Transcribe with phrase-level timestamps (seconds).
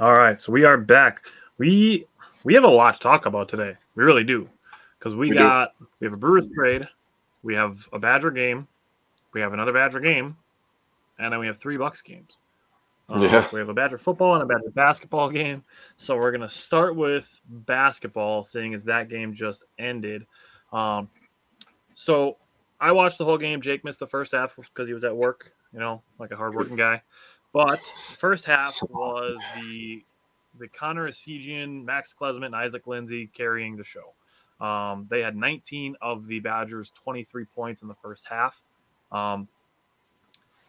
[0.00, 1.24] All right, so we are back.
[1.56, 2.06] We
[2.42, 3.76] we have a lot to talk about today.
[3.94, 4.48] We really do,
[4.98, 6.88] because we, We got we have a Brewers trade,
[7.44, 8.66] we have a Badger game,
[9.32, 10.36] we have another Badger game,
[11.20, 12.38] and then we have three Bucks games.
[13.08, 13.44] Um, Yeah.
[13.44, 15.62] so we have a Badger football and a Badger basketball game.
[15.96, 20.26] So we're gonna start with basketball, seeing as that game just ended.
[20.72, 21.08] Um,
[21.94, 22.38] so
[22.80, 23.60] I watched the whole game.
[23.60, 26.74] Jake missed the first half because he was at work, you know, like a hardworking
[26.74, 27.00] guy.
[27.54, 27.78] But
[28.10, 30.04] the first half was the
[30.58, 34.12] the Connor Essegian, Max Klesmit, and Isaac Lindsey carrying the show.
[34.64, 38.60] Um, they had 19 of the Badgers' 23 points in the first half.
[39.10, 39.48] Um,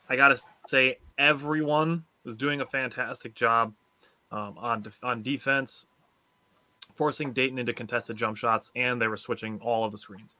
[0.09, 3.73] I gotta say, everyone was doing a fantastic job
[4.31, 5.87] um, on def- on defense,
[6.93, 10.35] forcing Dayton into contested jump shots, and they were switching all of the screens.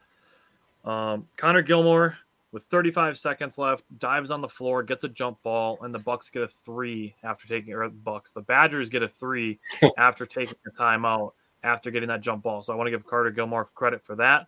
[0.84, 2.18] Um, Connor Gilmore,
[2.56, 6.30] with 35 seconds left, dives on the floor, gets a jump ball, and the Bucks
[6.30, 8.32] get a three after taking or Bucks.
[8.32, 9.60] The Badgers get a three
[9.98, 11.34] after taking a timeout
[11.66, 12.62] after getting that jump ball.
[12.62, 14.48] So I want to give Carter Gilmore credit for that.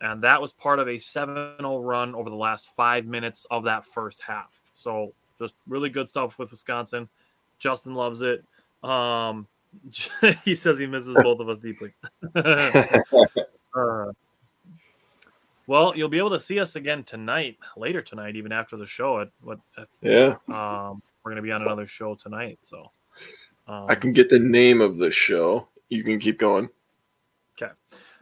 [0.00, 3.64] And that was part of a 7 0 run over the last five minutes of
[3.64, 4.58] that first half.
[4.72, 7.06] So just really good stuff with Wisconsin.
[7.58, 8.46] Justin loves it.
[8.82, 9.46] Um,
[10.42, 11.92] he says he misses both of us deeply.
[12.34, 14.06] uh,
[15.66, 19.20] well, you'll be able to see us again tonight, later tonight, even after the show.
[19.20, 19.58] At what?
[19.78, 20.36] At, Yeah.
[20.48, 22.58] um, we're going to be on another show tonight.
[22.62, 22.90] So,
[23.66, 25.68] um, I can get the name of the show.
[25.88, 26.68] You can keep going.
[27.60, 27.72] Okay.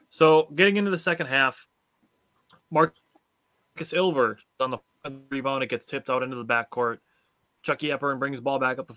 [0.08, 1.66] So getting into the second half,
[2.70, 2.94] Markus
[3.78, 4.78] Ilver on the
[5.30, 5.62] rebound.
[5.62, 6.98] It gets tipped out into the backcourt.
[7.62, 8.96] Chucky Hepburn brings the ball back up the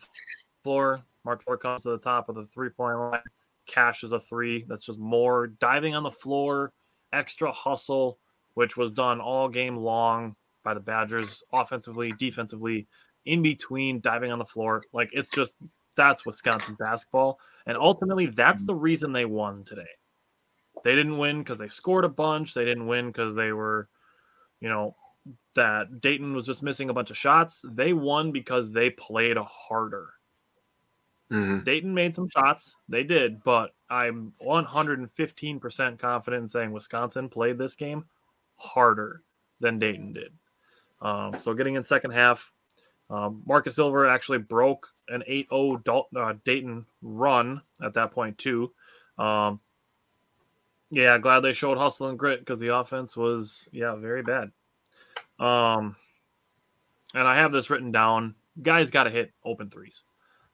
[0.64, 1.04] floor.
[1.24, 3.22] Mark Ford comes to the top of the three point line,
[3.68, 4.66] cashes a three.
[4.68, 6.74] That's just more diving on the floor,
[7.14, 8.18] extra hustle,
[8.54, 12.88] which was done all game long by the Badgers, offensively, defensively,
[13.26, 14.84] in between, diving on the floor.
[14.94, 15.58] Like it's just
[15.96, 17.40] that's Wisconsin basketball.
[17.66, 19.88] And ultimately, that's the reason they won today.
[20.84, 22.54] They didn't win because they scored a bunch.
[22.54, 23.88] They didn't win because they were,
[24.60, 24.96] you know,
[25.56, 27.64] that Dayton was just missing a bunch of shots.
[27.68, 30.10] They won because they played harder.
[31.32, 31.64] Mhm.
[31.64, 32.76] Dayton made some shots.
[32.90, 38.06] They did, but I'm 115% confident in saying Wisconsin played this game
[38.64, 39.22] harder
[39.60, 40.32] than Dayton did.
[41.02, 42.52] Um, so getting in second half,
[43.10, 48.72] um, Marcus Silver actually broke an 8-0 Dal- uh, Dayton run at that point too.
[49.18, 49.60] Um,
[50.90, 54.52] yeah, glad they showed hustle and grit because the offense was yeah very bad.
[55.40, 55.96] Um,
[57.14, 58.36] and I have this written down.
[58.62, 60.04] Guys got to hit open threes,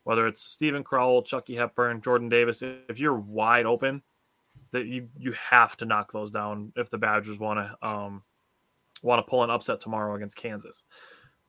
[0.03, 2.61] whether it's Steven Crowl, Chucky Hepburn, Jordan Davis.
[2.61, 4.01] If you're wide open,
[4.71, 8.23] that you you have to knock those down if the Badgers want to um,
[9.01, 10.83] want to pull an upset tomorrow against Kansas.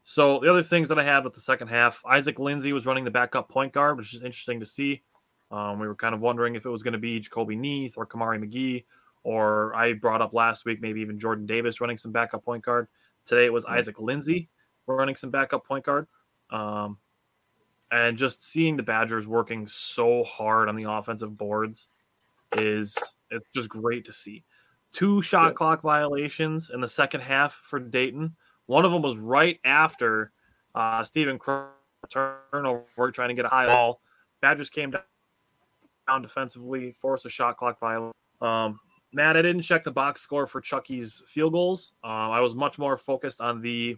[0.05, 3.05] So the other things that I had with the second half, Isaac Lindsey was running
[3.05, 5.03] the backup point guard, which is interesting to see.
[5.51, 8.07] Um, we were kind of wondering if it was going to be Jahcobi Neath or
[8.07, 8.85] Kamari McGee,
[9.25, 12.89] or I brought up last week maybe even Jordan Davis running some backup point guard.
[13.27, 14.49] Today it was Isaac Lindsey
[14.87, 16.07] running some backup point guard.
[16.51, 16.99] Um,
[17.93, 21.89] and just seeing the Badgers working so hard on the offensive boards
[22.56, 22.97] is
[23.31, 24.44] it's just great to see.
[24.93, 28.34] Two shot clock violations in the second half for Dayton.
[28.66, 30.33] One of them was right after
[30.75, 31.71] uh, Steven Crowl
[32.09, 34.00] turnover, trying to get a high ball.
[34.41, 38.12] Badgers came down defensively, forced a shot clock violation.
[38.41, 38.81] Um,
[39.12, 41.93] Matt, I didn't check the box score for Chucky's field goals.
[42.05, 43.97] Um, I was much more focused on the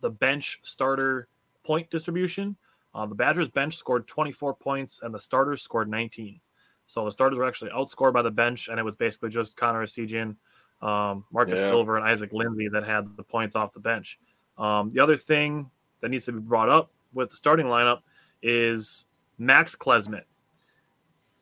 [0.00, 1.28] the bench starter
[1.64, 2.56] point distribution.
[2.94, 6.40] Uh, the Badgers bench scored 24 points, and the starters scored 19.
[6.86, 9.84] So the starters were actually outscored by the bench, and it was basically just Connor
[9.84, 10.36] Essegian,
[10.82, 11.66] um, Marcus Yeah.
[11.66, 14.18] Silver, and Isaac Lindsey that had the points off the bench.
[14.58, 15.70] Um, the other thing
[16.00, 18.00] that needs to be brought up with the starting lineup
[18.42, 19.04] is
[19.38, 20.24] Max Klesmit.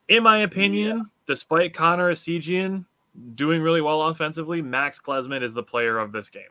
[0.08, 2.84] In my opinion, despite Connor Essegian
[3.36, 6.42] doing really well offensively, Max Klesmit is the player of this game.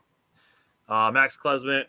[0.87, 1.85] Uh, Max Klesmit,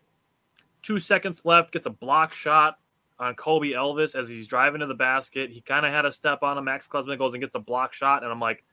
[0.82, 2.79] two seconds left, gets a block shot
[3.20, 5.50] on Kobe Elvis as he's driving to the basket.
[5.50, 6.64] He kind of had a step on him.
[6.64, 8.64] Max Klesmit goes and gets a block shot, and I'm like,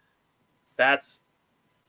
[0.78, 1.24] that's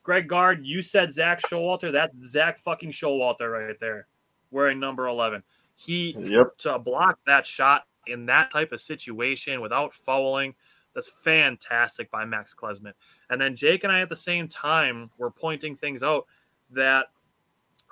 [0.03, 0.67] Greg Gard.
[0.67, 1.93] You said Zak Showalter.
[1.93, 4.09] That's Zach fucking Showalter right there,
[4.51, 5.43] wearing number 11.
[5.77, 6.59] He Yep.
[6.59, 10.55] to block that shot in that type of situation without fouling,
[10.95, 12.95] that's fantastic by Max Klesmit.
[13.31, 16.27] And then Jake and I at the same time were pointing things out
[16.71, 17.07] that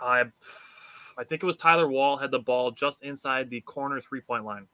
[0.00, 0.24] I
[1.18, 4.44] I think it was Tyler Wahl had the ball just inside the corner three point
[4.44, 4.66] line.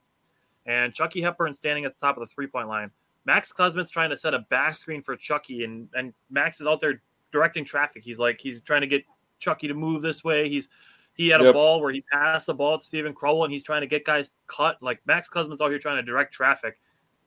[0.65, 2.91] And Chucky Hepburn standing at the top of the three point line.
[3.25, 6.81] Max Klesmit's trying to set a back screen for Chucky, and, and Max is out
[6.81, 7.01] there
[7.31, 8.03] directing traffic.
[8.03, 9.05] He's like, he's trying to get
[9.39, 10.49] Chucky to move this way.
[10.49, 10.69] He's
[11.15, 11.53] he had a Yep.
[11.53, 14.31] ball where he passed the ball to Steven Crowl, and he's trying to get guys
[14.47, 14.81] cut.
[14.81, 16.79] Like Max Klesmit's out here trying to direct traffic,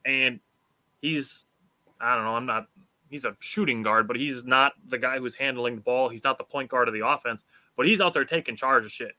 [0.04, 0.40] and
[1.00, 1.46] he's
[2.00, 2.34] I don't know.
[2.36, 2.66] I'm not.
[3.08, 6.08] He's a shooting guard, but he's not the guy who's handling the ball.
[6.08, 7.44] He's not the point guard of the offense,
[7.76, 9.12] but he's out there taking charge of shit.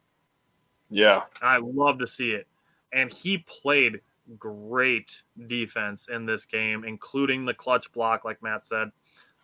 [0.89, 1.24] Yeah.
[1.42, 2.48] I love to see it.
[2.94, 4.01] And he played
[4.38, 8.92] great defense in this game, including the clutch block, like Matt said.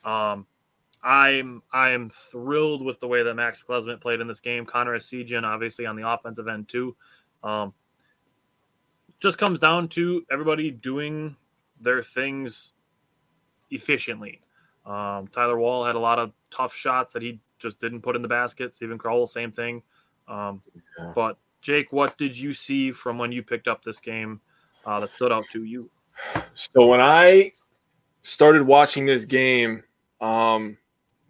[0.04, 0.46] Um,
[1.04, 4.66] I'm I'm thrilled with the way that Max Klesmit played in this game.
[4.66, 6.96] Connor Essegian, obviously on the offensive end too.
[7.44, 7.74] Um,
[9.20, 11.36] just comes down to everybody doing
[11.80, 12.74] their things
[13.70, 14.42] efficiently.
[14.86, 18.22] Um, Tyler Wahl had a lot of tough shots that he just didn't put in
[18.22, 18.74] the basket.
[18.76, 19.82] Steven Crowl, same thing.
[20.28, 20.62] Um,
[21.00, 21.12] Yeah.
[21.16, 24.40] But Jake, what did you see from when you picked up this game
[24.86, 25.90] uh, that stood out to you?
[26.54, 27.54] So when I
[28.22, 29.84] started watching this game,
[30.22, 30.78] um,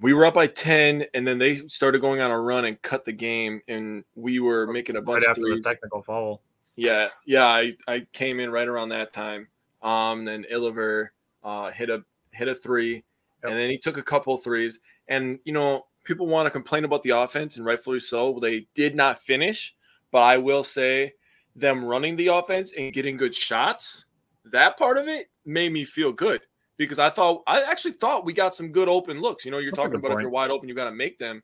[0.02, 3.06] we were up by 10, and then they started going on a run and cut
[3.06, 5.64] the game, and we were making a bunch right of after threes.
[5.64, 6.42] the technical foul.
[6.76, 9.48] Yeah, yeah, I, I came in right around that time.
[9.84, 11.10] Um, then Ilver
[11.44, 12.96] uh, hit a hit a three,
[13.44, 13.52] Yep.
[13.52, 14.80] and then he took a couple threes.
[15.08, 18.40] And you know, people want to complain about the offense, and rightfully so.
[18.42, 19.76] They did not finish,
[20.12, 21.14] but I will say
[21.56, 24.06] them running the offense and getting good shots.
[24.46, 26.42] That part of it made me feel good
[26.78, 29.46] because I thought I actually thought we got some good open looks.
[29.46, 31.44] You know, you're That's talking about if you're wide open, you got to make them.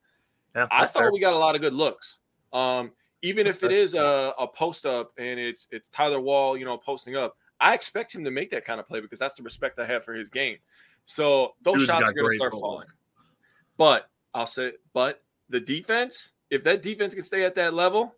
[0.56, 1.12] Yeah, I thought fair.
[1.12, 2.20] we got a lot of good looks.
[2.52, 2.92] Um,
[3.22, 3.80] even if it Okay.
[3.80, 7.74] is a, a post up and it's it's Tyler Wahl, you know, posting up, I
[7.74, 10.14] expect him to make that kind of play because that's the respect I have for
[10.14, 10.58] his game.
[11.06, 12.88] So those Dude's shots are going to start falling.
[13.78, 18.16] But I'll say, but the defense, if that defense can stay at that level,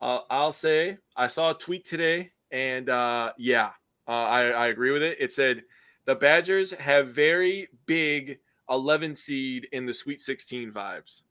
[0.00, 3.70] uh, I'll say I saw a tweet today, and uh, yeah,
[4.06, 5.16] uh, I, I agree with it.
[5.20, 5.62] It said
[6.04, 8.38] the Badgers have very big
[8.70, 11.22] 11 seed in the Sweet 16 vibes,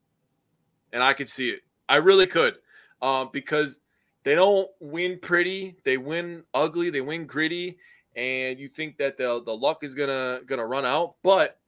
[0.93, 1.61] and I could see it.
[1.87, 2.55] I really could,
[3.01, 3.79] uh, because
[4.23, 7.77] they don't win pretty, they win ugly, they win gritty,
[8.15, 11.59] and you think that the the luck is gonna gonna run out, but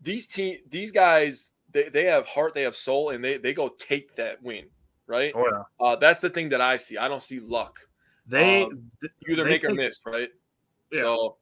[0.00, 3.68] these team these guys they, they have heart, they have soul, and they they go
[3.68, 4.66] take that win,
[5.06, 5.32] right?
[5.34, 6.96] Oh yeah, Uh, that's the thing that I see.
[6.96, 7.78] I don't see luck.
[8.26, 8.90] they Um,
[9.28, 10.28] either they make or miss, right?
[10.92, 11.02] Yeah.
[11.02, 11.36] So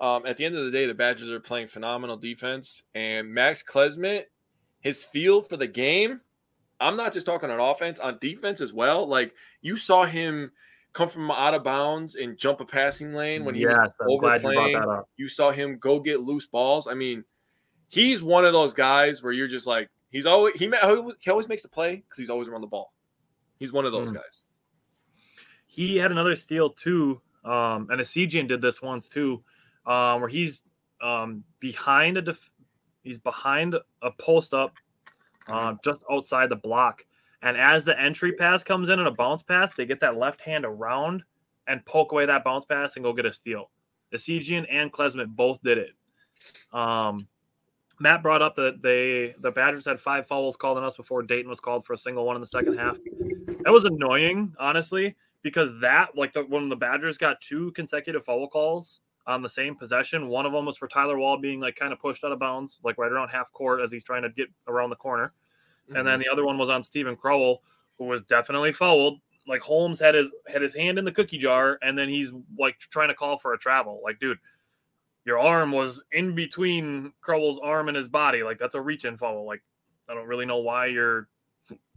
[0.00, 3.62] um, at the end of the day, the Badgers are playing phenomenal defense, and Max
[3.62, 4.24] Klesmit,
[4.80, 6.20] his feel for the game.
[6.78, 9.08] I'm not just talking on offense, on defense as well.
[9.08, 9.32] Like
[9.62, 10.52] you saw him
[10.92, 14.18] come from out of bounds and jump a passing lane when he was yes, I'm
[14.18, 15.02] glad you overplaying.
[15.16, 16.86] you saw him go get loose balls.
[16.86, 17.24] I mean,
[17.88, 20.70] he's one of those guys where you're just like, he's always he
[21.20, 22.92] he always makes the play because he's always around the ball.
[23.58, 24.16] He's one of those Mm.
[24.16, 24.44] guys.
[25.66, 29.42] He had another steal too, um, and Essegian did this once too,
[29.84, 30.64] um, where he's
[31.00, 32.50] um, behind a def-
[33.02, 34.74] he's behind a post up,
[35.48, 37.04] uh, just outside the block,
[37.42, 40.40] and as the entry pass comes in and a bounce pass, they get that left
[40.40, 41.22] hand around
[41.66, 43.70] and poke away that bounce pass and go get a steal.
[44.14, 45.90] Essegian and Klesmit both did it.
[46.72, 47.26] Um,
[47.98, 51.48] Matt brought up that they the Badgers had five fouls called on us before Dayton
[51.48, 52.98] was called for a single one in the second half.
[53.64, 58.48] That was annoying, honestly, because that like the when the Badgers got two consecutive foul
[58.48, 61.92] calls on the same possession, one of them was for Tyler Wahl being like kind
[61.92, 64.48] of pushed out of bounds, like right around half court as he's trying to get
[64.68, 65.32] around the corner,
[65.88, 66.22] and then mm-hmm.
[66.22, 67.62] the other one was on Steven Crowl,
[67.98, 69.20] who was definitely fouled.
[69.48, 72.78] Like Holmes had his had his hand in the cookie jar, and then he's like
[72.78, 74.00] trying to call for a travel.
[74.04, 74.38] Like, dude,
[75.26, 78.44] your arm was in between Crowl's arm and his body.
[78.44, 79.44] Like that's a reach in foul.
[79.44, 79.62] Like
[80.08, 81.28] I don't really know why you're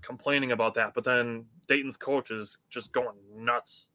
[0.01, 0.93] complaining about that.
[0.95, 3.87] But then Dayton's coach is just going nuts,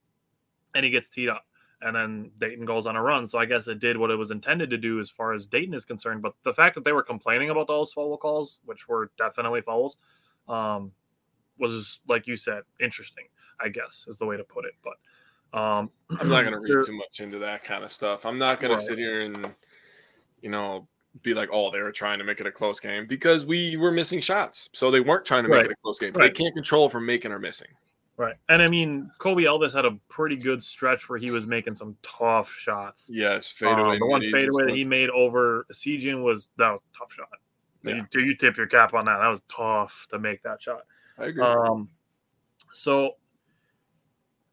[0.74, 1.44] and he gets teed up,
[1.82, 3.26] and then Dayton goes on a run.
[3.26, 5.74] So I guess it did what it was intended to do as far as Dayton
[5.74, 6.22] is concerned.
[6.22, 9.96] But the fact that they were complaining about those foul calls, which were definitely fouls,
[10.48, 10.92] um,
[11.58, 13.24] was like you said, interesting.
[13.60, 14.74] I guess is the way to put it.
[14.84, 14.94] But
[15.54, 18.26] um, I'm not going to read too much into that kind of stuff.
[18.26, 18.80] I'm not going Right.
[18.80, 19.54] to sit here and,
[20.42, 20.86] you know,
[21.22, 23.92] be like, oh, they were trying to make it a close game because we were
[23.92, 24.68] missing shots.
[24.72, 25.66] So they weren't trying to make Right.
[25.66, 26.12] it a close game.
[26.12, 26.34] Right.
[26.34, 27.68] They can't control from making or missing.
[28.16, 28.34] Right.
[28.48, 31.96] And I mean, Kobe Elvis had a pretty good stretch where he was making some
[32.02, 33.08] tough shots.
[33.12, 33.98] Yes, Um, fadeaway.
[33.98, 37.28] the one fadeaway that he made over Sejian was that was a tough shot.
[37.82, 38.02] Yeah.
[38.12, 39.18] You, you tip your cap on that.
[39.18, 40.82] That was tough to make that shot.
[41.18, 41.42] I agree.
[41.44, 41.88] Um,
[42.72, 43.16] so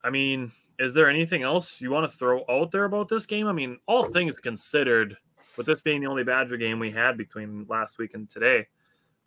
[0.03, 3.47] I mean, is there anything else you want to throw out there about this game?
[3.47, 5.17] I mean, all things considered,
[5.57, 8.67] with this being the only Badger game we had between last week and today,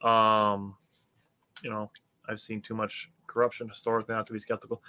[0.02, 0.76] um,
[1.62, 1.90] you know,
[2.28, 4.82] I've seen too much corruption historically not to be skeptical.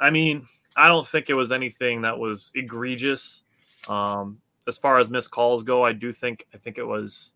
[0.00, 3.42] I mean, I don't think it was anything that was egregious.
[3.88, 7.32] Um, as far as missed calls go, I do think I think it was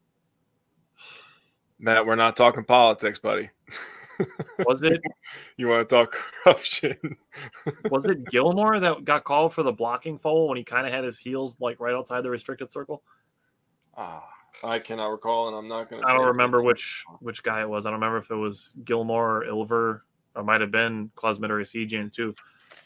[1.78, 3.50] Matt, we're not talking politics, buddy.
[4.66, 5.00] Was it?
[5.56, 7.16] you want to talk corruption?
[7.90, 11.04] was it Gilmore that got called for the blocking foul when he kind of had
[11.04, 13.02] his heels like right outside the restricted circle?
[13.96, 14.24] Ah,
[14.62, 16.08] I cannot recall, and I'm not going to.
[16.08, 17.86] I don't remember which which guy it was.
[17.86, 20.00] I don't remember if it was Gilmore or Ilver.
[20.36, 22.34] It might have been Klesmit or Essegian too.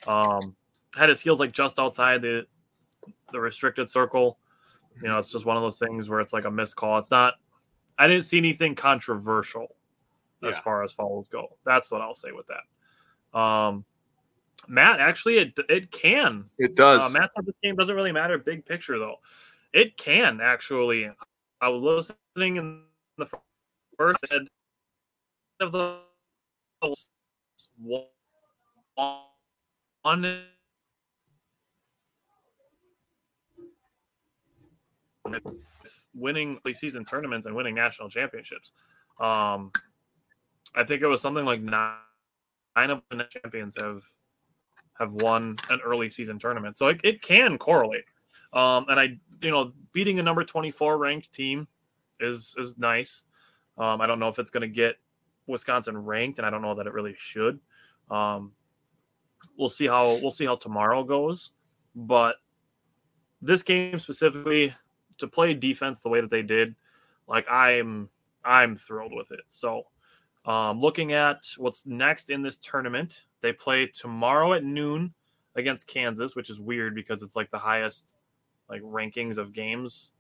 [0.07, 0.55] Um,
[0.97, 2.47] had his heels like just outside the
[3.33, 4.39] the restricted circle.
[5.03, 6.99] You know, it's just one of those things where it's like a missed call.
[6.99, 7.35] It's not.
[7.99, 9.77] I didn't see anything controversial
[10.43, 10.61] as Yeah.
[10.63, 11.57] far as follows go.
[11.65, 13.39] That's what I'll say with that.
[13.39, 13.85] Um,
[14.69, 16.51] Matt, actually, it it can.
[16.59, 17.01] It does.
[17.01, 19.17] Uh, Matt said this game doesn't really matter big picture though.
[19.73, 21.11] It can actually.
[21.61, 22.83] I was listening in
[23.19, 23.27] the
[23.99, 24.47] first said
[25.61, 25.99] of the
[27.83, 28.07] one
[36.15, 38.73] winning season tournaments and winning national championships.
[39.19, 39.71] Um,
[40.75, 41.95] I think it was something like nine,
[42.77, 44.03] nine of the champions have
[44.99, 48.05] have won an early season tournament, so it, it can correlate.
[48.53, 51.67] Um, and I, you know, beating a number twenty four ranked team
[52.21, 53.23] is is nice.
[53.79, 54.97] Um, I don't know if it's going to get
[55.47, 57.61] Wisconsin ranked, and I don't know that it really should.
[58.11, 58.53] Um,
[59.57, 61.51] we'll see how we'll see how tomorrow goes,
[61.95, 62.37] but
[63.41, 64.75] this game specifically
[65.19, 66.75] to play defense the way that they did,
[67.27, 68.09] like I'm
[68.45, 69.41] I'm thrilled with it.
[69.47, 69.87] So,
[70.45, 75.13] um, looking at what's next in this tournament, they play tomorrow at noon
[75.55, 78.15] against Kansas, which is weird because it's like the highest
[78.69, 80.13] like rankings of games.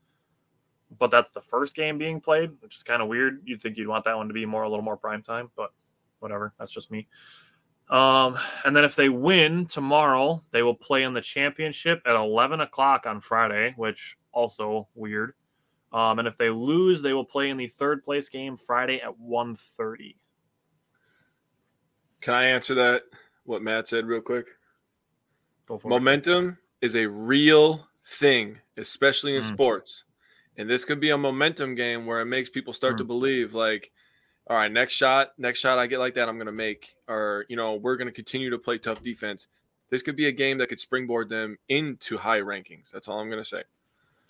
[0.98, 3.42] But that's the first game being played, which is kind of weird.
[3.44, 5.70] You'd think you'd want that one to be more a little more prime time, but
[6.18, 6.52] whatever.
[6.58, 7.06] That's just me.
[7.88, 12.60] Um, and then if they win tomorrow, they will play in the championship at 11
[12.60, 15.34] o'clock on Friday, which also weird.
[15.92, 19.18] Um, and if they lose, they will play in the third place game Friday at
[19.18, 20.14] 1.30.
[22.20, 23.02] Can I answer that?
[23.44, 24.46] What Matt said, real quick.
[25.66, 25.88] Go for.
[25.88, 29.52] Momentum is a real thing, especially in Mm.
[29.52, 30.04] sports.
[30.56, 33.90] And this could be a momentum game where it makes people start to believe, like,
[34.46, 36.94] all right, next shot, next shot I get like that, I'm going to make.
[37.08, 39.48] Or, you know, we're going to continue to play tough defense.
[39.90, 42.90] This could be a game that could springboard them into high rankings.
[42.90, 43.62] That's all I'm going to say.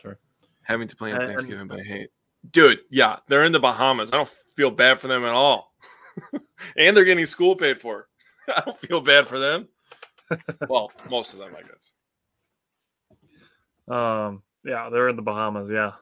[0.01, 0.19] Sure.
[0.63, 2.11] Having to play on Thanksgiving, but I hate.
[2.51, 4.11] Dude, yeah, they're in the Bahamas.
[4.13, 5.75] I don't feel bad for them at all.
[6.77, 8.09] and they're getting school paid for.
[8.49, 9.69] I don't feel bad for them.
[10.69, 11.93] well, most of them, I guess.
[13.89, 15.69] Um, yeah, they're in the Bahamas.
[15.71, 15.93] Yeah.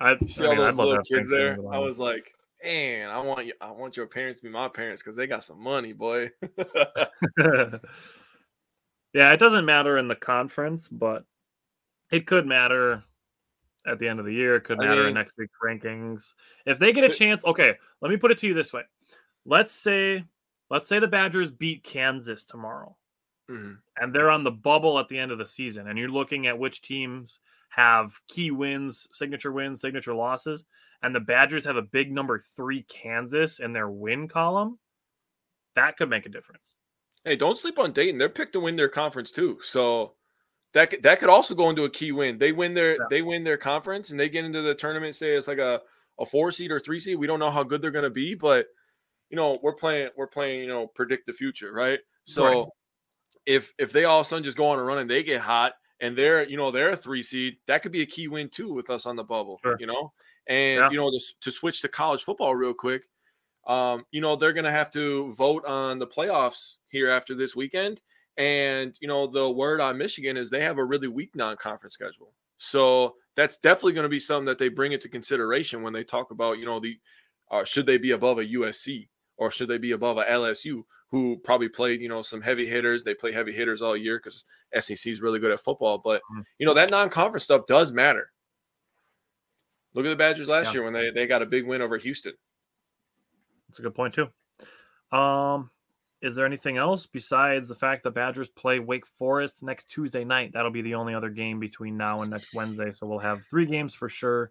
[0.00, 1.56] I, You see I all mean, those little kids there.
[1.56, 2.32] The I was like,
[2.62, 3.54] man, I want you.
[3.60, 6.30] I want your parents to be my parents because they got some money, boy.
[9.12, 11.24] yeah, it doesn't matter in the conference, but
[12.10, 13.04] it could matter
[13.86, 14.56] at the end of the year.
[14.56, 16.34] It could I matter in next week's rankings.
[16.66, 18.82] If they get a chance, okay, let me put it to you this way.
[19.44, 20.24] Let's say
[20.70, 22.96] let's say the Badgers beat Kansas tomorrow
[23.50, 23.78] Mhm.
[23.96, 26.58] and they're on the bubble at the end of the season and you're looking at
[26.58, 30.66] which teams have key wins, signature wins, signature losses,
[31.02, 34.78] and the Badgers have a big number 3 Kansas in their win column,
[35.74, 36.76] that could make a difference.
[37.24, 38.18] Hey, don't sleep on Dayton.
[38.18, 39.58] They're picked to win their conference too.
[39.62, 40.14] So
[40.72, 42.38] that could, that could also go into a key win.
[42.38, 43.04] They win their Yeah.
[43.10, 45.16] they win their conference and they get into the tournament.
[45.16, 45.80] Say it's like a
[46.18, 47.18] a four seed or three seed.
[47.18, 48.66] We don't know how good they're going to be, but
[49.30, 51.98] you know we're playing we're playing you know predict the future, right?
[52.24, 52.66] So Right.
[53.46, 55.40] if if they all of a sudden just go on a run and they get
[55.40, 58.48] hot and they're you know they're a three seed, that could be a key win
[58.48, 59.58] too with us on the bubble.
[59.62, 59.76] Sure.
[59.80, 60.12] You know,
[60.46, 60.90] and Yeah.
[60.90, 63.04] you know to, to switch to college football real quick
[63.66, 67.54] um, you know, they're going to have to vote on the playoffs here after this
[67.54, 68.00] weekend.
[68.40, 71.92] And, you know, the word on Michigan is they have a really weak non conference
[71.92, 72.32] schedule.
[72.56, 76.30] So that's definitely going to be something that they bring into consideration when they talk
[76.30, 76.98] about, you know, the
[77.50, 81.38] uh, should they be above a USC or should they be above a LSU who
[81.44, 83.02] probably played, you know, some heavy hitters.
[83.04, 84.46] They play heavy hitters all year because
[84.78, 85.98] SEC is really good at football.
[85.98, 86.44] But, Mhm.
[86.58, 88.32] you know, that non conference stuff does matter.
[89.92, 90.74] Look at the Badgers last Yeah.
[90.74, 92.32] year when they, they got a big win over Houston.
[93.68, 94.28] That's a good point too.
[95.14, 95.70] Um,
[96.22, 100.52] is there anything else besides the fact the Badgers play Wake Forest next Tuesday night?
[100.52, 102.92] That'll be the only other game between now and next Wednesday.
[102.92, 104.50] So we'll have three games for sure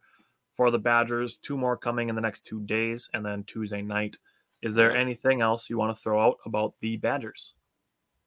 [0.58, 1.38] for the Badgers.
[1.38, 4.18] Two more coming in the next two days, and then Tuesday night.
[4.62, 7.54] Is there anything else you want to throw out about the Badgers?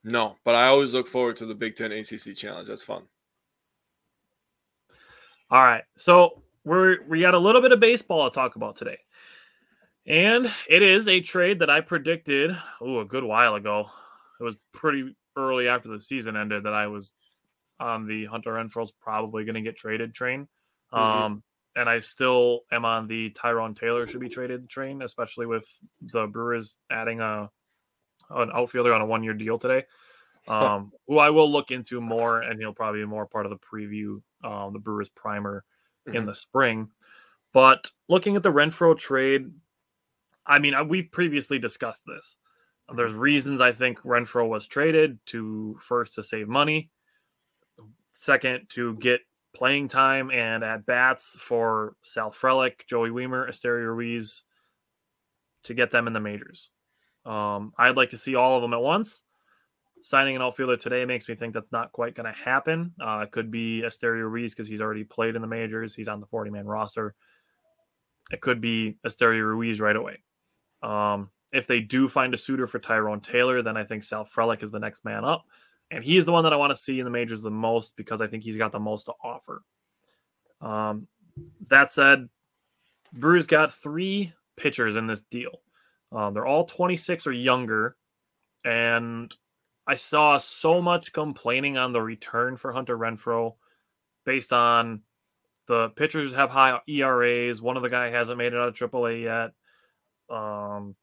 [0.04, 2.66] No, but I always look forward to the Big Ten ACC Challenge.
[2.66, 3.02] That's fun.
[5.50, 8.98] All right, so we're we got a little bit of baseball to talk about today,
[10.06, 13.86] and it is a trade that I predicted oh a good while ago.
[14.40, 17.14] It was pretty early after the season ended that I was
[17.78, 20.48] on the Hunter Renfroe's probably going to get traded train.
[20.92, 21.22] Mm-hmm.
[21.24, 21.42] Um,
[21.74, 25.66] and I still am on the Tyrone Taylor should be traded train, especially with
[26.00, 27.50] the Brewers adding a
[28.30, 29.84] an outfielder on a one year deal today.
[30.48, 33.58] Um, who I will look into more, and he'll probably be more part of the
[33.58, 35.64] preview, um, the Brewers primer
[36.06, 36.16] mm-hmm.
[36.16, 36.90] in the spring.
[37.52, 39.52] But looking at the Renfroe trade,
[40.46, 42.38] I mean, we've previously discussed this.
[42.94, 46.90] There's reasons I think Renfroe was traded to first to save money,
[48.10, 49.20] second to get
[49.54, 54.44] playing time and at bats for Sal Frelick, Joey Wiemer, Esteury Ruiz
[55.64, 56.70] to get them in the majors.
[57.24, 59.22] Um, I'd like to see all of them at once.
[60.02, 62.92] Signing an outfielder today makes me think that's not quite going to happen.
[63.00, 65.94] Uh, it could be Esteury Ruiz because he's already played in the majors.
[65.94, 67.14] He's on the 40 man roster.
[68.32, 70.18] It could be Esteury Ruiz right away.
[70.82, 74.62] Um, if they do find a suitor for Tyrone Taylor, then I think Sal Frelick
[74.62, 75.44] is the next man up.
[75.90, 77.94] And he is the one that I want to see in the majors the most
[77.96, 79.62] because I think he's got the most to offer.
[80.62, 81.06] Um,
[81.68, 82.28] that said,
[83.12, 85.60] Brewers got three pitchers in this deal.
[86.10, 87.96] Uh, they're all 26 or younger.
[88.64, 89.34] And
[89.86, 93.56] I saw so much complaining on the return for Hunter Renfroe
[94.24, 95.02] based on
[95.68, 97.60] the pitchers have high ERAs.
[97.60, 99.52] One of the guy hasn't made it out of AAA yet.
[100.32, 100.96] Um,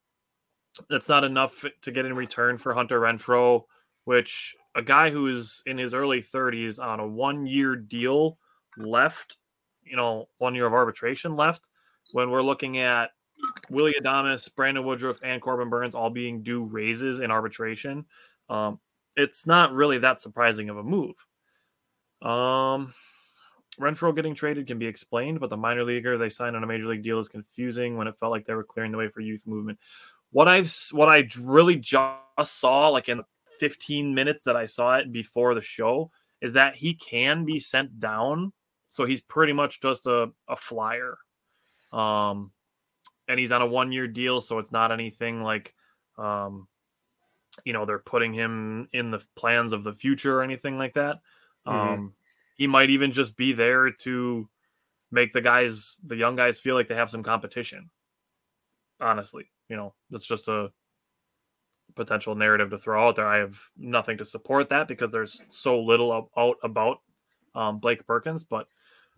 [0.88, 3.64] that's not enough to get in return for Hunter Renfroe,
[4.04, 8.38] which a guy who is in his early 30s on a one year deal
[8.76, 9.36] left,
[9.84, 11.62] you know, one year of arbitration left,
[12.12, 13.10] when we're looking at
[13.68, 18.04] Willy Adames, Brandon Woodruff, and Corbin Burnes all being due raises in arbitration,
[18.48, 18.78] um,
[19.16, 21.14] it's not really that surprising of a move.
[22.22, 22.94] Um,
[23.78, 26.86] Renfroe getting traded can be explained, but the minor leaguer they signed on a major
[26.86, 29.46] league deal is confusing when it felt like they were clearing the way for youth
[29.46, 29.78] movement.
[30.32, 33.22] What I've what I really just saw, like in
[33.60, 38.00] 15 minutes that I saw it before the show is that he can be sent
[38.00, 38.52] down.
[38.88, 41.18] So he's pretty much just a, a flyer.
[41.92, 42.50] Um,
[43.28, 44.40] and he's on a one year deal.
[44.40, 45.74] So it's not anything like,
[46.18, 46.66] um,
[47.64, 51.20] you know, they're putting him in the plans of the future or anything like that.
[51.66, 51.92] Mm-hmm.
[51.92, 52.12] Um,
[52.60, 54.46] he might even just be there to
[55.10, 57.88] make the guys, the young guys, feel like they have some competition.
[59.00, 60.70] Honestly, you know, that's just a
[61.96, 63.26] potential narrative to throw out there.
[63.26, 66.98] I have nothing to support that because there's so little out about
[67.54, 68.44] um, Blake Perkins.
[68.44, 68.66] But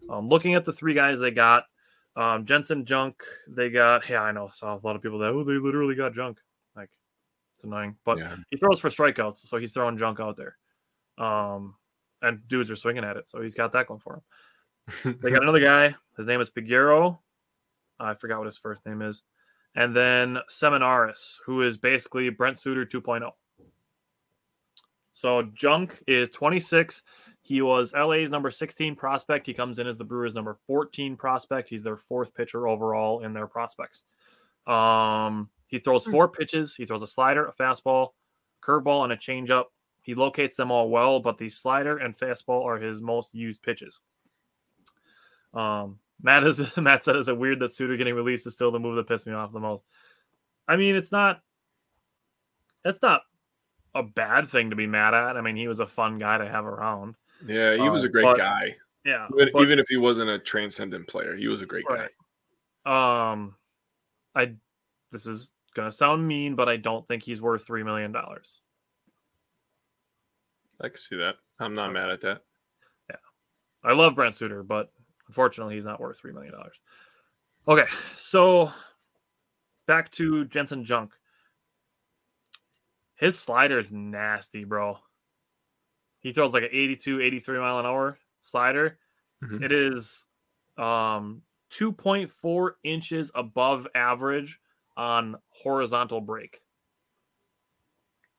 [0.08, 1.64] um, looking at the three guys they got,
[2.14, 4.08] um, Janson Junk, they got.
[4.08, 4.50] Yeah, I know.
[4.52, 6.38] Saw a lot of people that oh they literally got Junk.
[6.76, 6.90] Like
[7.56, 8.36] it's annoying, but yeah.
[8.50, 10.56] he throws for strikeouts, so he's throwing Junk out there.
[11.18, 11.74] Um,
[12.22, 14.22] and dudes are swinging at it, so he's got that going for
[15.04, 15.18] him.
[15.22, 15.94] they got another guy.
[16.16, 17.18] His name is Peguero.
[18.00, 19.22] I forgot what his first name is
[19.74, 23.30] and then Seminaris, who is basically Brent Suter 2.0.
[25.12, 27.02] So Junk is 26.
[27.40, 29.46] He was LA's number 16 prospect.
[29.46, 31.68] He comes in as the Brewers' number 14 prospect.
[31.68, 34.04] He's their fourth pitcher overall in their prospects.
[34.66, 36.76] Um, he throws four pitches.
[36.76, 38.10] He throws a slider, a fastball,
[38.62, 39.64] curveball, and a changeup.
[40.02, 44.00] He locates them all well, but the slider and fastball are his most used pitches.
[45.54, 48.80] Um, Matt is Matt said, "Is it weird that Suter getting released is still the
[48.80, 49.84] move that pissed me off the most?"
[50.66, 51.40] I mean, it's not.
[52.84, 53.22] It's not
[53.94, 55.36] a bad thing to be mad at.
[55.36, 57.14] I mean, he was a fun guy to have around.
[57.46, 58.74] Yeah, he was a um, great but, guy.
[59.04, 62.08] Yeah, even, but, even, if he wasn't a transcendent player, he was a great right.
[62.84, 63.30] guy.
[63.32, 63.54] Um,
[64.34, 64.54] I.
[65.12, 68.62] This is gonna sound mean, but I don't think he's worth three million dollars.
[70.82, 71.36] I can see that.
[71.58, 72.42] I'm not mad at that.
[73.08, 73.16] Yeah,
[73.84, 74.90] I love Brent Suter, but
[75.32, 76.78] Unfortunately, he's not worth three million dollars.
[77.66, 78.70] Okay, so
[79.86, 81.12] back to Janson Junk.
[83.14, 84.98] His slider is nasty, bro.
[86.20, 88.98] He throws like an 82, 83 mile an hour slider.
[89.42, 89.62] Mm-hmm.
[89.64, 90.26] It is
[90.76, 91.40] um
[91.70, 94.60] 2.4 inches above average
[94.98, 96.60] on horizontal break.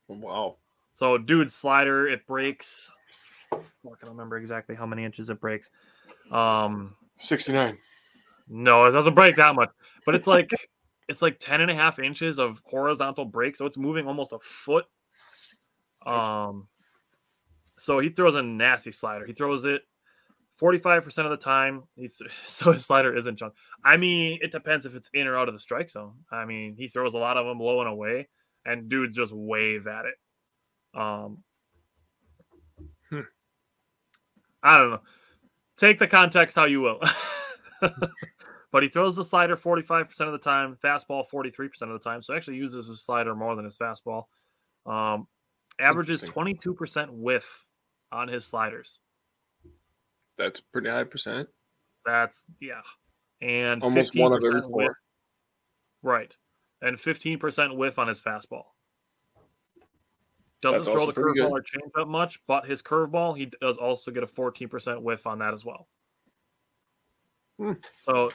[0.08, 0.58] Wow.
[0.96, 2.92] So, dude, slider, it breaks.
[3.52, 3.60] I
[4.00, 5.70] can remember exactly how many inches it breaks.
[6.32, 7.78] Um, 69.
[8.48, 9.70] No, it doesn't break that much,
[10.06, 10.50] but it's like
[11.10, 14.40] it's like 10 and a half inches of horizontal break, so it's moving almost a
[14.40, 14.86] foot.
[16.06, 16.68] Um,
[17.78, 19.26] so he throws a nasty slider.
[19.26, 19.82] He throws it
[20.62, 21.84] 45% of the time.
[21.96, 23.54] He th- so his slider isn't junk.
[23.84, 26.14] I mean, it depends if it's in or out of the strike zone.
[26.32, 28.28] I mean, he throws a lot of them low and away,
[28.66, 30.16] and dudes just wave at it.
[30.94, 31.44] Um,
[33.10, 33.20] Hmm.
[34.64, 35.02] I don't know.
[35.78, 37.00] Take the context how you will.
[38.72, 42.22] but he throws the slider 45% of the time, fastball 43% of the time.
[42.22, 44.24] So actually uses his slider more than his fastball.
[44.86, 45.28] Um,
[45.80, 47.66] averages 22% whiff
[48.12, 49.00] on his sliders.
[50.38, 51.50] That's pretty high percent.
[52.06, 52.82] That's yeah.
[53.42, 54.92] And Almost one of 15% every whiff-
[56.02, 56.36] Right.
[56.82, 58.64] And 15% whiff on his fastball.
[60.64, 64.12] Doesn't That's throw the curveball or change changeup much, but his curveball, he does also
[64.12, 65.90] get a 14% whiff on that as well.
[67.60, 67.74] Hmm.
[68.00, 68.32] So,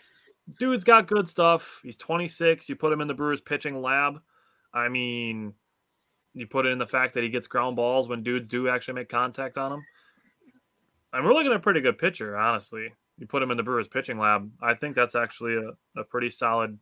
[0.58, 1.80] dude's got good stuff.
[1.82, 2.68] He's 26.
[2.68, 4.20] You put him in the Brewers pitching lab.
[4.74, 5.54] I mean,
[6.34, 8.94] you put it in the fact that he gets ground balls when dudes do actually
[8.94, 9.82] make contact on him.
[11.14, 12.92] And we're looking at a pretty good pitcher, honestly.
[13.16, 14.50] You put him in the Brewers pitching lab.
[14.60, 16.78] I think that's actually a, a pretty solid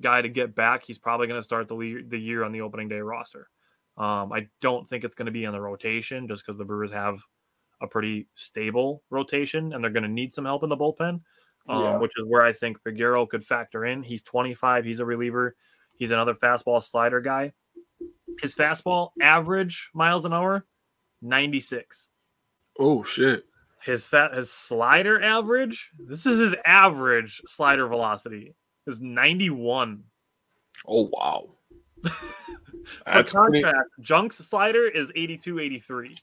[0.00, 0.84] guy to get back.
[0.84, 3.48] He's probably going to start the, le- the year on the opening day roster.
[3.98, 6.92] Um, I don't think it's going to be on the rotation just because the Brewers
[6.92, 7.18] have
[7.80, 11.20] a pretty stable rotation and they're going to need some help in the bullpen,
[11.68, 11.96] um, Yeah.
[11.98, 14.02] which is where I think Figueroa could factor in.
[14.02, 14.84] He's 25.
[14.84, 15.56] He's a reliever.
[15.96, 17.52] He's another fastball slider guy.
[18.42, 20.66] His fastball average miles an hour,
[21.22, 22.08] 96.
[22.78, 23.44] Oh shit.
[23.82, 28.54] His fat his slider average, this is his average slider velocity,
[28.86, 30.02] is 91.
[30.86, 31.50] Oh wow.
[33.04, 33.30] For pretty.
[33.62, 36.16] contrast, Junk's slider is 82, 83.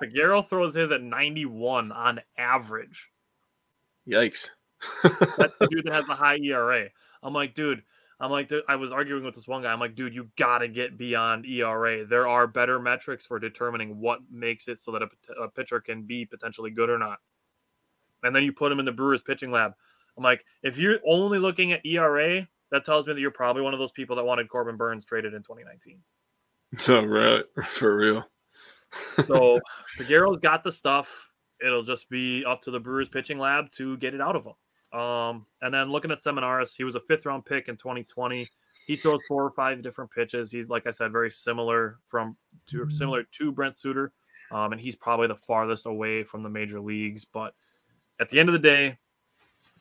[0.00, 3.10] Figueroa throws his at 91 on average.
[4.08, 4.50] Yikes.
[5.02, 6.88] That's the dude that has the high ERA.
[7.22, 7.82] I'm like, dude,
[8.20, 9.72] I'm like, I was arguing with this one guy.
[9.72, 12.06] I'm like, dude, you got to get beyond ERA.
[12.06, 15.08] There are better metrics for determining what makes it so that a,
[15.42, 17.18] a pitcher can be potentially good or not.
[18.22, 19.74] And then you put him in the Brewers pitching lab.
[20.16, 23.72] I'm like, if you're only looking at ERA, that tells me that you're probably one
[23.72, 26.00] of those people that wanted Corbin Burnes traded in 2019.
[26.76, 28.24] So right for real.
[29.26, 29.60] So
[29.96, 31.10] Figueroa's got the stuff.
[31.64, 35.00] It'll just be up to the Brewers pitching lab to get it out of him.
[35.00, 38.46] Um, and then looking at Seminaris, he was a fifth round pick in 2020.
[38.86, 40.52] He throws four or five different pitches.
[40.52, 42.36] He's like I said, very similar from
[42.68, 44.12] to similar to Brent Suter.
[44.52, 47.24] Um, and he's probably the farthest away from the major leagues.
[47.24, 47.54] But
[48.20, 48.98] at the end of the day,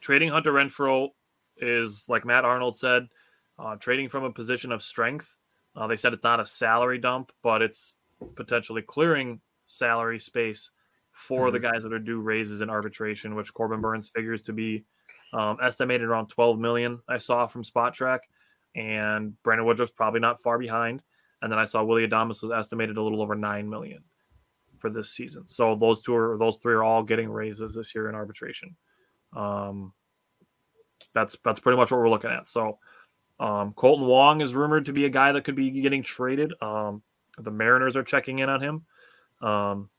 [0.01, 1.10] trading Hunter Renfroe
[1.58, 3.08] is like Matt Arnold said,
[3.60, 5.38] uh, trading from a position of strength.
[5.76, 7.98] Uh, they said it's not a salary dump, but it's
[8.36, 10.72] potentially clearing salary space
[11.12, 14.84] for the guys that are due raises in arbitration, which Corbin Burnes figures to be
[15.34, 17.00] um, estimated around 12 million.
[17.08, 18.20] I saw from Spotrac,
[18.76, 21.02] and Brandon Woodruff's probably not far behind.
[21.42, 24.04] And then I saw Willy Adames was estimated a little over nine million
[24.80, 25.48] for this season.
[25.48, 28.76] So those two are those three are all getting raises this year in arbitration.
[29.36, 29.94] Um,
[31.13, 32.47] that's that's pretty much what we're looking at.
[32.47, 32.80] So
[33.39, 36.54] um, Kolten Wong is rumored to be a guy that could be getting traded.
[36.62, 37.02] Um,
[37.38, 38.86] the Mariners are checking in on him.
[39.41, 39.89] Um,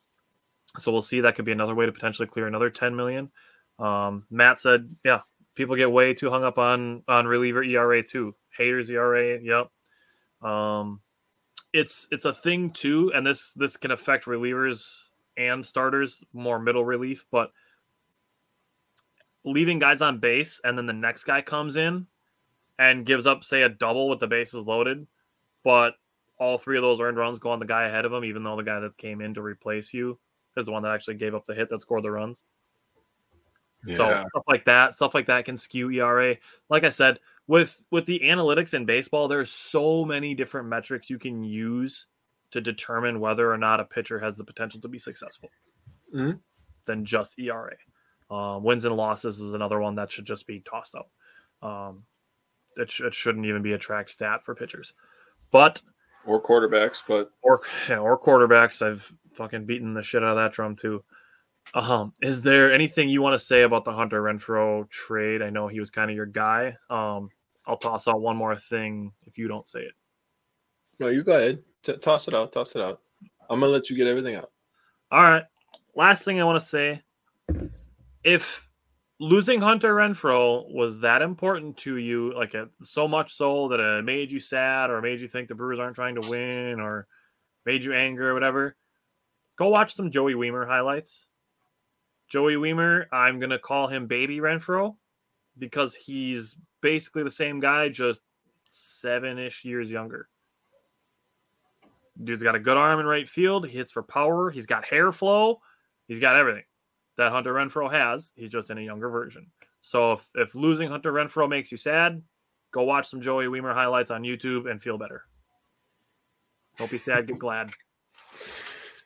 [0.79, 1.20] so we'll see.
[1.20, 3.31] That could be another way to potentially clear another 10 million.
[3.79, 5.20] Um, Matt said, yeah,
[5.55, 8.35] people get way too hung up on on reliever ERA too.
[8.57, 9.70] Haters ERA, yep.
[10.42, 11.00] Um,
[11.72, 16.85] it's it's a thing too, and this this can affect relievers and starters more middle
[16.85, 17.50] relief, but
[19.44, 22.07] leaving guys on base and then the next guy comes in
[22.78, 25.07] and gives up say a double with the bases loaded,
[25.62, 25.94] but
[26.38, 28.57] all three of those earned runs go on the guy ahead of him, even though
[28.57, 30.18] the guy that came in to replace you
[30.57, 32.42] is the one that actually gave up the hit that scored the runs.
[33.87, 33.96] Yeah.
[33.96, 36.37] So stuff like that, stuff like that can skew ERA.
[36.70, 41.18] Like I said, with with the analytics in baseball, there's so many different metrics you
[41.18, 42.07] can use
[42.50, 45.50] to determine whether or not a pitcher has the potential to be successful
[46.14, 46.40] Mhm.
[46.87, 47.76] than just ERA.
[48.35, 51.09] Um, wins and losses is another one that should just be tossed out.
[51.68, 52.03] Um,
[52.77, 54.92] it, sh- it shouldn't even be a track stat for pitchers,
[55.53, 55.81] but
[56.27, 58.83] Or quarterbacks, but or yeah, or quarterbacks.
[58.83, 61.05] I've fucking beaten the shit out of that drum too.
[61.75, 65.40] Um, is there anything you want to say about the Hunter Renfroe trade?
[65.42, 66.77] I know he was kind of your guy.
[66.90, 67.31] Um,
[67.66, 69.94] I'll toss out one more thing if you don't say it.
[70.99, 71.62] no, you go ahead.
[71.83, 72.53] T- toss it out.
[72.53, 73.01] Toss it out.
[73.49, 74.51] I'm gonna let you get everything out.
[75.11, 75.44] All right.
[75.94, 77.03] Last thing I want to say
[78.24, 78.68] if
[79.20, 84.04] losing Hunter Renfroe was that important to you, like uh, so much so that it
[84.04, 87.06] made you sad or made you think the Brewers aren't trying to win or
[87.66, 88.76] made you angry or whatever,
[89.56, 91.26] go watch some Joey Wiemer highlights.
[92.28, 94.96] Joey Wiemer, I'm going to call him Baby Renfroe
[95.58, 98.22] because he's basically the same guy, just
[98.70, 100.28] seven ish years younger.
[102.22, 103.66] Dude's got a good arm in right field.
[103.66, 104.50] He hits for power.
[104.50, 105.60] He's got hair flow.
[106.08, 106.64] He's got everything
[107.16, 108.33] that Hunter Renfroe has.
[108.37, 109.46] He's just in a younger version.
[109.83, 112.22] So if, if losing Hunter Renfroe makes you sad,
[112.70, 115.22] go watch some Joey Wiemer highlights on YouTube and feel better.
[116.79, 117.70] Don't be sad, get glad.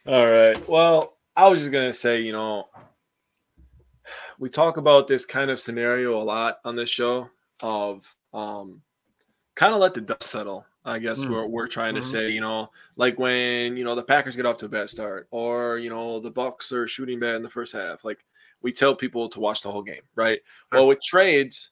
[0.07, 0.69] All right.
[0.69, 2.69] Well, I was just gonna say, you know,
[4.39, 7.29] we talk about this kind of scenario a lot on this show
[7.61, 8.81] of um
[9.55, 10.65] kind of let the dust settle.
[10.89, 11.31] I guess Mm.
[11.31, 12.05] we're we're trying to Mhm.
[12.05, 15.29] say, you know, like when you know the Packers get off to a bad start,
[15.31, 18.05] or you know the Bucks are shooting bad in the first half.
[18.05, 18.25] Like
[18.63, 20.41] we tell people to watch the whole game, right?
[20.73, 20.81] Sure.
[20.81, 21.71] Well, with trades,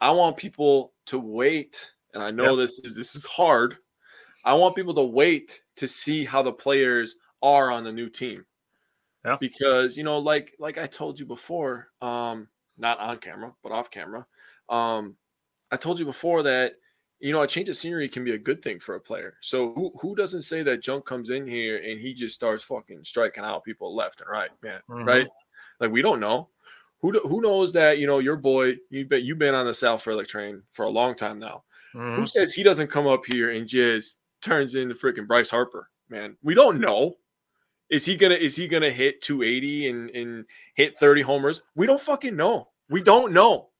[0.00, 2.56] I want people to wait, and I know Yep.
[2.56, 3.78] this is this is hard.
[4.44, 8.46] I want people to wait to see how the players are on the new team.
[9.24, 9.38] Yeah.
[9.40, 13.90] Because, you know, like like I told you before, um, not on camera, but off
[13.90, 14.26] camera.
[14.68, 15.16] Um,
[15.70, 16.74] I told you before that
[17.24, 19.38] you know, a change of scenery can be a good thing for a player.
[19.40, 23.02] So who who doesn't say that Junk comes in here and he just starts fucking
[23.04, 25.06] striking out people left and right, man, Mhm.
[25.06, 25.26] right?
[25.80, 26.50] Like we don't know.
[27.00, 29.72] Who do- who knows that you know your boy you bet you've been on the
[29.72, 31.64] Sal Frelick train for a long time now.
[31.94, 32.16] Mhm.
[32.16, 35.88] Who says he doesn't come up here and just turns into freaking Bryce Harper?
[36.10, 37.16] Man, we don't know.
[37.88, 41.62] Is he gonna is he gonna hit 280 and and hit 30 homers?
[41.74, 42.68] We don't fucking know.
[42.90, 43.70] We don't know.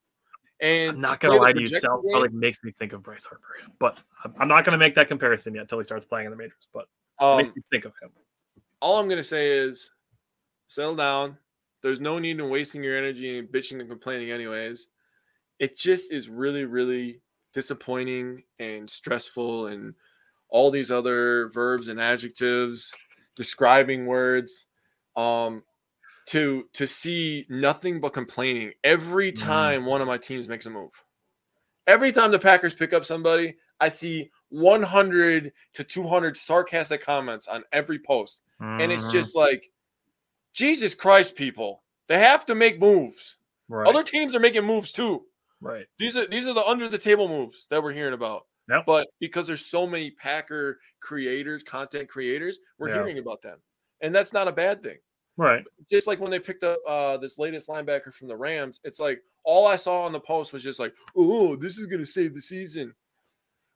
[0.64, 3.27] And I'm not gonna lie to you, Sal game- probably makes me think of Bryce
[3.27, 3.44] Harper,
[3.79, 6.66] but I'm- not gonna make that comparison yet until he starts playing in the majors.
[6.72, 6.88] But
[7.20, 8.11] it um, makes me think of him.
[8.81, 9.90] all I'm gonna say is
[10.66, 11.38] settle down.
[11.83, 14.88] There's no need in wasting your energy and bitching and complaining, anyways.
[15.59, 17.20] It just is really, really
[17.53, 19.94] disappointing and stressful, and
[20.48, 22.94] all these other verbs and adjectives,
[23.37, 24.66] describing words,
[25.14, 25.62] um,
[26.27, 29.39] to to see nothing but complaining every Mhm.
[29.41, 30.93] time one of my teams makes a move.
[31.87, 37.65] Every time the Packers pick up somebody, I see 100 to 200 sarcastic comments on
[37.73, 38.43] every post
[38.79, 39.11] and it's Mhm.
[39.11, 39.71] just like
[40.55, 45.27] jesus christ people they have to make moves right, other teams are making moves too
[45.61, 45.87] right.
[45.99, 48.85] these are these are the under the table moves that we're hearing about Yep.
[48.87, 52.95] but because there's so many packer creators content creators we're Yeah.
[52.95, 53.61] hearing about them
[54.01, 54.99] and that's not a bad thing
[55.37, 55.64] Right.
[55.90, 59.20] just like when they picked up uh, this latest linebacker from the rams it's like
[59.42, 62.35] all i saw on the post was just like oh this is going to save
[62.35, 62.94] the season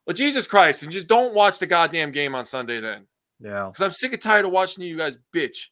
[0.07, 3.05] well jesus christ and just don't watch the goddamn game on sunday then
[3.41, 3.65] Yeah.
[3.67, 5.67] because I'm sick and tired of watching you guys bitch.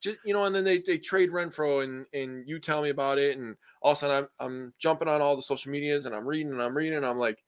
[0.00, 3.18] Just you know, and then they, they trade Renfroe and and you tell me about
[3.18, 6.14] it, and all of a sudden I'm I'm jumping on all the social medias and
[6.14, 7.42] I'm reading and I'm reading and I'm like,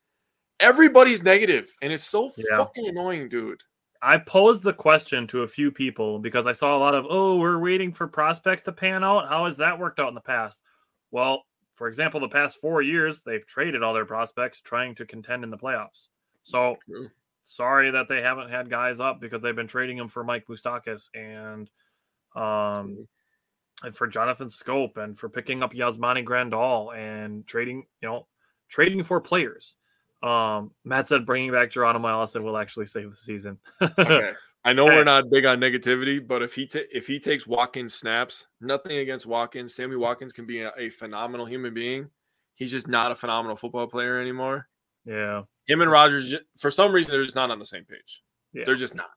[0.58, 2.56] everybody's negative, and it's so Yeah.
[2.56, 3.62] fucking annoying, dude.
[4.02, 7.36] I posed the question to a few people because I saw a lot of, oh,
[7.36, 9.28] we're waiting for prospects to pan out.
[9.28, 10.58] How has that worked out in the past?
[11.10, 11.44] Well,
[11.76, 15.50] for example, the past four years, they've traded all their prospects trying to contend in
[15.50, 16.08] the playoffs.
[16.42, 17.08] So True.
[17.42, 21.10] sorry that they haven't had guys up because they've been trading them for Mike Moustakas
[21.14, 21.70] and
[22.36, 23.06] um
[23.82, 28.26] and for Jonathan Schoop and for picking up Yasmani Grandal and trading, you know,
[28.68, 29.76] trading for players.
[30.22, 33.58] Um, Matt said bringing back Geronimo Allison will actually save the season.
[33.80, 34.32] Okay.
[34.64, 37.94] I know we're not big on negativity, but if he ta- if he takes Watkins
[37.94, 39.74] snaps, nothing against Watkins.
[39.74, 42.10] Sammy Watkins can be a, a phenomenal human being.
[42.56, 44.68] He's just not a phenomenal football player anymore.
[45.06, 45.42] yeah.
[45.66, 48.22] Him and Rodgers, for some reason, they're just not on the same page.
[48.52, 48.64] Yeah.
[48.66, 49.10] They're just not.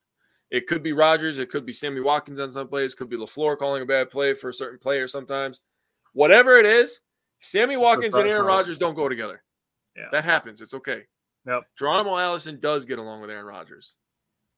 [0.52, 1.40] It could be Rodgers.
[1.40, 2.94] It could be Sammy Watkins on some plays.
[2.94, 5.62] Could be LaFleur calling a bad play for a certain player sometimes.
[6.14, 7.00] Whatever it is,
[7.40, 8.46] Sammy Watkins and Aaron.
[8.46, 9.44] Rodgers don't go together.
[9.96, 10.08] Yeah.
[10.12, 10.62] That happens.
[10.62, 11.04] It's okay.
[11.46, 11.64] Yep.
[11.78, 13.96] Geronimo Allison does get along with Aaron Rodgers.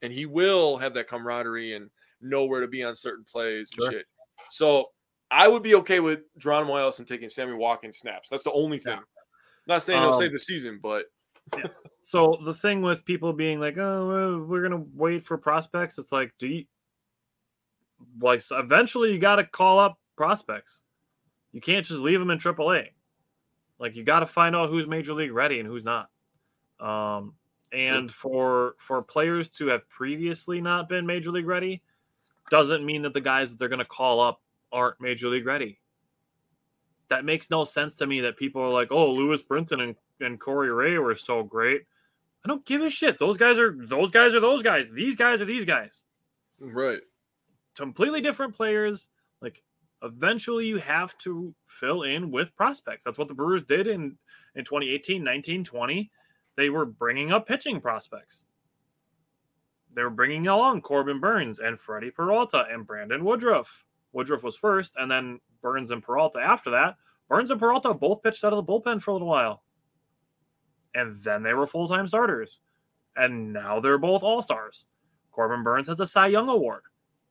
[0.01, 1.89] And he will have that camaraderie and
[2.21, 4.05] know where to be on certain plays and shit.
[4.49, 4.89] So
[5.31, 8.29] I would be okay with Geronimo Allison taking Sammy Watkins snaps.
[8.29, 8.93] That's the only thing.
[8.93, 9.03] Yeah.
[9.67, 11.05] Not saying he'll Um, save the season, but
[12.01, 16.31] So the thing with people being like, "Oh, we're gonna wait for prospects," it's like,
[16.37, 16.65] do you
[18.21, 20.83] like eventually you got to call up prospects.
[21.51, 22.89] You can't just leave them in AAA.
[23.79, 26.09] Like you got to find out who's major league ready and who's not.
[26.79, 27.33] Um,
[27.71, 31.81] and for for players to have previously not been major league ready,
[32.49, 35.79] doesn't mean that the guys that they're going to call up aren't major league ready.
[37.09, 38.21] That makes no sense to me.
[38.21, 41.83] That people are like, "Oh, Lewis Brinson and and Corey Ray were so great."
[42.43, 43.17] I don't give a shit.
[43.17, 44.91] Those guys are those guys are those guys.
[44.91, 46.03] These guys are these guys.
[46.59, 47.01] right.
[47.75, 49.09] Completely different players.
[49.41, 49.61] Like
[50.01, 53.05] eventually you have to fill in with prospects.
[53.05, 54.17] That's what the Brewers did in
[54.55, 56.11] in 2018, 19, 20.
[56.55, 58.45] They were bringing up pitching prospects.
[59.93, 63.85] They were bringing along Corbin Burnes and Freddie Peralta and Brandon Woodruff.
[64.11, 66.95] Woodruff was first, and then Burnes and Peralta after that.
[67.29, 69.63] Burnes and Peralta both pitched out of the bullpen for a little while.
[70.93, 72.59] And then they were full time starters.
[73.15, 74.85] And now they're both all stars.
[75.31, 76.83] Corbin Burnes has a Cy Young Award.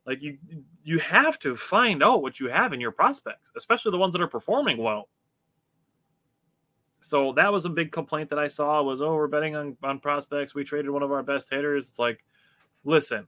[0.07, 0.39] Like you
[0.83, 4.21] you have to find out what you have in your prospects, especially the ones that
[4.21, 5.09] are performing well.
[7.01, 10.01] So that was a big complaint that I saw was, oh, we're betting on, on
[10.01, 10.55] prospects.
[10.55, 11.91] We traded one of our best hitters.
[11.91, 12.25] It's like,
[12.83, 13.27] listen,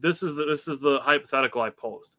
[0.00, 2.16] this is the this is the hypothetical I posed.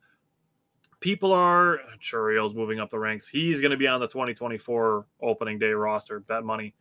[1.00, 3.28] People are Chourio's moving up the ranks.
[3.28, 6.20] He's going to be on the 2024 opening day roster.
[6.20, 6.76] Bet money.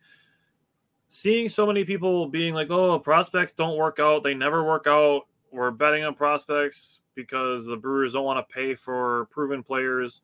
[1.07, 4.23] Seeing so many people being like, "Oh, prospects don't work out.
[4.23, 5.27] They never work out.
[5.51, 10.21] We're betting on prospects because the Brewers don't want to pay for proven players."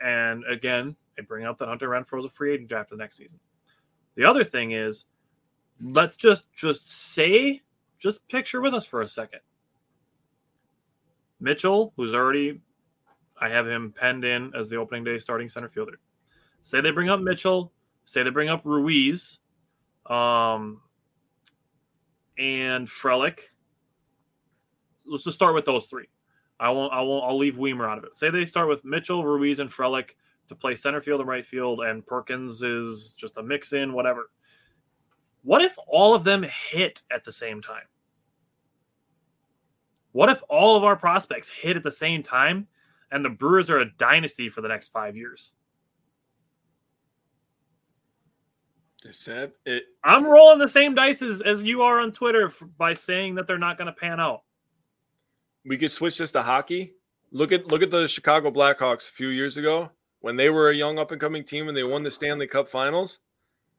[0.00, 3.16] And again, I bring up that Hunter Renfroe is a free agent after the next
[3.16, 3.38] season.
[4.14, 5.04] The other thing is,
[5.80, 7.62] let's just just say,
[7.98, 9.40] just picture with us for a second.
[11.40, 12.60] Mitchell, who's already,
[13.40, 15.98] I have him penned in as the opening day starting center fielder.
[16.60, 17.72] Say they bring up Mitchell.
[18.04, 19.40] Say they bring up Ruiz,
[20.06, 20.80] um,
[22.38, 23.38] and Frelick.
[25.12, 26.08] Let's just start with those three.
[26.58, 26.92] I won't.
[26.92, 27.24] I won't.
[27.24, 28.14] I'll leave Wiemer out of it.
[28.14, 30.10] Say they start with Mitchell, Ruiz, and Frelick
[30.48, 34.30] to play center field and right field, and Perkins is just a mix in, whatever.
[35.42, 37.84] What if all of them hit at the same time?
[40.12, 42.68] What if all of our prospects hit at the same time
[43.10, 45.52] and the Brewers are a dynasty for the next five years?
[49.66, 53.46] It, I'm rolling the same dice as, as you are on Twitter by saying that
[53.46, 54.42] they're not going to pan out.
[55.64, 56.94] We could switch this to hockey.
[57.30, 60.74] Look at look at the Chicago Blackhawks a few years ago when they were a
[60.74, 63.18] young up and coming team and they won the Stanley Cup Finals.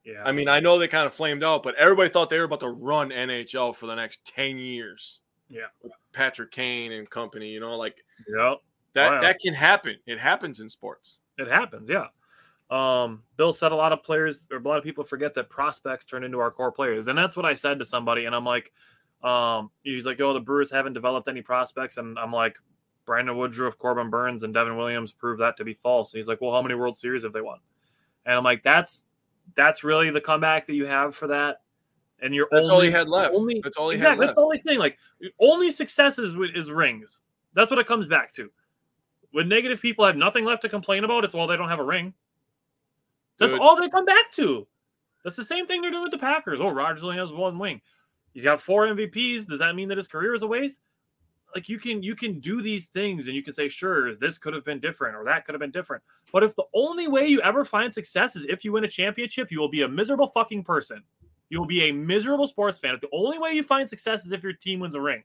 [0.04, 0.22] Yeah.
[0.24, 2.60] I mean, I know they kind of flamed out, but everybody thought they were about
[2.60, 5.20] to run NHL for the next 10 years.
[5.48, 5.66] Yeah.
[5.82, 7.96] With Patrick Kane and company, you know, like
[8.28, 8.54] yeah.
[8.94, 9.20] that wow.
[9.22, 9.96] that can happen.
[10.06, 11.20] It happens in sports.
[11.38, 12.08] It happens, yeah.
[12.70, 16.04] Um, Bill said a lot of players or a lot of people forget that prospects
[16.04, 17.08] turn into our core players.
[17.08, 18.24] And that's what I said to somebody.
[18.24, 18.72] And I'm like,
[19.24, 21.96] um, he's like, oh, the Brewers haven't developed any prospects.
[21.96, 22.58] And I'm like,
[23.06, 26.12] Brandon Woodruff, Corbin Burnes, and Devin Williams proved that to be false.
[26.12, 27.58] And he's like, well, how many World Series have they won?
[28.26, 29.04] And I'm like, that's
[29.56, 31.62] that's really the comeback that you have for that.
[32.22, 33.34] And you're that's only, all he had left.
[33.34, 34.28] Only, that's all he exactly, had left.
[34.28, 34.78] That's the only thing.
[34.78, 34.98] Like
[35.38, 37.22] only successes is rings.
[37.54, 38.50] That's what it comes back to.
[39.32, 41.84] When negative people have nothing left to complain about, it's well they don't have a
[41.84, 42.14] ring.
[43.38, 43.60] That's Dude.
[43.60, 44.66] all they come back to.
[45.24, 46.60] That's the same thing they're doing with the Packers.
[46.60, 47.80] Oh, Rodgers only has one wing.
[48.34, 49.46] He's got four MVPs.
[49.46, 50.78] Does that mean that his career is a waste?
[51.54, 54.54] like you can you can do these things and you can say sure this could
[54.54, 56.02] have been different or that could have been different.
[56.32, 59.50] But if the only way you ever find success is if you win a championship
[59.50, 61.02] you will be a miserable fucking person.
[61.50, 62.94] You will be a miserable sports fan.
[62.94, 65.22] If the only way you find success is if your team wins a ring.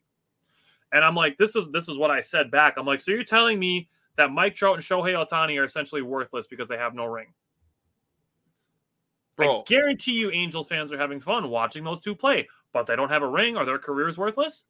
[0.92, 2.76] And i'm like this is this is what i said back.
[2.78, 6.46] I'm like so you're telling me that mike trout and shohei ohtani are essentially worthless
[6.48, 7.34] because they have no ring?
[9.36, 9.62] Bro.
[9.62, 13.10] I guarantee you Angels fans are having fun watching those two play, but they don't
[13.10, 13.58] have a ring.
[13.58, 14.64] Are their careers worthless?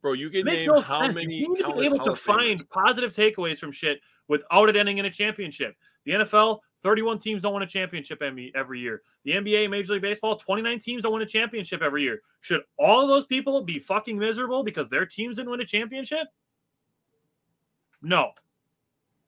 [0.00, 1.16] Bro, you can name no how sense.
[1.16, 1.34] many.
[1.34, 5.06] You need to be able to find positive takeaways from shit without it ending in
[5.06, 5.74] a championship.
[6.04, 9.02] The NFL, 31 teams don't win a championship every year.
[9.24, 12.20] The NBA, Major League Baseball, 29 teams don't win a championship every year.
[12.40, 16.28] Should all of those people be fucking miserable because their teams didn't win a championship?
[18.00, 18.30] No.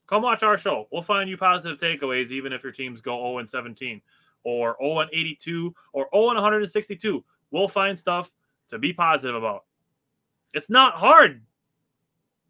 [0.06, 0.86] Come watch our show.
[0.92, 4.00] We'll find you positive takeaways, even if your teams go 0 and 17
[4.44, 7.24] or 0 and 82 or 0 and 162.
[7.50, 8.30] We'll find stuff
[8.68, 9.64] to be positive about.
[10.52, 11.42] It's not hard.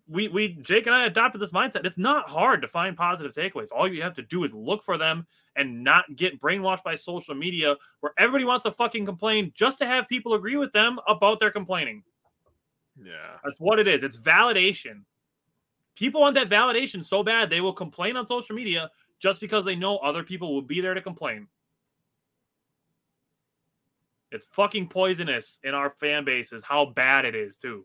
[0.08, 1.86] We we Jake and I adopted this mindset.
[1.86, 3.68] It's not hard to find positive takeaways.
[3.70, 7.34] All you have to do is look for them and not get brainwashed by social
[7.34, 11.38] media where everybody wants to fucking complain just to have people agree with them about
[11.38, 12.02] their complaining.
[13.02, 13.36] Yeah.
[13.44, 14.02] That's what it is.
[14.02, 15.02] It's validation.
[15.94, 19.76] People want that validation so bad they will complain on social media just because they
[19.76, 21.46] know other people will be there to complain.
[24.32, 27.84] It's fucking poisonous in our fan bases how bad it is too.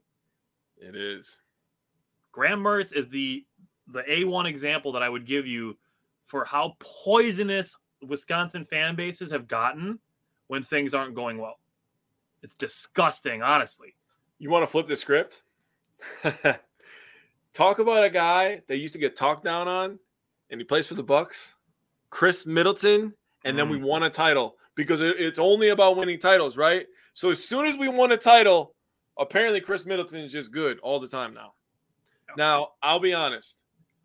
[0.77, 1.41] It is.
[2.31, 3.45] Graham Mertz is the
[3.88, 5.77] the A1 example that I would give you
[6.25, 9.99] for how poisonous Wisconsin fan bases have gotten
[10.47, 11.60] when things aren't going well.
[12.41, 13.95] It's disgusting, honestly.
[14.39, 15.43] You want to flip the script?
[17.53, 19.99] Talk about a guy that used to get talked down on
[20.49, 21.55] and he plays for the Bucks,
[22.10, 23.58] Khris Middleton, and mm.
[23.58, 23.84] then we mm.
[23.84, 26.86] won a title because it's only about winning titles, right?
[27.13, 28.76] So as soon as we won a title,
[29.17, 31.53] apparently Khris Middleton is just good all the time now.
[32.38, 33.61] Now, I'll be honest.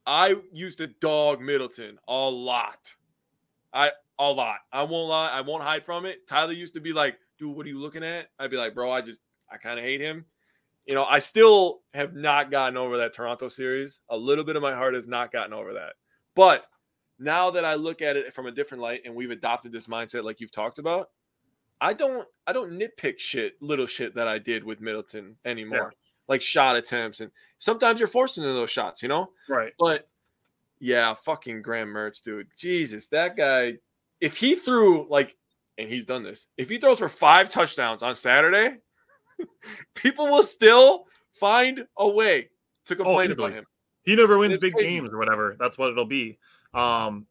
[0.06, 2.94] I used to dog Middleton a lot.
[3.72, 4.58] I a lot.
[4.72, 5.28] I won't lie.
[5.28, 6.26] I won't hide from it.
[6.28, 8.28] Tyler used to be like, dude, what are you looking at?
[8.38, 10.24] I'd be like, bro, I just I kind of hate him.
[10.86, 14.00] You know, I still have not gotten over that Toronto series.
[14.08, 15.94] A little bit of my heart has not gotten over that.
[16.34, 16.64] But
[17.20, 20.24] now that I look at it from a different light and we've adopted this mindset
[20.24, 21.10] like you've talked about,
[21.80, 25.92] I don't I don't nitpick shit, little shit that I did with Middleton anymore.
[25.92, 25.96] Yeah.
[26.28, 29.30] Like shot attempts and sometimes you're forced into those shots, you know?
[29.48, 29.72] Right.
[29.78, 30.08] But
[30.78, 32.48] yeah, fucking Graham Mertz, dude.
[32.56, 33.74] Jesus, that guy
[34.20, 35.36] if he threw like
[35.78, 36.46] and he's done this.
[36.56, 38.76] If he throws for 5 touchdowns on Saturday,
[39.94, 42.50] people will still find a way
[42.86, 43.64] to oh, complain about him.
[44.02, 44.94] He never wins big crazy.
[44.94, 45.56] games or whatever.
[45.58, 46.38] That's what it'll be.
[46.74, 47.26] Um,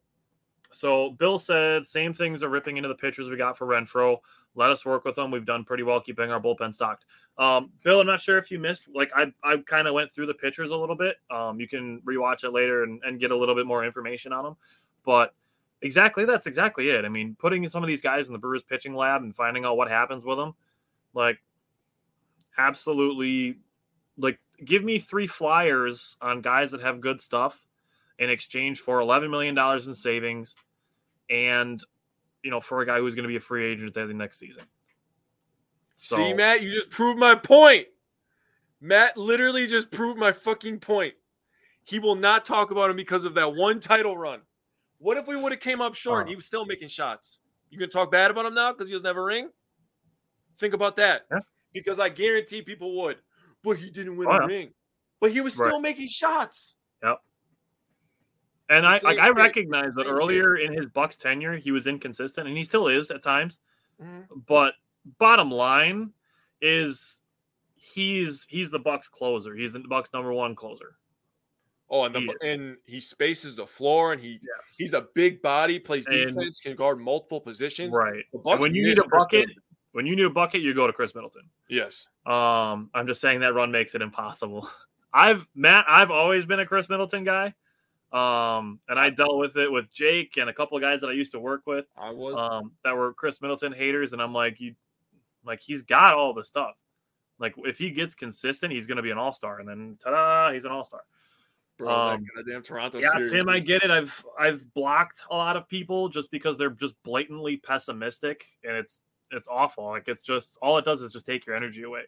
[0.72, 4.18] so Bill said same things are ripping into the pitchers we got for Renfroe.
[4.54, 5.30] Let us work with them.
[5.30, 7.04] We've done pretty well keeping our bullpen stocked.
[7.38, 8.84] Um, Bill, I'm not sure if you missed.
[8.92, 11.16] Like I, I kind of went through the pitchers a little bit.
[11.30, 14.44] Um, you can rewatch it later and, and get a little bit more information on
[14.44, 14.56] them.
[15.04, 15.34] But
[15.82, 17.04] exactly, that's exactly it.
[17.04, 19.76] I mean, putting some of these guys in the Brewers pitching lab and finding out
[19.76, 20.54] what happens with them,
[21.14, 21.40] like
[22.58, 23.58] absolutely,
[24.18, 27.64] like give me three flyers on guys that have good stuff
[28.20, 30.54] in exchange for 11 million dollars in savings
[31.28, 31.82] and
[32.44, 34.38] you know for a guy who's going to be a free agent at the next
[34.38, 34.62] season
[35.96, 37.86] so See, Matt, you just proved my point.
[38.80, 41.12] Matt literally just proved my fucking point.
[41.84, 44.40] He will not talk about him because of that one title run.
[44.96, 46.30] What if we would have came up short and Uh.
[46.30, 47.40] he was still making shots?
[47.68, 49.50] You gonna talk bad about him now because he doesn't have a ring?
[50.58, 51.26] Think about that.
[51.30, 51.40] Yeah.
[51.74, 53.18] Because I guarantee people would.
[53.62, 54.72] But he didn't win Oh, a ring.
[55.20, 55.68] But he was Right.
[55.68, 56.76] still making shots.
[58.70, 62.56] And i like i recognize that earlier in his bucks tenure he was inconsistent and
[62.56, 63.60] he still is at times
[64.02, 64.24] Mhm.
[64.46, 64.74] but
[65.18, 66.12] bottom line
[66.62, 67.20] is
[67.74, 70.96] he's he's the bucks closer he's the bucks number one closer
[71.92, 75.42] Oh, and the, He and he spaces the floor and he yes he's a big
[75.42, 77.92] body, plays And- defense, can guard multiple positions.
[77.96, 79.48] right The And Bucks when you need a bucket
[79.90, 82.06] when you need a bucket you go to Khris Middleton Yes.
[82.26, 84.70] Um, I'm just saying that run makes it impossible.
[85.12, 87.54] I've Matt, I've always been a Khris Middleton guy.
[88.12, 91.12] Um, and I dealt with it with Jake and a couple of guys that I
[91.12, 92.36] used to work with I was.
[92.36, 94.74] um that were Khris Middleton haters, and I'm like, you
[95.44, 96.74] like he's got all the stuff.
[97.38, 100.72] Like if he gets consistent, he's gonna be an all-star, and then ta-da, he's an
[100.72, 101.02] all-star.
[101.78, 103.30] Bro, um, goddamn Toronto Yeah, series.
[103.30, 103.90] Tim, I get it.
[103.90, 109.00] I've I've blocked a lot of people just because they're just blatantly pessimistic, and it's
[109.30, 109.84] it's awful.
[109.86, 112.02] Like it's just all it does is just take your energy away.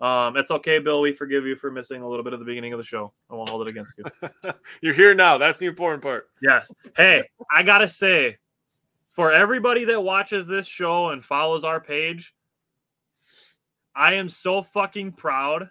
[0.00, 1.00] Um, it's okay, Bill.
[1.00, 3.12] We forgive you for missing a little bit of the beginning of the show.
[3.30, 4.52] I won't hold it against you.
[4.82, 5.38] You're here now.
[5.38, 6.28] That's the important part.
[6.42, 6.72] yes.
[6.96, 8.38] Hey, I gotta say,
[9.12, 12.34] for everybody that watches this show and follows our page,
[13.94, 15.70] I am so fucking proud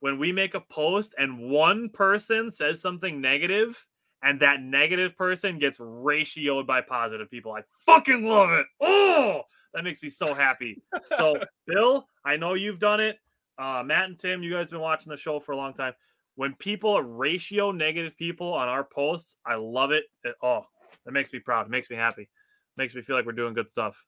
[0.00, 3.86] when we make a post and one person says something negative
[4.22, 7.52] and that negative person gets ratioed by positive people.
[7.52, 8.66] I fucking love it.
[8.82, 9.42] Oh,
[9.72, 10.82] that makes me so happy.
[11.16, 11.36] So,
[11.66, 13.18] Bill, I know you've done it.
[13.58, 15.94] Uh, Matt and Tim, you guys have been watching the show for a long time.
[16.36, 20.04] When people ratio negative people on our posts, I love it.
[20.24, 20.66] It- oh,
[21.04, 21.66] that makes me proud.
[21.66, 22.22] It makes me happy.
[22.22, 22.28] It
[22.76, 24.04] makes me feel like we're doing good stuff.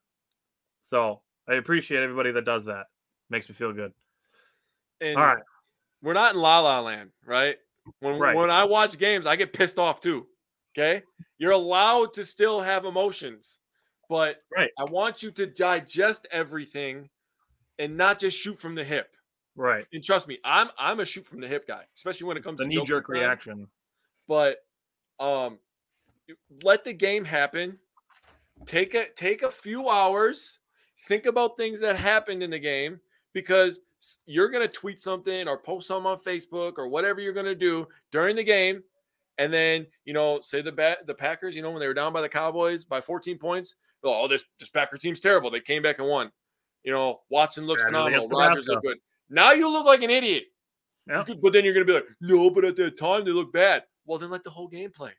[0.80, 2.86] So I appreciate everybody that does that.
[3.30, 3.92] Makes me feel good.
[5.00, 5.42] And All right.
[6.02, 7.58] we're not in La La Land, right?
[8.00, 8.34] When Right.
[8.34, 10.26] when I watch games, I get pissed off too.
[10.76, 11.02] Okay,
[11.38, 13.60] you're allowed to still have emotions,
[14.08, 14.70] but Right.
[14.78, 17.08] I want you to digest everything
[17.78, 19.15] and not just shoot from the hip.
[19.56, 19.86] Right.
[19.92, 22.58] And trust me, I'm I'm a shoot from the hip guy, especially when it comes
[22.58, 23.14] The to knee jerk time.
[23.16, 23.68] reaction.
[24.28, 24.58] But
[25.18, 25.58] um,
[26.62, 27.78] let the game happen.
[28.66, 30.58] Take a take a few hours.
[31.08, 33.00] Think about things that happened in the game
[33.32, 33.80] because
[34.26, 38.36] you're gonna tweet something or post something on Facebook or whatever you're gonna do during
[38.36, 38.82] the game,
[39.38, 42.12] and then you know, say the bat the Packers, you know, when they were down
[42.12, 45.50] by the Cowboys by 14 points, oh, this this Packer team's terrible.
[45.50, 46.30] They came back and won.
[46.84, 48.28] You know, Watson looks Yeah, phenomenal.
[48.28, 48.98] Rodgers look good.
[49.28, 50.44] Now you look like an idiot.
[51.08, 51.22] Yeah.
[51.24, 53.84] Could- but then you're gonna be like, no, but at that time they look bad.
[54.06, 55.12] Well, then let the whole game play.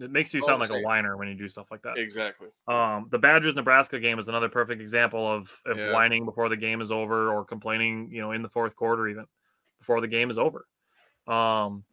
[0.00, 1.98] It makes you sound like a whiner when you do stuff like that.
[1.98, 2.48] Exactly.
[2.66, 5.92] Um, the Badgers Nebraska game is another perfect example of, of Yeah.
[5.92, 9.26] whining before the game is over or complaining, you know, in the fourth quarter even
[9.78, 10.66] before the game is over.
[11.26, 11.84] Um,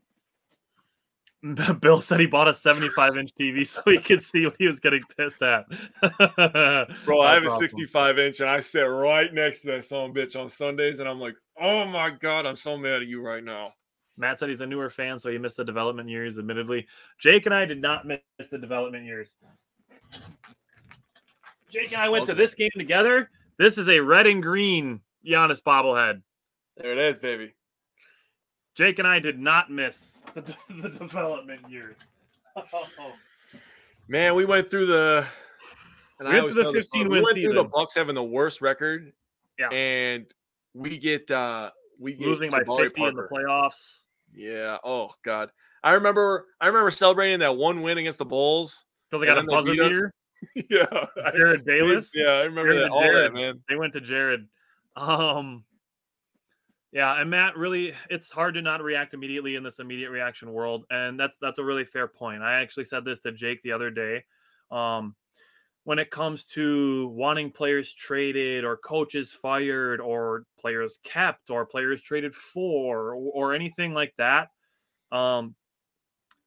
[1.80, 4.80] Bill said he bought a 75 inch TV so he could see what he was
[4.80, 5.66] getting pissed at.
[7.06, 10.40] Bro, I have a 65 inch and I sit right next to that son bitch
[10.40, 13.74] on Sundays, and I'm like, oh my god, I'm so mad at you right now.
[14.18, 16.38] Matt said he's a newer fan, so he missed the development years.
[16.38, 16.86] Admittedly,
[17.20, 18.20] Jake and I did not miss
[18.52, 19.38] the development years.
[21.70, 23.30] Jake and I went to this game together.
[23.58, 26.22] This is a red and green Giannis bobblehead.
[26.76, 27.54] There it is, baby.
[28.80, 31.98] Jake and I did not miss the, the development years.
[34.08, 35.28] Man, we went through the.
[36.18, 37.66] And We went through the 15 story, win We went through the.
[37.66, 39.12] Bucks having the worst record.
[39.60, 39.68] Yeah.
[39.68, 40.28] And
[40.74, 44.04] we get uh we get Losing by Jabari 50 in the playoffs.
[44.34, 44.78] Yeah.
[44.86, 45.50] Oh God.
[45.84, 46.46] I remember.
[46.62, 48.86] I remember celebrating that one win against the Bulls.
[49.12, 49.90] Because they got a buzzer they beat us.
[49.90, 50.14] beater.
[50.70, 51.22] yeah.
[51.26, 52.14] I- Jerryd Bayless.
[52.16, 52.92] Yeah, I remember Jared that.
[52.92, 53.62] All that, man.
[53.68, 54.48] They went to Jared.
[54.96, 55.66] Um,
[56.92, 60.86] yeah, and Matt, really, it's hard to not react immediately in this immediate reaction world,
[60.90, 62.42] and that's that's a really fair point.
[62.42, 64.24] I actually said this to Jake the other day.
[64.72, 65.16] Um,
[65.84, 72.02] when it comes to wanting players traded or coaches fired or players kept or players
[72.02, 74.50] traded for or, or anything like that.
[75.12, 75.56] Um,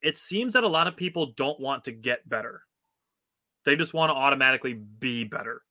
[0.00, 2.62] it seems that a lot of people don't want to get better.
[3.64, 5.62] They just want to automatically be better.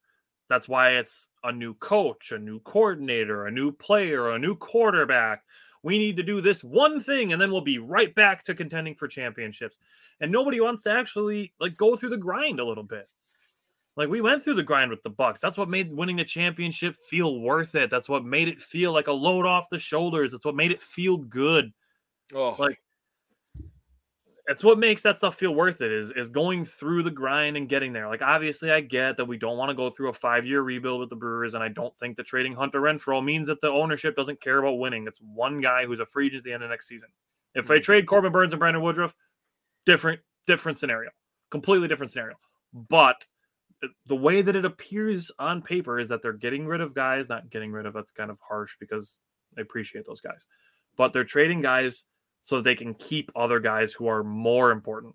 [0.48, 5.44] That's why it's a new coach, a new coordinator, a new player, a new quarterback.
[5.82, 8.94] We need to do this one thing and then we'll be right back to contending
[8.94, 9.78] for championships.
[10.20, 13.08] And nobody wants to actually like go through the grind a little bit.
[13.96, 15.40] Like we went through the grind with the Bucks.
[15.40, 17.90] That's what made winning the championship feel worth it.
[17.90, 20.32] That's what made it feel like a load off the shoulders.
[20.32, 21.72] That's what made it feel good.
[22.34, 22.81] Oh, Like
[24.48, 27.68] it's what makes that stuff feel worth it is is going through the grind and
[27.68, 28.08] getting there.
[28.08, 31.10] Like obviously I get that we don't want to go through a 5-year rebuild with
[31.10, 34.40] the Brewers and I don't think the trading Hunter Renfroe means that the ownership doesn't
[34.40, 35.06] care about winning.
[35.06, 37.08] It's one guy who's a free agent at the end of next season.
[37.54, 37.82] If they mm.
[37.82, 39.14] trade Corbin Burnes and Brandon Woodruff,
[39.86, 41.10] different different scenario.
[41.50, 42.36] Completely different scenario.
[42.72, 43.24] But
[43.84, 47.28] uh, the way that it appears on paper is that they're getting rid of guys,
[47.28, 49.18] not getting rid of that's kind of harsh because
[49.56, 50.46] I appreciate those guys.
[50.96, 52.04] But they're trading guys
[52.42, 55.14] so they can keep other guys who are more important.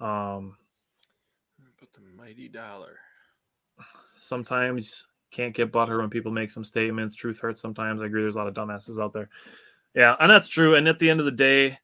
[0.00, 0.56] Um,
[1.78, 2.98] but the mighty dollar.
[4.20, 7.14] sometimes can't get butter when people make some statements.
[7.14, 8.00] Truth hurts sometimes.
[8.00, 8.22] I agree.
[8.22, 9.28] There's a lot of dumbasses out there.
[9.94, 10.76] Yeah, and that's true.
[10.76, 11.78] And at the end of the day,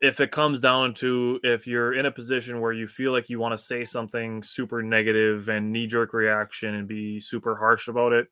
[0.00, 3.38] if it comes down to if you're in a position where you feel like you
[3.38, 8.12] want to say something super negative and knee jerk reaction and be super harsh about
[8.12, 8.26] it,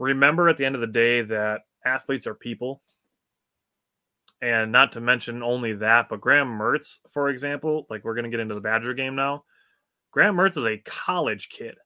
[0.00, 2.82] remember at the end of the day that athletes are people.
[4.42, 8.30] And not to mention only that, but Graham Mertz, for example, like we're going to
[8.30, 9.44] get into the Badger game now.
[10.12, 11.76] Graham Mertz is a college kid.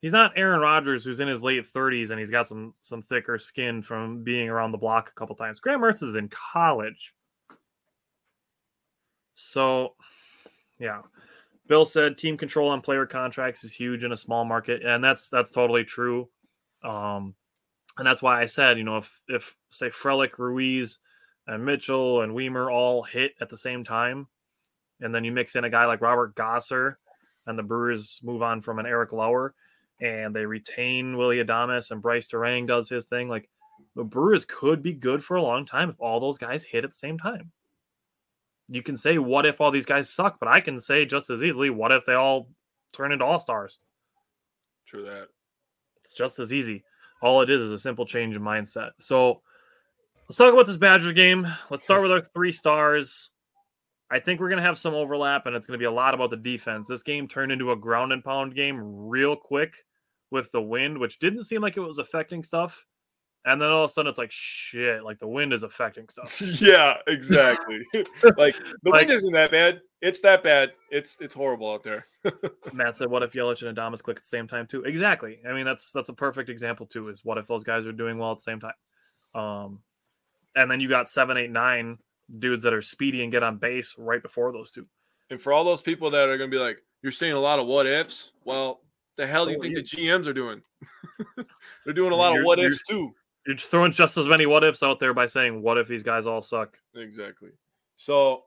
[0.00, 3.38] He's not Aaron Rodgers, who's in his late 30s and he's got some some thicker
[3.38, 5.58] skin from being around the block a couple times.
[5.58, 7.12] Graham Mertz is in college.
[9.34, 9.94] So,
[10.78, 11.00] yeah.
[11.66, 15.28] Bill said team control on player contracts is huge in a small market, and that's
[15.28, 16.28] that's totally true.
[16.82, 17.34] Um,
[17.98, 20.98] and that's why I said, you know, if if say Frelick, Ruiz,
[21.46, 24.28] and Mitchell and Wiemer all hit at the same time,
[25.00, 26.98] and then you mix in a guy like Robert Gasser,
[27.46, 29.54] and the Brewers move on from an Eric Lauer,
[30.00, 33.28] and they retain Willy Adames, and Brice Turang does his thing.
[33.28, 33.48] Like
[33.96, 36.90] the Brewers could be good for a long time if all those guys hit at
[36.90, 37.50] the same time.
[38.68, 40.38] You can say, what if all these guys suck?
[40.38, 42.48] But I can say just as easily, what if they all
[42.92, 43.80] turn into all stars?
[44.86, 45.28] True that.
[46.02, 46.84] It's just as easy.
[47.22, 48.90] All it is is a simple change in mindset.
[48.98, 49.42] So
[50.28, 51.46] let's talk about this Badger game.
[51.70, 53.30] Let's start with our three stars.
[54.10, 56.14] I think we're going to have some overlap, and it's going to be a lot
[56.14, 56.88] about the defense.
[56.88, 59.84] This game turned into a ground and pound game real quick
[60.30, 62.86] with the wind, which didn't seem like it was affecting stuff.
[63.46, 65.02] And then all of a sudden, it's like shit.
[65.02, 66.40] Like the wind is affecting stuff.
[66.60, 67.80] yeah, exactly.
[67.94, 69.80] like the Like- wind isn't that bad.
[70.02, 70.70] It's that bad.
[70.90, 72.06] It's it's horrible out there.
[72.72, 75.38] Matt said, "What if Yelich and Adames click at the same time too?" Exactly.
[75.48, 77.08] I mean, that's that's a perfect example too.
[77.08, 78.72] Is what if those guys are doing well at the same time?
[79.34, 79.80] Um,
[80.56, 81.98] and then you got seven, eight, nine
[82.38, 84.86] dudes that are speedy and get on base right before those two.
[85.30, 87.58] And for all those people that are going to be like, "You're seeing a lot
[87.58, 88.80] of what ifs," well,
[89.16, 90.62] the hell do you think you- the GMs are doing?
[91.84, 93.14] They're doing a lot of You're- what ifs too.
[93.46, 96.26] You're throwing just as many what ifs out there by saying, "What if these guys
[96.26, 97.50] all suck?" Exactly.
[97.96, 98.44] So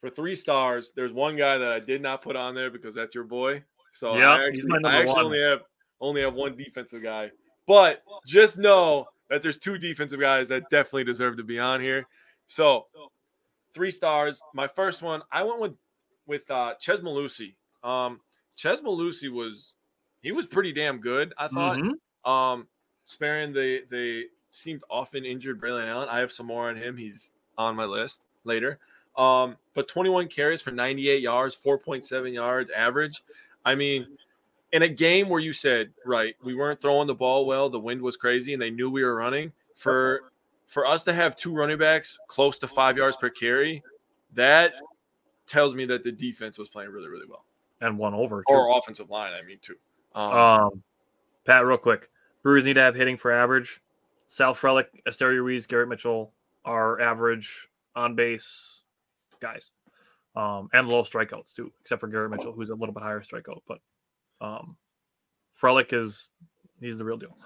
[0.00, 3.14] for three stars, there's one guy that I did not put on there because that's
[3.14, 3.62] your boy.
[3.92, 5.60] So Yeah, I he's actually, I actually only have
[6.00, 7.30] only have one defensive guy.
[7.66, 12.06] But just know that there's two defensive guys that definitely deserve to be on here.
[12.46, 12.86] So
[13.72, 14.42] three stars.
[14.52, 15.72] My first one, I went with
[16.26, 17.54] with uh Chez Mellusi.
[17.82, 18.20] Um
[18.56, 19.74] Chez Mellusi was
[20.22, 21.78] he was pretty damn good, I thought.
[21.78, 22.30] Mhm.
[22.30, 22.66] Um,
[23.06, 26.08] sparing the the seemed often injured Braylon Allen.
[26.08, 26.96] I have some more on him.
[26.96, 28.78] He's on my list later.
[29.16, 33.22] Um, but 21 carries for 98 yards, 4.7 yards average.
[33.64, 34.06] I mean,
[34.72, 38.02] in a game where you said, right, we weren't throwing the ball well, the wind
[38.02, 39.52] was crazy, and they knew we were running.
[39.74, 40.32] For
[40.66, 43.82] for us to have two running backs close to five yards per carry,
[44.34, 44.72] that
[45.46, 47.44] tells me that the defense was playing really, really well.
[47.80, 48.40] And one over.
[48.40, 48.54] too.
[48.54, 49.76] Or offensive line, I mean, too.
[50.14, 50.82] Um, Um,
[51.44, 52.08] Pat, real quick.
[52.44, 53.80] Brewers need to have hitting for average.
[54.26, 56.32] Sal Frelick, Esteury Ruiz, Garrett Mitchell
[56.64, 58.84] are average on base
[59.40, 59.72] guys.
[60.36, 63.60] Um, and low strikeouts too, except for Garrett Mitchell, who's a little bit higher strikeout.
[63.66, 63.78] But
[64.40, 64.76] um,
[65.60, 66.30] Frelick is
[66.80, 67.36] he's the real deal.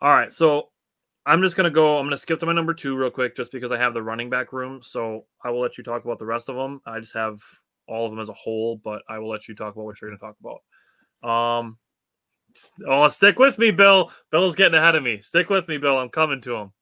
[0.00, 0.68] All right, so
[1.24, 1.98] I'm just gonna go.
[1.98, 4.28] I'm gonna skip to my number two real quick, just because I have the running
[4.28, 4.80] back room.
[4.82, 6.82] So I will let you talk about the rest of them.
[6.84, 7.40] I just have
[7.88, 10.10] all of them as a whole, but I will let you talk about what you're
[10.10, 11.58] gonna talk about.
[11.58, 11.78] Um,
[12.86, 14.10] oh, stick with me, Bill.
[14.30, 15.20] Bill's getting ahead of me.
[15.20, 15.98] Stick with me, Bill.
[15.98, 16.72] I'm coming to him.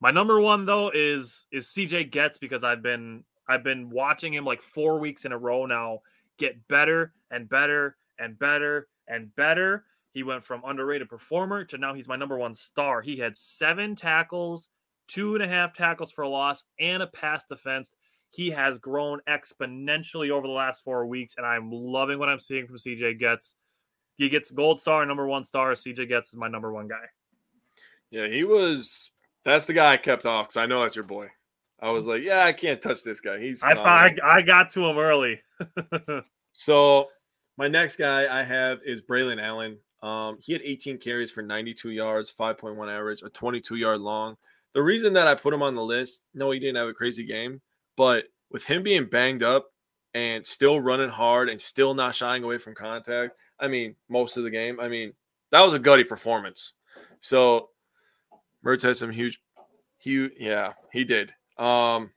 [0.00, 4.44] My number one though is is CJ Goetz because I've been I've been watching him
[4.44, 6.00] like four weeks in a row now
[6.38, 9.84] get better and better and better and better.
[10.12, 13.02] He went from underrated performer to now he's my number one star.
[13.02, 14.68] He had seven tackles,
[15.08, 17.92] two and a half tackles for a loss, and a pass defense.
[18.30, 22.66] He has grown exponentially over the last four weeks, and I'm loving what I'm seeing
[22.66, 23.56] from CJ Goetz.
[24.16, 25.72] He gets gold star, number one star.
[25.72, 27.04] CJ Goetz is my number one guy.
[28.10, 29.10] Yeah, he was.
[29.44, 31.28] That's the guy I kept off because I know that's your boy.
[31.80, 33.40] I was like, yeah, I can't touch this guy.
[33.40, 33.62] He's.
[33.62, 35.40] I, I, I got to him early.
[36.52, 37.08] so
[37.56, 39.78] my next guy I have is Braylon Allen.
[40.02, 44.36] Um, he had 18 carries for 92 yards, 5.1 average, a 22 yard long.
[44.74, 47.24] The reason that I put him on the list, no, he didn't have a crazy
[47.24, 47.60] game,
[47.96, 49.66] but with him being banged up
[50.14, 54.44] and still running hard and still not shying away from contact, I mean, most of
[54.44, 55.12] the game, I mean,
[55.52, 56.74] that was a gutty performance.
[57.20, 57.70] So
[58.64, 59.40] Mertz had some huge,
[59.98, 61.32] huge, yeah, he did.
[61.58, 62.10] Um,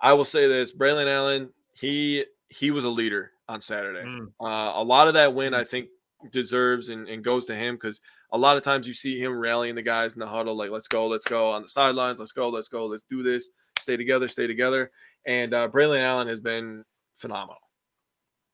[0.00, 4.04] I will say this: Braylon Allen, he he was a leader on Saturday.
[4.04, 4.28] Mm.
[4.40, 5.88] Uh, a lot of that win, I think,
[6.30, 8.00] deserves and, and goes to him because
[8.32, 10.88] a lot of times you see him rallying the guys in the huddle, like "Let's
[10.88, 12.18] go, let's go" on the sidelines.
[12.18, 13.48] Let's go, let's go, let's do this.
[13.78, 14.90] Stay together, stay together.
[15.26, 16.84] And uh, Braylon Allen has been
[17.16, 17.60] phenomenal.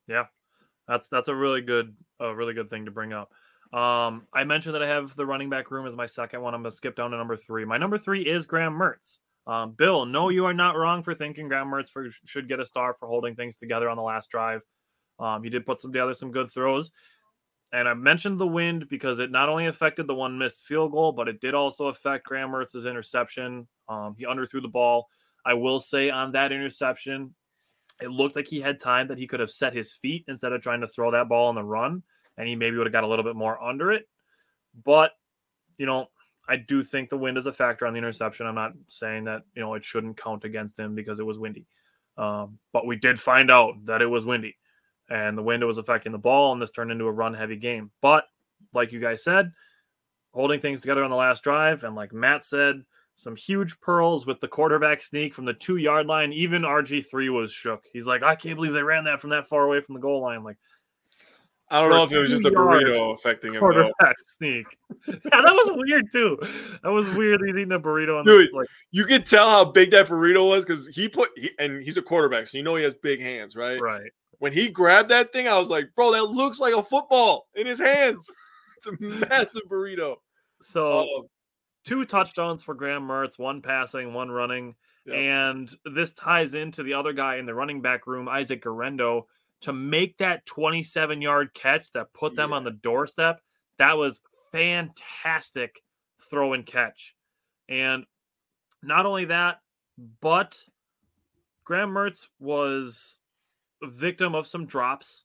[0.06, 0.24] Yeah,
[0.86, 3.32] that's that's a really good a really good thing to bring up.
[3.72, 6.54] Um, I mentioned that I have the running back room as my second one.
[6.54, 7.64] I'm gonna skip down to number three.
[7.64, 9.18] My number three is Graham Mertz.
[9.46, 12.66] Um, Bill, no, you are not wrong for thinking Graham Mertz for, should get a
[12.66, 14.60] star for holding things together on the last drive.
[15.18, 16.90] Um, he did put some together some good throws.
[17.72, 21.12] And I mentioned the wind because it not only affected the one missed field goal,
[21.12, 23.68] but it did also affect Graham Mertz's interception.
[23.88, 25.08] Um, he underthrew the ball.
[25.44, 27.34] I will say on that interception,
[28.00, 30.62] it looked like he had time that he could have set his feet instead of
[30.62, 32.02] trying to throw that ball on the run,
[32.36, 34.08] and he maybe would have got a little bit more under it.
[34.84, 35.12] But
[35.78, 36.08] you know,
[36.48, 38.46] I do think the wind is a factor on the interception.
[38.46, 41.66] I'm not saying that you know it shouldn't count against him because it was windy,
[42.16, 44.56] um, but we did find out that it was windy,
[45.10, 47.90] and the wind was affecting the ball, and this turned into a run-heavy game.
[48.00, 48.24] But
[48.74, 49.52] like you guys said,
[50.32, 52.82] holding things together on the last drive, and like Matt said,
[53.18, 56.32] some huge pearls with the quarterback sneak from the two-yard line.
[56.32, 57.82] Even RG three was shook.
[57.92, 60.22] He's like, I can't believe they ran that from that far away from the goal
[60.22, 60.44] line.
[60.44, 60.56] Like
[61.68, 63.58] I don't know if it was just a burrito affecting him.
[63.58, 64.12] Quarterback though.
[64.20, 64.66] sneak.
[65.08, 66.38] yeah, that was weird too.
[66.84, 67.40] That was weird.
[67.44, 68.20] He's eating a burrito.
[68.20, 71.30] On Dude, the, like, you could tell how big that burrito was because he put
[71.36, 73.80] he, and he's a quarterback, so you know he has big hands, right?
[73.80, 74.10] Right.
[74.38, 77.66] When he grabbed that thing, I was like, bro, that looks like a football in
[77.66, 78.24] his hands.
[78.76, 78.92] it's a
[79.28, 80.14] massive burrito.
[80.62, 81.26] So, um,
[81.88, 84.74] two touchdowns for Graham Mertz, one passing, one running.
[85.06, 85.16] Yep.
[85.16, 89.26] And this ties into the other guy in the running back room, Isaac Guerendo
[89.60, 92.56] to make that 27 yard catch that put them yeah.
[92.56, 93.40] on the doorstep,
[93.78, 94.20] that was
[94.52, 95.82] fantastic
[96.30, 97.16] throw and catch.
[97.68, 98.04] And
[98.82, 99.60] not only that,
[100.20, 100.64] but
[101.64, 103.20] Graham Mertz was
[103.82, 105.24] a victim of some drops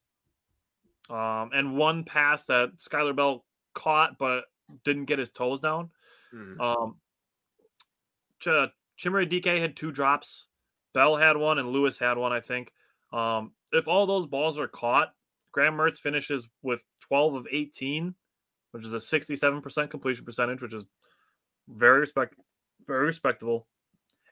[1.09, 4.45] um, and one pass that Skyler Bell caught but
[4.83, 5.89] didn't get his toes down.
[6.33, 6.61] Mm-hmm.
[6.61, 6.95] Um,
[8.39, 10.47] Ch- Chimere Dike had two drops.
[10.93, 12.71] Bell had one and Lewis had one, I think.
[13.11, 15.13] Um, if all those balls are caught,
[15.51, 18.13] Graham Mertz finishes with 12 of 18,
[18.71, 20.87] which is a 67% completion percentage, which is
[21.67, 22.35] very respect
[22.85, 23.67] very respectable,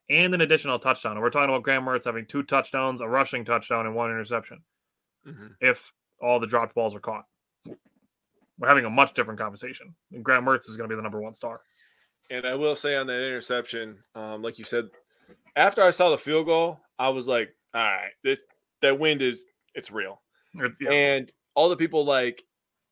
[0.10, 1.14] and an additional touchdown.
[1.14, 4.62] And we're talking about Graham Mertz having two touchdowns, a rushing touchdown, and one interception.
[5.26, 5.47] Mm-hmm.
[5.62, 7.26] If all the dropped balls are caught,
[8.58, 9.95] we're having a much different conversation.
[10.12, 11.62] And Graham Mertz is going to be the number one star.
[12.32, 14.86] And I will say on that interception, um, like you said,
[15.56, 18.42] after I saw the field goal, I was like, all right, this
[18.82, 20.22] that wind is it's real.
[20.56, 20.92] It's, yeah.
[20.92, 22.42] And all the people like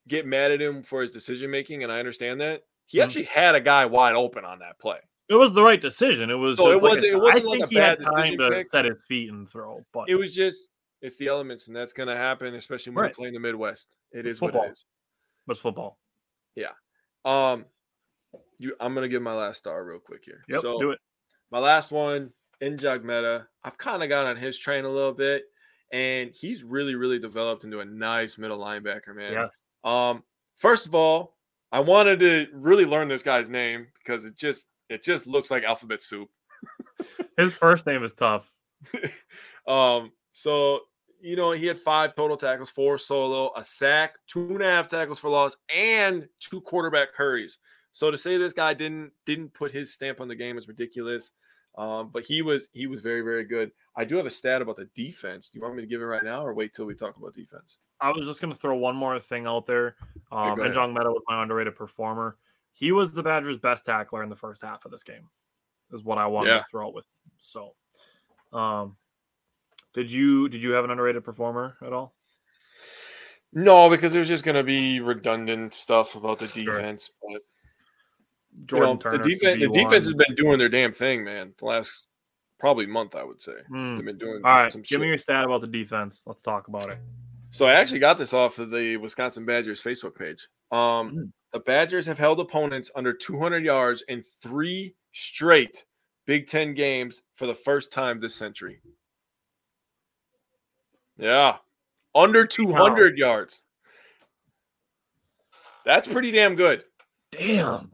[0.07, 2.63] get mad at him for his decision making, and I understand that.
[2.85, 3.05] He mm-hmm.
[3.05, 4.97] actually had a guy wide open on that play.
[5.29, 6.29] It was the right decision.
[6.29, 6.57] It was.
[6.57, 7.37] So it, was, like a, it wasn't.
[7.37, 8.69] I think like he had time to pick.
[8.69, 10.67] set his feet and throw, but it was just
[11.01, 13.11] it's the elements, and that's going to happen, especially when right.
[13.11, 13.95] you play in the Midwest.
[14.11, 14.61] It it's is football.
[14.61, 14.85] what it is.
[15.47, 15.97] It's football.
[16.55, 16.71] Yeah.
[17.25, 17.65] Um,
[18.59, 18.75] you.
[18.79, 20.43] I'm going to give my last star real quick here.
[20.47, 20.61] Yep.
[20.61, 20.99] So do it.
[21.51, 22.31] My last one,
[22.61, 23.45] Njongmeta.
[23.63, 25.43] I've kind of got on his train a little bit
[25.91, 29.33] and he's really, really developed into a nice middle linebacker, man.
[29.33, 29.51] Yes.
[29.83, 30.23] Um,
[30.55, 31.35] first of all,
[31.71, 35.63] I wanted to really learn this guy's name because it just it just looks like
[35.63, 36.29] alphabet soup.
[37.37, 38.51] His first name is tough.
[39.67, 40.81] um, so
[41.21, 44.87] you know, he had five total tackles, four solo, a sack, two and a half
[44.87, 47.59] tackles for loss, and two quarterback hurries.
[47.99, 51.33] So to say this guy didn't didn't put his stamp on the game is ridiculous.
[51.77, 53.71] Um, but he was he was very very good.
[53.93, 55.49] I do have a stat about the defense.
[55.49, 57.33] Do you want me to give it right now, or wait till we talk about
[57.33, 57.79] defense?
[57.99, 59.97] I was just going to throw one more thing out there.
[60.31, 62.37] Um, okay, Njongmeta was my underrated performer.
[62.71, 65.27] He was the Badgers' best tackler in the first half of this game.
[65.91, 66.59] Is what I wanted yeah.
[66.59, 67.05] to throw out with.
[67.37, 67.75] So,
[68.53, 68.95] um,
[69.93, 72.13] Did you did you have an underrated performer at all?
[73.51, 77.09] No, because there's just going to be redundant stuff about the defense.
[77.21, 77.33] Sure.
[77.33, 77.41] But
[78.65, 81.53] Jordan you know, Turner, the defense, the defense has been doing their damn thing, man.
[81.57, 82.07] The last
[82.59, 83.53] probably month, I would say.
[83.71, 83.97] Mm.
[83.97, 84.41] They've been doing.
[84.43, 84.99] All right, give shit.
[84.99, 86.23] me your stat about the defense.
[86.27, 86.99] Let's talk about it.
[87.51, 90.47] So I actually got this off of the Wisconsin Badgers Facebook page.
[90.71, 91.31] Um, mm.
[91.53, 95.85] The Badgers have held opponents under 200 yards in three straight
[96.27, 98.81] Big Ten games for the first time this century.
[101.17, 101.57] Yeah,
[102.13, 103.15] under 200 wow.
[103.17, 103.63] yards.
[105.85, 106.83] That's pretty damn good.
[107.31, 107.89] Damn.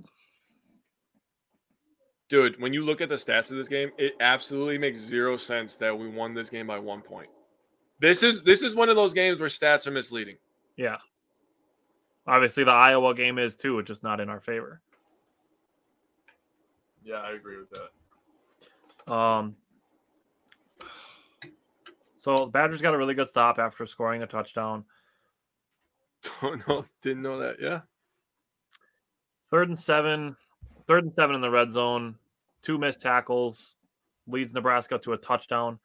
[2.28, 5.78] Dude, when you look at the stats of this game, it absolutely makes zero sense
[5.78, 7.30] that we won this game by one point.
[8.00, 10.38] This is this is one of those games where stats are misleading.
[10.76, 10.98] Yeah.
[12.28, 14.82] Obviously the Iowa game is too, it's just not in our favor.
[17.04, 17.70] Yeah, I agree with
[19.08, 19.14] that.
[19.14, 19.56] Um
[22.18, 24.84] so Badgers got a really good stop after scoring a touchdown.
[26.42, 27.58] Don't know, didn't know that.
[27.62, 27.82] Yeah.
[29.52, 30.36] Third and seven,
[30.88, 32.16] third and seven in the red zone,
[32.62, 33.76] two missed tackles,
[34.28, 35.80] leads Nebraska to a touchdown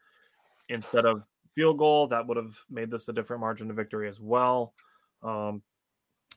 [0.68, 1.22] instead of
[1.54, 2.06] field goal.
[2.08, 4.74] That would have made this a different margin of victory as well.
[5.22, 5.62] Um,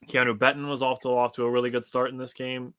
[0.08, 2.74] Keanu Benton was also off to a really good start in this game.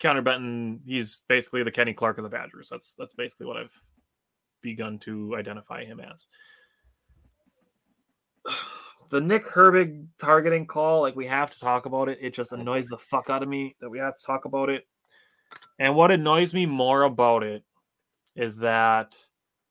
[0.00, 2.68] Keanu Benton, he's basically the Kenny Clark of the Badgers.
[2.70, 3.80] That's that's basically what I've
[4.60, 6.26] begun to identify him as.
[9.08, 12.18] The Nick Herbig targeting call, like we have to talk about it.
[12.20, 14.86] It just annoys the fuck out of me that we have to talk about it.
[15.78, 17.62] And what annoys me more about it
[18.34, 19.18] is that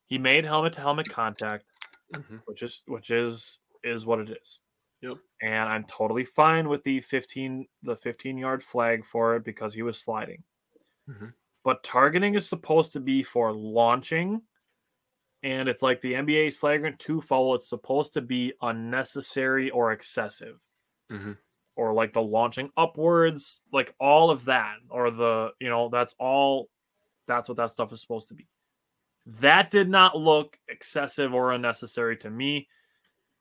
[0.07, 1.65] he made helmet to helmet contact,
[2.13, 2.37] mm-hmm.
[2.45, 4.59] which is which is is what it is.
[5.01, 5.17] Yep.
[5.41, 9.81] And I'm totally fine with the 15 the 15 yard flag for it because he
[9.81, 10.43] was sliding.
[11.09, 11.27] Mm-hmm.
[11.63, 14.41] But targeting is supposed to be for launching
[15.45, 17.53] and it's like the NBA's flagrant two foul.
[17.53, 20.57] It's supposed to be unnecessary or excessive,
[21.11, 21.33] mm-hmm.
[21.75, 26.67] or like the launching upwards, like all of that, or the you know that's all.
[27.27, 28.47] That's what that stuff is supposed to be.
[29.39, 32.67] That did not look excessive or unnecessary to me.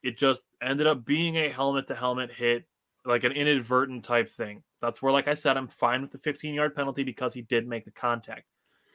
[0.02, 2.66] It just ended up being a helmet to helmet hit,
[3.06, 4.62] like an inadvertent type thing.
[4.82, 7.66] That's where, like I said, I'm fine with the 15 yard penalty because he did
[7.66, 8.44] make the contact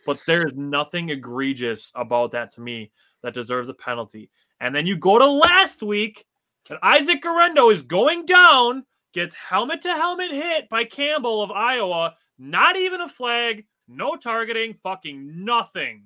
[0.09, 2.91] but there's nothing egregious about that to me
[3.21, 4.31] that deserves a penalty.
[4.59, 6.25] And then you go to last week,
[6.67, 12.15] and Isaac Guerendo is going down, gets helmet to helmet hit by Campbell of Iowa.
[12.39, 16.05] Not even a flag, no targeting, fucking nothing.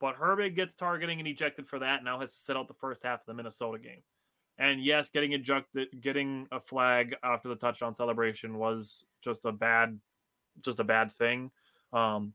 [0.00, 2.04] But Herbig gets targeting and ejected for that.
[2.04, 4.00] Now has to sit out the first half of the Minnesota game.
[4.56, 10.00] And yes, getting ejected, getting a flag after the touchdown celebration was just a bad,
[10.62, 11.50] just a bad thing.
[11.92, 12.34] Um,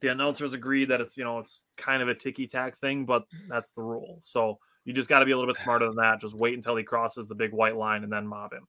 [0.00, 3.24] the announcers agreed that it's you know it's kind of a ticky tack thing, but
[3.48, 4.18] that's the rule.
[4.22, 6.20] So you just got to be a little bit smarter than that.
[6.20, 8.66] Just wait until he crosses the big white line and then mob him.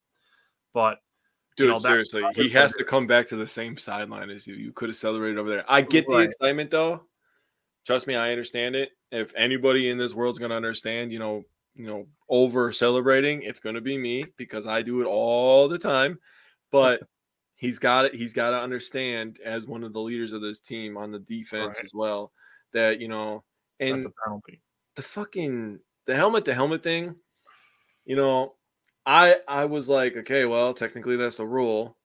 [0.73, 0.99] But
[1.57, 4.55] dude, you know, seriously, he has to come back to the same sideline as you.
[4.55, 5.65] You could have celebrated over there.
[5.67, 6.25] I get the right.
[6.25, 7.01] excitement though.
[7.85, 8.89] Trust me, I understand it.
[9.11, 11.43] If anybody in this world's gonna understand, you know,
[11.75, 16.19] you know, over celebrating, it's gonna be me because I do it all the time.
[16.71, 17.01] But
[17.61, 18.15] he's got it.
[18.15, 21.77] He's got to understand as one of the leaders of this team on the defense
[21.77, 21.85] right.
[21.85, 22.33] as well
[22.73, 23.43] that you know
[23.79, 24.05] and
[24.95, 27.15] the fucking the helmet to helmet thing.
[28.03, 28.55] You know,
[29.05, 31.97] I I was like, okay, well, technically that's the rule,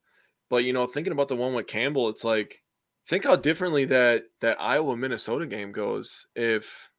[0.50, 2.62] but you know, thinking about the one with Campbell, it's like
[3.08, 6.90] think how differently that that Iowa Minnesota game goes if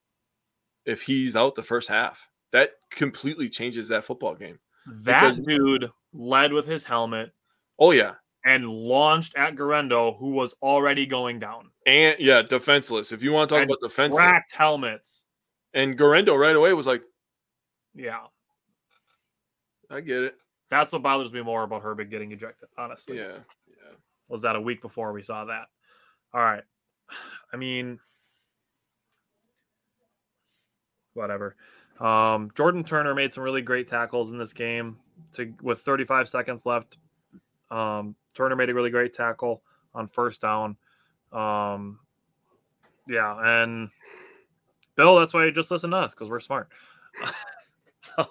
[0.86, 2.28] if he's out the first half.
[2.54, 4.58] That completely changes that football game.
[5.04, 7.34] That because, dude led with his helmet.
[7.78, 8.14] Oh yeah,
[8.46, 11.70] and launched at Guerendo, who was already going down.
[11.86, 13.12] And yeah, defenseless.
[13.12, 15.26] If you want to talk and about defenseless, cracked helmets.
[15.74, 17.04] And Guerendo right away was like,
[17.94, 18.20] "Yeah,
[19.90, 20.36] I get it."
[20.70, 22.70] That's what bothers me more about Herbig getting ejected.
[22.78, 23.96] Honestly, yeah, yeah.
[24.28, 25.66] Was that a week before we saw that?
[26.34, 26.64] All right.
[27.54, 28.00] I mean,
[31.14, 31.56] whatever.
[32.00, 34.98] Um, Jordan Turner made some really great tackles in this game.
[35.34, 36.98] To with 35 seconds left,
[37.72, 39.64] um, Turner made a really great tackle
[39.96, 40.78] on first down.
[41.34, 42.00] Um,
[43.08, 43.90] yeah, and
[44.96, 46.70] Bill, that's why you just listen to us because we're smart.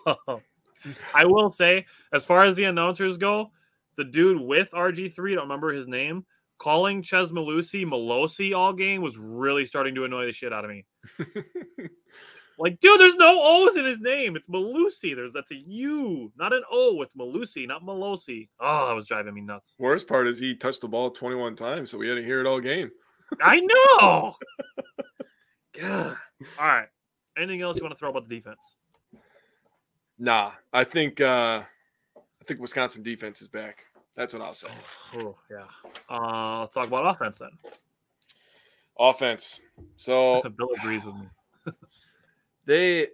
[1.15, 3.51] I will say, as far as the announcers go,
[3.97, 6.25] the dude with RG3, I don't remember his name,
[6.59, 10.71] calling Chez Mellusi Melosi all game was really starting to annoy the shit out of
[10.71, 10.85] me.
[12.59, 14.35] Like, dude, there's no O's in his name.
[14.35, 15.15] It's Malusi.
[15.15, 17.03] There's that's a U, not an O.
[17.03, 18.49] It's Malusi, not Melosi.
[18.61, 19.75] Oh, that was driving me nuts.
[19.79, 22.47] Worst part is he touched the ball 21 times, so we had to hear it
[22.47, 22.91] all game.
[23.43, 24.37] I know.
[25.79, 26.17] God.
[26.59, 26.89] All right.
[27.37, 28.77] Anything else you want to throw about the defense?
[30.19, 31.63] Nah, I think uh
[32.15, 33.85] I think Wisconsin defense is back.
[34.17, 34.69] That's what I'll say.
[35.19, 35.67] Oh, yeah.
[36.09, 37.51] Uh, let's talk about offense then.
[38.99, 39.61] Offense.
[39.97, 41.29] So Bill agrees with me.
[42.67, 43.09] They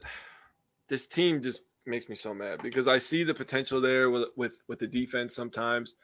[0.88, 4.52] this team just makes me so mad because I see the potential there with with
[4.68, 5.94] with the defense sometimes.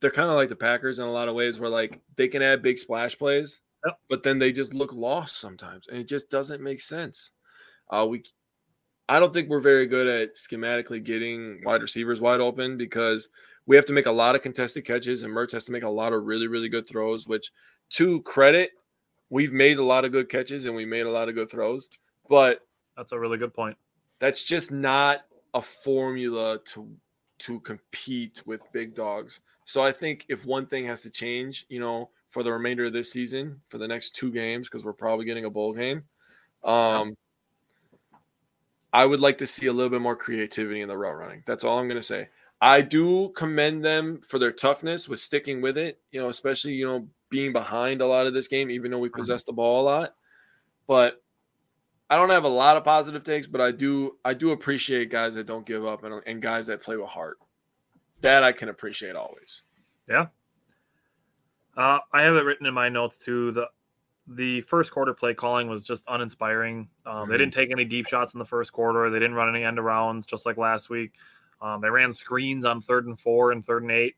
[0.00, 2.40] They're kind of like the Packers in a lot of ways where like they can
[2.40, 3.98] add big splash plays, Yep.
[4.08, 7.32] but then they just look lost sometimes and it just doesn't make sense.
[7.90, 8.22] Uh we
[9.08, 13.28] I don't think we're very good at schematically getting wide receivers wide open because
[13.66, 15.88] we have to make a lot of contested catches and Mertz has to make a
[15.88, 17.50] lot of really really good throws which
[17.90, 18.70] to credit
[19.30, 21.88] we've made a lot of good catches and we made a lot of good throws
[22.28, 22.66] but
[22.96, 23.76] That's a really good point.
[24.20, 25.20] that's just not
[25.54, 26.88] a formula to
[27.38, 29.40] to compete with big dogs.
[29.64, 32.92] So I think if one thing has to change, you know, for the remainder of
[32.92, 36.02] this season, for the next two games, because we're probably getting a bowl game,
[36.64, 37.16] um,
[38.92, 41.42] I would like to see a little bit more creativity in the route running.
[41.46, 42.28] That's all I'm going to say.
[42.60, 46.86] I do commend them for their toughness with sticking with it, you know, especially, you
[46.86, 49.84] know, being behind a lot of this game, even though we possessed the ball a
[49.84, 50.14] lot.
[50.86, 51.22] But
[52.10, 55.34] I don't have a lot of positive takes, but I do I do appreciate guys
[55.34, 57.38] that don't give up and, and guys that play with heart.
[58.22, 59.62] That I can appreciate always.
[60.08, 60.26] Yeah.
[61.76, 63.52] Uh, I have it written in my notes too.
[63.52, 63.68] The
[64.30, 66.88] the first quarter play calling was just uninspiring.
[67.06, 67.38] Um, They Mhm.
[67.38, 69.08] didn't take any deep shots in the first quarter.
[69.08, 71.12] They didn't run any end arounds, just like last week.
[71.62, 74.16] Um, they ran screens on third and four and third and eight.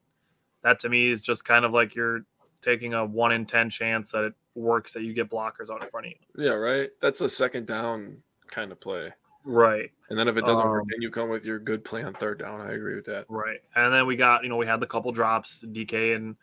[0.63, 2.25] That to me is just kind of like you're
[2.63, 5.89] taking a one in ten chance that it works that you get blockers out in
[5.91, 6.45] front of you.
[6.45, 6.91] Yeah, right.
[7.01, 9.13] That's a second down kind of play.
[9.45, 9.91] Right.
[10.11, 12.13] And then if it doesn't work, Um, then you come with your good play on
[12.15, 12.61] third down.
[12.61, 13.25] I agree with that.
[13.29, 13.61] Right.
[13.75, 15.61] And then we got, you know, we had the couple drops.
[15.61, 16.37] Dike and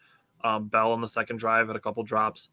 [0.44, 2.50] um, Bell on the second drive had a couple drops.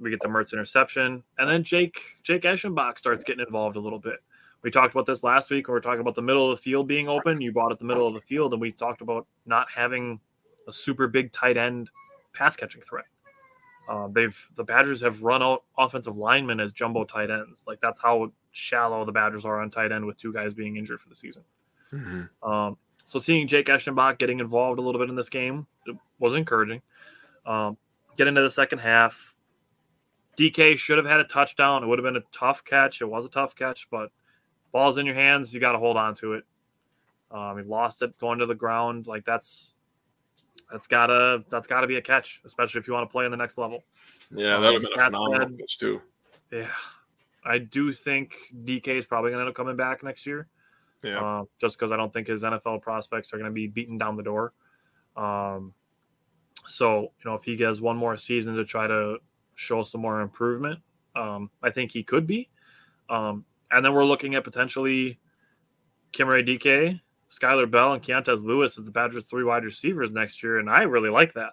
[0.00, 1.22] We get the Mertz interception.
[1.38, 4.18] And then Jake Jake Eschenbach starts getting involved a little bit.
[4.62, 6.88] We talked about this last week we were talking about the middle of the field
[6.88, 7.40] being open.
[7.40, 10.18] You bought at the middle of the field, and we talked about not having
[10.66, 11.90] a super big tight end
[12.38, 13.06] pass catching threat.
[13.88, 17.64] Uh, they've the Badgers have run out offensive linemen as jumbo tight ends.
[17.66, 21.00] Like that's how shallow the Badgers are on tight end with two guys being injured
[21.00, 21.42] for the season.
[22.42, 26.34] Um, so seeing Jake Eschenbach getting involved a little bit in this game it was
[26.34, 26.82] encouraging.
[27.46, 27.76] Um,
[28.16, 29.34] get into the second half.
[30.36, 31.82] Dike should have had a touchdown.
[31.82, 33.00] It would have been a tough catch.
[33.00, 34.10] It was a tough catch, but
[34.70, 35.52] ball's in your hands.
[35.52, 36.44] You got to hold on to it.
[37.30, 39.06] Um, he lost it going to the ground.
[39.06, 39.74] Like that's
[40.70, 43.36] that's gotta that's gotta be a catch, especially if you want to play in the
[43.36, 43.84] next level.
[44.34, 46.02] Yeah, Um, that would have been a phenomenal said- pitch too.
[46.50, 46.68] Yeah,
[47.44, 50.48] I do think Dike is probably going to end up coming back next year.
[51.04, 51.20] Yeah.
[51.20, 54.16] uh, just because I don't think his NFL prospects are going to be beaten down
[54.16, 54.52] the door.
[55.16, 55.72] Um,
[56.66, 59.18] so you know, if he gets one more season to try to
[59.54, 60.80] show some more improvement,
[61.14, 62.48] um, I think he could be.
[63.08, 65.18] Um, and then we're looking at potentially
[66.12, 67.00] Chimere Dike,
[67.30, 70.82] Skyler Bell, and Keontez Lewis as the Badgers' three wide receivers next year, and I
[70.82, 71.52] really like that.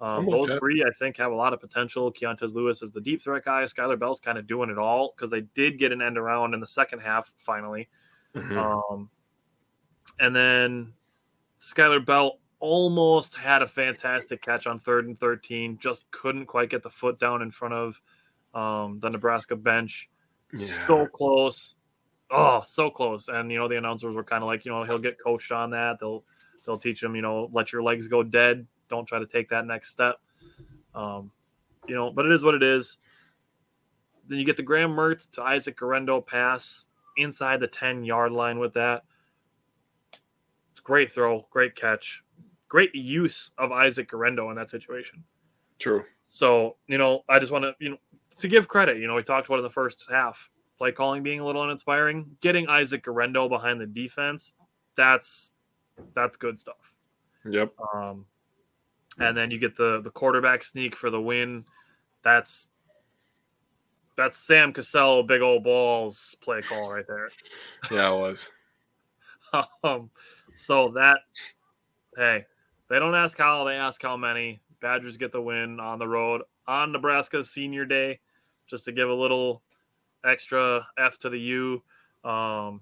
[0.00, 0.58] Um, those okay.
[0.58, 2.12] three, I think, have a lot of potential.
[2.12, 3.62] Keontez Lewis is the deep threat guy.
[3.62, 6.60] Skyler Bell's kind of doing it all because they did get an end around in
[6.60, 7.88] the second half finally.
[8.34, 8.56] Mhm.
[8.56, 9.08] Um,
[10.18, 10.92] and then
[11.58, 16.82] Skyler Bell almost had a fantastic catch on third and 13, just couldn't quite get
[16.82, 18.00] the foot down in front of
[18.52, 20.10] um, the Nebraska bench.
[20.52, 20.86] Yeah.
[20.86, 21.76] So close.
[22.36, 23.28] Oh, so close.
[23.28, 25.70] And, you know, the announcers were kind of like, you know, he'll get coached on
[25.70, 25.98] that.
[26.00, 26.24] They'll,
[26.66, 28.66] they'll teach him, you know, let your legs go dead.
[28.88, 30.18] Don't try to take that next step.
[30.94, 31.30] Um,
[31.86, 32.98] you know, but it is what it is.
[34.28, 38.58] Then you get the Graham Mertz to Isaac Guerendo pass inside the 10 yard line
[38.58, 39.04] with that.
[40.70, 42.24] It's great throw, great catch,
[42.68, 45.22] great use of Isaac Guerendo in that situation.
[45.78, 46.04] True.
[46.26, 47.98] So, you know, I just want to, you know,
[48.38, 51.22] to give credit, you know, we talked about it in the first half, play calling
[51.22, 54.54] being a little uninspiring, getting Isaac Guerendo behind the defense,
[54.96, 55.54] that's
[56.14, 56.94] that's good stuff.
[57.48, 57.72] Yep.
[57.94, 58.26] Um,
[59.18, 61.64] and then you get the the quarterback sneak for the win.
[62.22, 62.70] That's
[64.16, 67.30] that's Sam Cassell, big old balls play call right there.
[67.90, 68.50] Yeah, it was.
[69.84, 70.10] um,
[70.54, 71.18] so that
[72.16, 72.46] hey,
[72.88, 74.60] they don't ask how, they ask how many.
[74.80, 78.20] Badgers get the win on the road on Nebraska's senior day,
[78.66, 79.62] just to give a little
[80.24, 81.82] extra F to the U.
[82.24, 82.80] Um,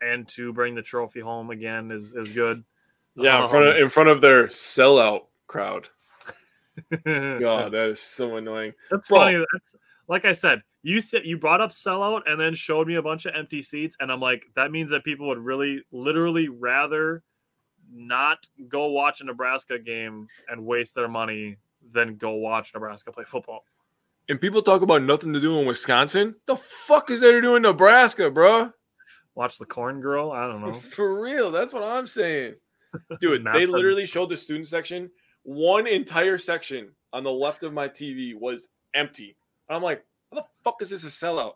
[0.00, 2.64] and to bring the trophy home again is is good.
[3.16, 5.88] Yeah, in front of in front of their sellout crowd.
[7.04, 8.72] God, that is so annoying.
[8.90, 9.44] That's Well- funny.
[9.52, 9.76] That's
[10.08, 10.62] like I said.
[10.86, 13.96] You said you brought up sellout and then showed me a bunch of empty seats,
[14.00, 17.22] and I'm like, that means that people would really, literally, rather
[17.90, 21.56] not go watch a Nebraska game and waste their money
[21.92, 23.64] than go watch Nebraska play football.
[24.28, 26.34] And people talk about nothing to do in Wisconsin.
[26.46, 28.72] The fuck is there to do in Nebraska, bro?
[29.34, 30.32] Watch the corn girl.
[30.32, 30.72] I don't know.
[30.94, 32.54] For real, that's what I'm saying.
[33.20, 35.10] Dude, they literally showed the student section.
[35.42, 39.36] One entire section on the left of my TV was empty.
[39.68, 41.54] I'm like, how the fuck is this a sellout?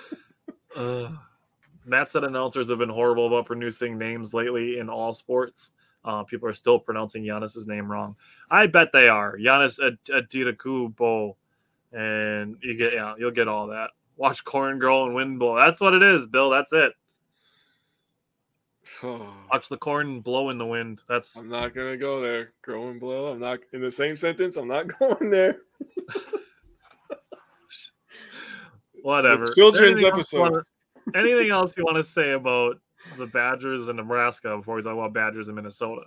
[0.76, 1.12] Ugh.
[1.86, 5.72] Matt said announcers have been horrible about pronouncing names lately in all sports.
[6.04, 8.16] Uh, people are still pronouncing Giannis's name wrong.
[8.50, 9.36] I bet they are.
[9.38, 11.34] Giannis Antetokounmpo,
[11.92, 13.90] and you get yeah, you'll get all that.
[14.16, 15.56] Watch Corn Girl and Wind Blow.
[15.56, 16.50] That's what it is, Bill.
[16.50, 16.92] That's it.
[19.02, 21.00] Watch the corn blow in the wind.
[21.08, 22.52] That's I'm not gonna go there.
[22.62, 23.32] Grow and blow.
[23.32, 24.56] I'm not in the same sentence.
[24.56, 25.58] I'm not going there.
[29.02, 29.46] whatever.
[29.54, 30.52] children's Anything else you episode.
[30.52, 30.64] wanna-
[31.14, 32.78] anything else you want to say about
[33.18, 36.02] the Badgers in Nebraska before we talk about Badgers in Minnesota?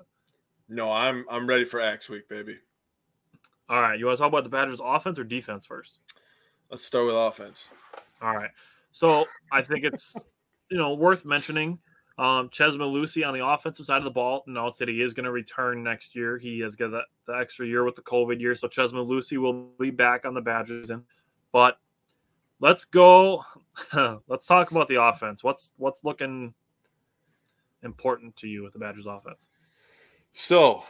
[0.67, 2.57] No, I'm I'm ready for Axe Week, baby.
[3.69, 5.99] All right, you want to talk about the Badgers offense or defense first?
[6.71, 7.69] Let's start with offense.
[8.19, 8.49] All right.
[8.91, 10.15] So I think it's
[10.71, 11.77] you know worth mentioning.
[12.17, 15.23] Um, Chez Mellusi on the offensive side of the ball announced that he is going
[15.23, 16.37] to return next year.
[16.37, 19.69] He has got the, the extra year with the COVID year, so Chez Mellusi will
[19.79, 20.89] be back on the Badgers.
[20.89, 21.03] And
[21.51, 21.77] but
[22.59, 23.45] let's go.
[24.27, 25.43] let's talk about the offense.
[25.43, 26.53] What's what's looking
[27.83, 29.49] important to you with the Badgers offense?
[30.33, 30.83] So,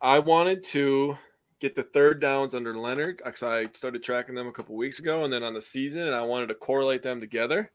[0.00, 1.18] I wanted to
[1.62, 5.24] get the third downs under Leonard because I started tracking them a couple weeks ago,
[5.24, 7.70] and then on the season, and I wanted to correlate them together.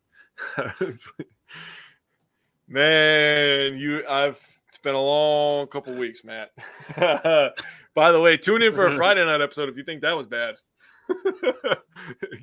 [2.68, 6.52] Man, you, I've it's been a long couple weeks, Matt.
[7.96, 10.28] By the way, tune in for a Friday night episode if you think that was
[10.28, 10.56] bad.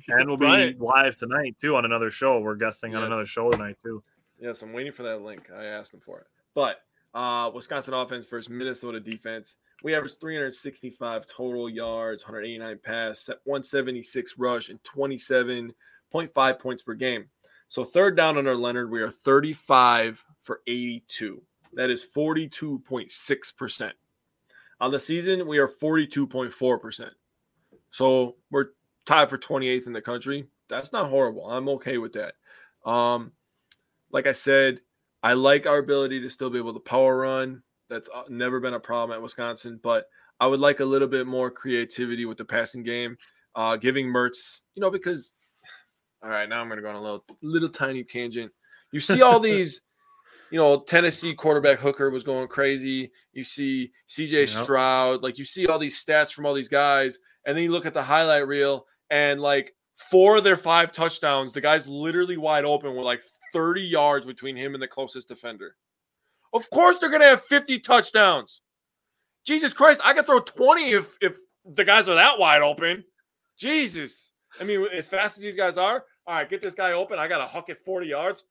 [0.07, 2.39] And we'll be Brian- live tonight too on another show.
[2.39, 4.03] We're guesting on another show tonight too.
[4.39, 5.49] Yes, I'm waiting for that link.
[5.55, 6.27] I asked them for it.
[6.55, 6.79] But
[7.13, 9.55] uh, Wisconsin offense versus Minnesota defense.
[9.83, 17.25] We averaged 365 total yards, 189 pass, 176 rush, and 27.5 points per game.
[17.67, 21.41] So third down under Leonard, we are 35 for 82.
[21.73, 23.91] That is 42.6%.
[24.79, 27.09] On the season, we are 42.4%.
[27.91, 28.67] So we're
[29.05, 30.47] tied for 28th in the country.
[30.69, 31.49] That's not horrible.
[31.49, 32.33] I'm okay with that.
[32.89, 33.31] Um,
[34.11, 34.81] like I said,
[35.23, 37.63] I like our ability to still be able to power run.
[37.89, 40.05] That's uh, never been a problem at Wisconsin, but
[40.39, 43.17] I would like a little bit more creativity with the passing game,
[43.55, 45.31] uh, giving Mertz, you know, because
[46.23, 48.51] all right, now I'm going to go on a little little tiny tangent.
[48.91, 49.81] You see all these,
[50.51, 53.11] you know, Tennessee quarterback Hooker was going crazy.
[53.33, 54.49] You see CJ Yep.
[54.49, 57.85] Stroud, like you see all these stats from all these guys, and then you look
[57.85, 62.65] at the highlight reel and like four of their five touchdowns, the guy's literally wide
[62.65, 63.21] open with like
[63.53, 65.75] 30 yards between him and the closest defender.
[66.53, 68.61] Of course, they're gonna have 50 touchdowns.
[69.45, 73.03] Jesus Christ, I could throw 20 if if the guys are that wide open.
[73.57, 74.31] Jesus.
[74.59, 77.19] I mean, as fast as these guys are, all right, get this guy open.
[77.19, 78.43] I gotta huck it 40 yards.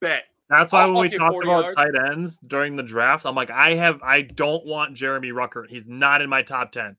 [0.00, 0.24] Bet.
[0.48, 1.76] That's why I'll when we talked about yards.
[1.76, 5.70] tight ends during the draft, I'm like, I have, I don't want Jeremy Ruckert.
[5.70, 6.96] He's not in my top ten.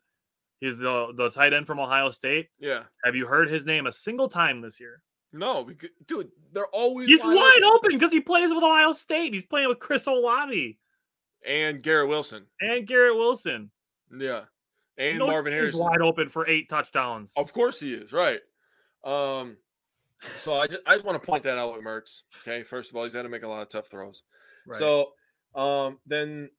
[0.60, 2.48] He's the the tight end from Ohio State.
[2.58, 2.84] Yeah.
[3.04, 5.02] Have you heard his name a single time this year?
[5.34, 9.34] No, because, dude, they're always He's wide open because he plays with Ohio State.
[9.34, 10.78] He's playing with Chris Olave
[11.48, 12.46] And Garrett Wilson.
[12.62, 13.72] and Garrett Wilson.
[14.16, 14.42] Yeah.
[14.98, 17.34] And No, Marvin he's wide open for eight touchdowns.
[17.36, 18.40] Of course he is, right?
[19.04, 19.58] Um,
[20.40, 22.22] so I just I just want to point that out with Mertz.
[22.44, 24.22] Okay, first of all, he's had to make a lot of tough throws.
[24.68, 24.78] Right.
[24.78, 25.14] So
[25.56, 26.50] um, then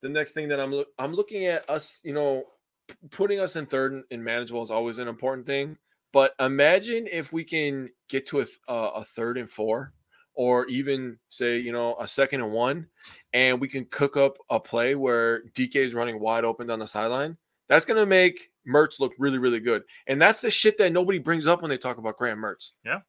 [0.00, 2.44] the next thing that I'm look I'm looking at us, you know,
[2.88, 5.76] p- putting us in third and- and manageable is always an important thing.
[6.12, 9.94] But imagine if we can get to a, uh, a third and four,
[10.34, 12.86] or even say you know a second and one,
[13.32, 16.86] and we can cook up a play where DK is running wide open down the
[16.86, 17.36] sideline.
[17.68, 19.82] That's gonna make Mertz look really, really good.
[20.06, 22.72] And that's the shit that nobody brings up when they talk about Graham Mertz.
[22.84, 23.00] Yeah.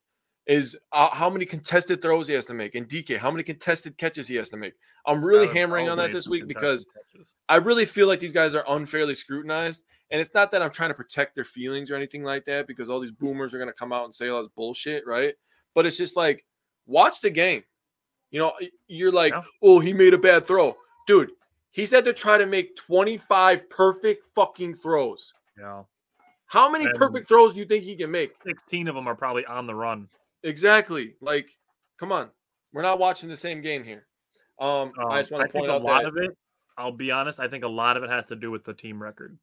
[0.45, 3.97] Is uh, how many contested throws he has to make, and DK, how many contested
[3.97, 4.73] catches he has to make.
[5.05, 7.29] I'm really hammering on that this week because catches.
[7.47, 9.83] I really feel like these guys are unfairly scrutinized.
[10.13, 12.87] And it's not that I'm trying to protect their feelings or anything like that, because
[12.89, 15.33] all these boomers are going to come out and say all this bullshit, right?
[15.73, 16.45] But it's just like,
[16.85, 17.63] watch the game.
[18.31, 18.53] You know,
[18.87, 19.43] you're like, Yeah.
[19.63, 20.77] oh, he made a bad throw.
[21.07, 21.31] Dude,
[21.71, 25.33] he's had to try to make 25 perfect fucking throws.
[25.57, 25.83] yeah,
[26.45, 28.29] How many And- perfect throws do you think he can make?
[28.37, 30.07] sixteen of them are probably on the run.
[30.43, 31.15] Exactly.
[31.21, 31.57] Like,
[31.99, 32.29] come on.
[32.71, 34.05] We're not watching the same game here.
[34.59, 36.37] Um, Um, I just want to point think point a out lot that of it.
[36.77, 37.39] I'll be honest.
[37.39, 39.37] I think a lot of it has to do with the team record.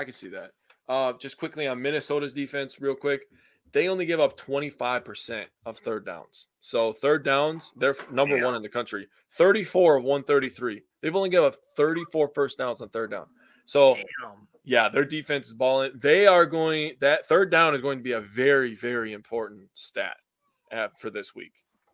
[0.00, 0.52] I can see that.
[0.88, 3.20] Uh, just quickly on Minnesota's defense, real quick.
[3.72, 6.46] They only give up 25% of third downs.
[6.60, 8.46] So third downs, they're number Yeah.
[8.46, 9.06] one in the country.
[9.32, 10.82] 34 of 133.
[11.00, 13.26] They've only given up 34 first downs on third down.
[13.66, 14.48] So Damn.
[14.64, 15.92] yeah, their defense is balling.
[15.94, 20.16] They are going that third down is going to be a very, very important stat
[20.72, 21.52] uh, for this week.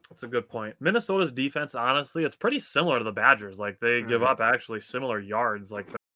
[0.09, 0.76] That's a good point.
[0.80, 3.59] Minnesota's defense, honestly, it's pretty similar to the Badgers.
[3.59, 4.28] Like they give Mhm.
[4.28, 5.70] up actually similar yards.
[5.70, 5.88] Like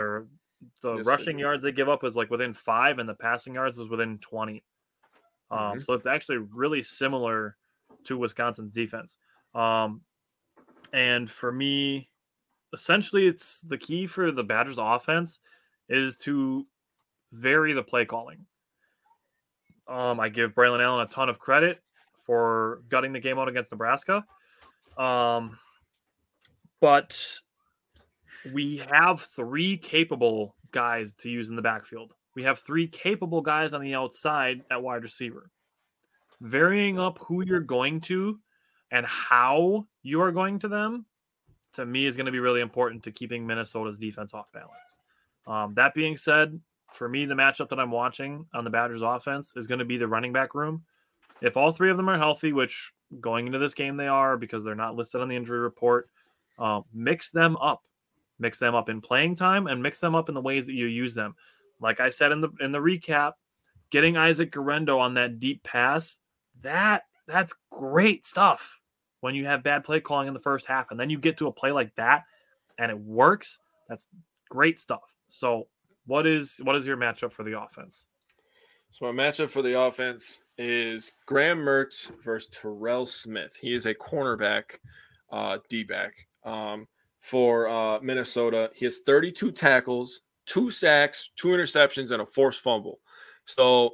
[0.00, 0.26] Or
[0.82, 1.42] the Yes, rushing do.
[1.42, 4.64] yards they give up is like within five, and the passing yards is within 20.
[5.50, 5.82] Um, Mhm.
[5.82, 7.56] So it's actually really similar
[8.04, 9.18] to Wisconsin's defense.
[9.54, 10.04] Um,
[10.92, 12.10] and for me,
[12.72, 15.40] essentially, it's the key for the Badgers offense
[15.88, 16.66] is to
[17.32, 18.46] vary the play calling.
[19.86, 21.82] Um, I give Braelon Allen a ton of credit
[22.24, 24.24] for gutting the game out against Nebraska.
[24.96, 25.58] Um,
[26.80, 27.40] but
[28.52, 32.14] we have three capable guys to use in the backfield.
[32.34, 35.50] We have three capable guys on the outside at wide receiver.
[36.40, 38.38] Varying up who you're going to
[38.90, 41.06] and how you are going to them,
[41.74, 44.98] to me, is going to be really important to keeping Minnesota's defense off balance.
[45.46, 46.58] Um, that being said,
[46.92, 49.96] for me, the matchup that I'm watching on the Badgers offense is going to be
[49.96, 50.84] the running back room.
[51.40, 54.64] If all three of them are healthy, which going into this game they are because
[54.64, 56.08] they're not listed on the injury report,
[56.58, 57.82] uh, mix them up
[58.40, 60.86] mix them up in playing time and mix them up in the ways that you
[60.86, 61.34] use them.
[61.80, 63.32] Like I said in the in the recap,
[63.90, 66.18] getting Isaac Guerendo on that deep pass,
[66.62, 68.78] that that's great stuff
[69.20, 71.46] when you have bad play calling in the first half and then you get to
[71.46, 72.24] a play like that
[72.78, 73.58] and it works.
[73.88, 74.04] That's
[74.50, 75.02] great stuff.
[75.28, 75.68] So,
[76.06, 78.06] what is what is your matchup for the offense?
[78.92, 83.56] So my matchup for the offense is Graham Mertz versus Terrell Smith.
[83.60, 84.64] He is a cornerback,
[85.30, 86.12] uh, D back
[86.44, 86.88] um,
[87.20, 88.70] for uh, Minnesota.
[88.74, 92.98] He has 32 tackles, two sacks, two interceptions, and a forced fumble.
[93.44, 93.90] So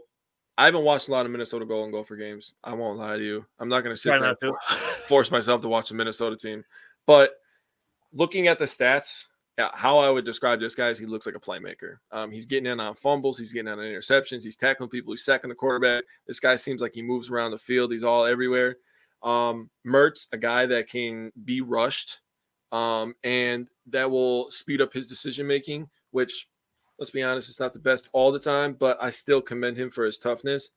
[0.58, 2.54] I haven't watched a lot of Minnesota Golden Gopher games.
[2.64, 3.44] I won't lie to you.
[3.58, 4.54] I'm not going to sit Try there and to.
[5.06, 6.64] force myself to watch the Minnesota team.
[7.06, 7.32] But
[8.12, 9.26] looking at the stats,
[9.58, 11.96] yeah, how I would describe this guy is he looks like a playmaker.
[12.12, 15.24] Um, he's getting in on fumbles, he's getting in on interceptions, he's tackling people, he's
[15.24, 16.04] sacking the quarterback.
[16.26, 17.92] This guy seems like he moves around the field.
[17.92, 18.76] He's all everywhere.
[19.22, 22.18] Um, Mertz, a guy that can be rushed,
[22.72, 25.88] um, and that will speed up his decision making.
[26.10, 26.46] Which,
[26.98, 29.90] let's be honest, it's not the best all the time, but I still commend him
[29.90, 30.70] for his toughness.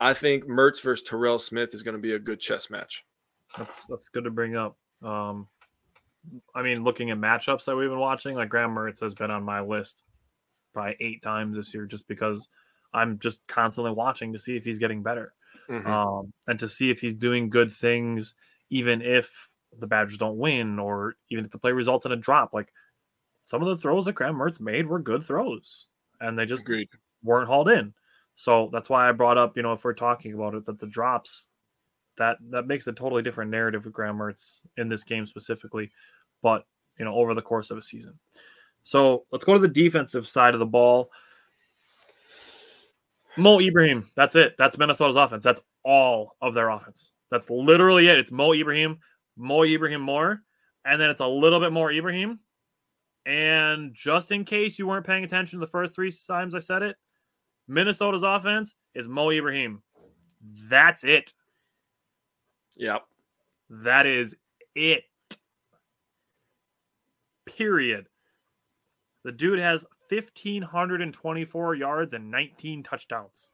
[0.00, 3.04] I think Mertz versus Terrell Smith is going to be a good chess match.
[3.56, 4.76] That's that's good to bring up.
[5.02, 5.48] Um,
[6.54, 9.42] I mean, looking at matchups that we've been watching, like Graham Mertz has been on
[9.42, 10.02] my list
[10.74, 12.48] probably eight times this year, just because
[12.92, 15.32] I'm just constantly watching to see if he's getting better,
[15.68, 15.86] Mhm.
[15.86, 18.34] um, and to see if he's doing good things,
[18.70, 22.52] even if the Badgers don't win, or even if the play results in a drop.
[22.52, 22.72] Like
[23.44, 25.88] some of the throws that Graham Mertz made were good throws,
[26.20, 26.88] and they just Agreed.
[27.22, 27.94] weren't hauled in.
[28.34, 30.86] So that's why I brought up, you know, if we're talking about it, that the
[30.86, 31.50] drops
[32.18, 35.90] that that makes a totally different narrative with Graham Mertz in this game specifically,
[36.42, 36.64] but
[36.98, 38.18] you know, over the course of a season.
[38.82, 41.10] So let's go to the defensive side of the ball.
[43.36, 44.54] Mo Ibrahim, that's it.
[44.58, 45.44] That's Minnesota's offense.
[45.44, 47.12] That's all of their offense.
[47.30, 48.18] That's literally it.
[48.18, 48.98] It's Mo Ibrahim,
[49.38, 50.42] Mo Ibrahim more,
[50.84, 52.40] and then it's a little bit more Ibrahim.
[53.24, 56.96] And just in case you weren't paying attention the first three times I said it,
[57.68, 59.82] Minnesota's offense is Mo Ibrahim.
[60.68, 61.32] That's it.
[62.76, 63.02] Yep.
[63.70, 64.34] That is
[64.74, 65.04] it.
[67.46, 68.08] Period.
[69.24, 73.50] The dude has 1,524 yards and 19 touchdowns.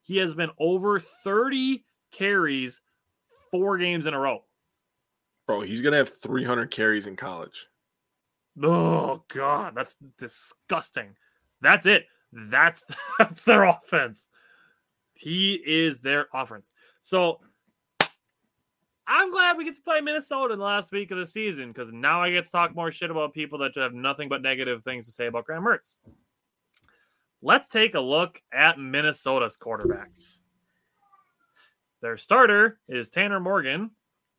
[0.00, 2.80] He has been over 30 carries
[3.50, 4.44] four games in a row.
[5.46, 7.66] Bro, he's gonna have 300 carries in college.
[8.62, 11.16] Oh god, that's disgusting.
[11.60, 12.06] That's it.
[12.32, 12.84] That's
[13.18, 14.28] that's their offense.
[15.14, 16.70] He is their offense.
[17.02, 17.40] So
[19.06, 21.92] I'm glad we get to play Minnesota in the last week of the season because
[21.92, 25.04] now I get to talk more shit about people that have nothing but negative things
[25.06, 25.98] to say about Graham Mertz.
[27.42, 30.38] Let's take a look at Minnesota's quarterbacks.
[32.00, 33.90] Their starter is Tanner Morgan,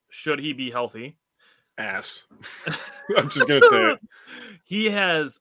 [0.09, 1.17] should he be healthy.
[1.77, 2.23] Ass.
[3.17, 3.99] I'm just gonna say it.
[4.63, 5.39] he has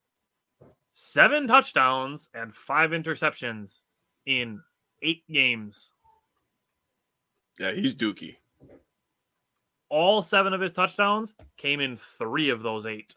[0.91, 3.82] seven touchdowns and five interceptions
[4.27, 4.61] in
[5.03, 5.91] eight games.
[7.59, 8.36] Yeah, he's dookie.
[9.89, 13.15] All seven of his touchdowns came in three of those eight.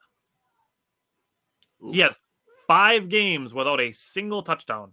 [1.83, 1.93] Oof.
[1.93, 2.19] He has
[2.67, 4.91] five games without a single touchdown.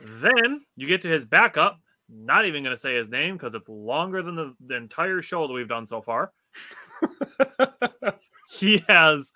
[0.00, 1.78] Then you get to his backup.
[2.14, 5.46] Not even going to say his name because it's longer than the, the entire show
[5.46, 6.32] that we've done so far.
[8.50, 9.32] he has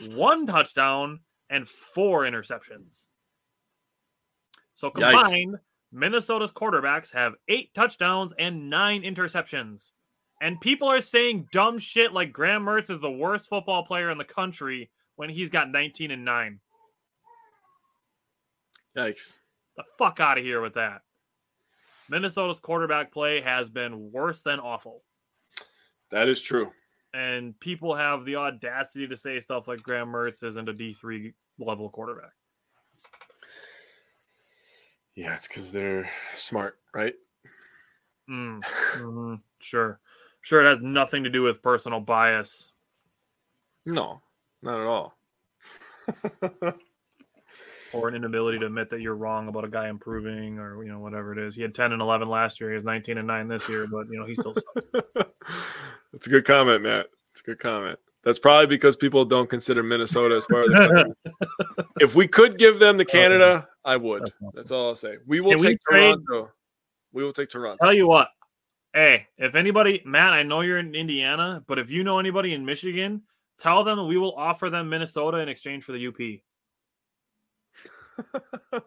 [0.00, 3.06] one touchdown and four interceptions.
[4.74, 5.22] So Yikes.
[5.22, 5.56] combined,
[5.92, 9.90] Minnesota's quarterbacks have eight touchdowns and nine interceptions.
[10.40, 14.18] And people are saying dumb shit like Graham Mertz is the worst football player in
[14.18, 16.60] the country when he's got 19 and 9.
[18.96, 19.34] Yikes.
[19.76, 21.02] The fuck out of here with that.
[22.10, 25.04] Minnesota's quarterback play has been worse than awful.
[26.10, 26.72] That is true.
[27.14, 31.88] And people have the audacity to say stuff like Graham Mertz isn't a D3 level
[31.88, 32.32] quarterback.
[35.14, 37.14] Yeah, it's because they're smart, right?
[38.28, 38.60] Mm,
[38.94, 40.00] mhm, Sure.
[40.42, 42.72] Sure, it has nothing to do with personal bias.
[43.86, 44.20] No,
[44.62, 45.14] not at all.
[47.92, 50.98] or an inability to admit that you're wrong about a guy improving or you know
[50.98, 51.54] whatever it is.
[51.54, 52.70] He had 10 and 11 last year.
[52.70, 54.86] He has 19 and 9 this year, but you know he still sucks.
[56.12, 57.06] That's a good comment, Matt.
[57.32, 57.98] It's a good comment.
[58.24, 61.84] That's probably because people don't consider Minnesota as part of the country.
[62.00, 64.22] if we could give them to Canada, I would.
[64.22, 64.50] That's awesome.
[64.54, 65.16] That's all I'll say.
[65.26, 66.52] We will Can we take trade- Toronto.
[67.12, 67.76] We will take Toronto.
[67.80, 68.28] Tell you what,
[68.94, 72.64] hey, if anybody, Matt, I know you're in Indiana, but if you know anybody in
[72.64, 73.22] Michigan,
[73.58, 76.40] tell them we will offer them Minnesota in exchange for the UP.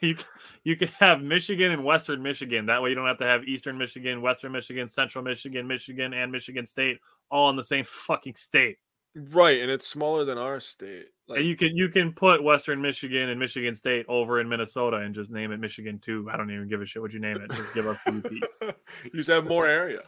[0.00, 0.16] you
[0.64, 2.66] you can have Michigan and Western Michigan.
[2.66, 6.30] That way, you don't have to have Eastern Michigan, Western Michigan, Central Michigan, Michigan, and
[6.30, 6.98] Michigan State
[7.30, 8.78] all in the same fucking state.
[9.14, 11.06] Right, and it's smaller than our state.
[11.28, 14.98] Like, And you can you can put Western Michigan and Michigan State over in Minnesota
[14.98, 16.28] and just name it Michigan too.
[16.32, 17.50] I don't even give a shit what you name it.
[17.50, 18.74] Just give the UP.
[19.04, 20.00] you just have more area.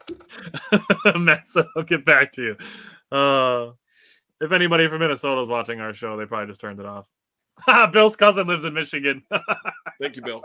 [1.16, 2.56] Matt, so I'll get back to you.
[3.16, 3.72] Uh,
[4.40, 7.06] if anybody from Minnesota is watching our show, they probably just turned it off.
[7.92, 9.22] Bill's cousin lives in Michigan.
[10.00, 10.42] Thank you, Bill.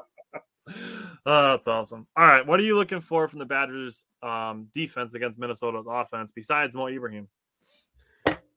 [1.26, 2.08] oh, that's awesome.
[2.16, 6.32] All right, what are you looking for from the Badgers' um, defense against Minnesota's offense
[6.32, 7.28] besides Mo Ibrahim?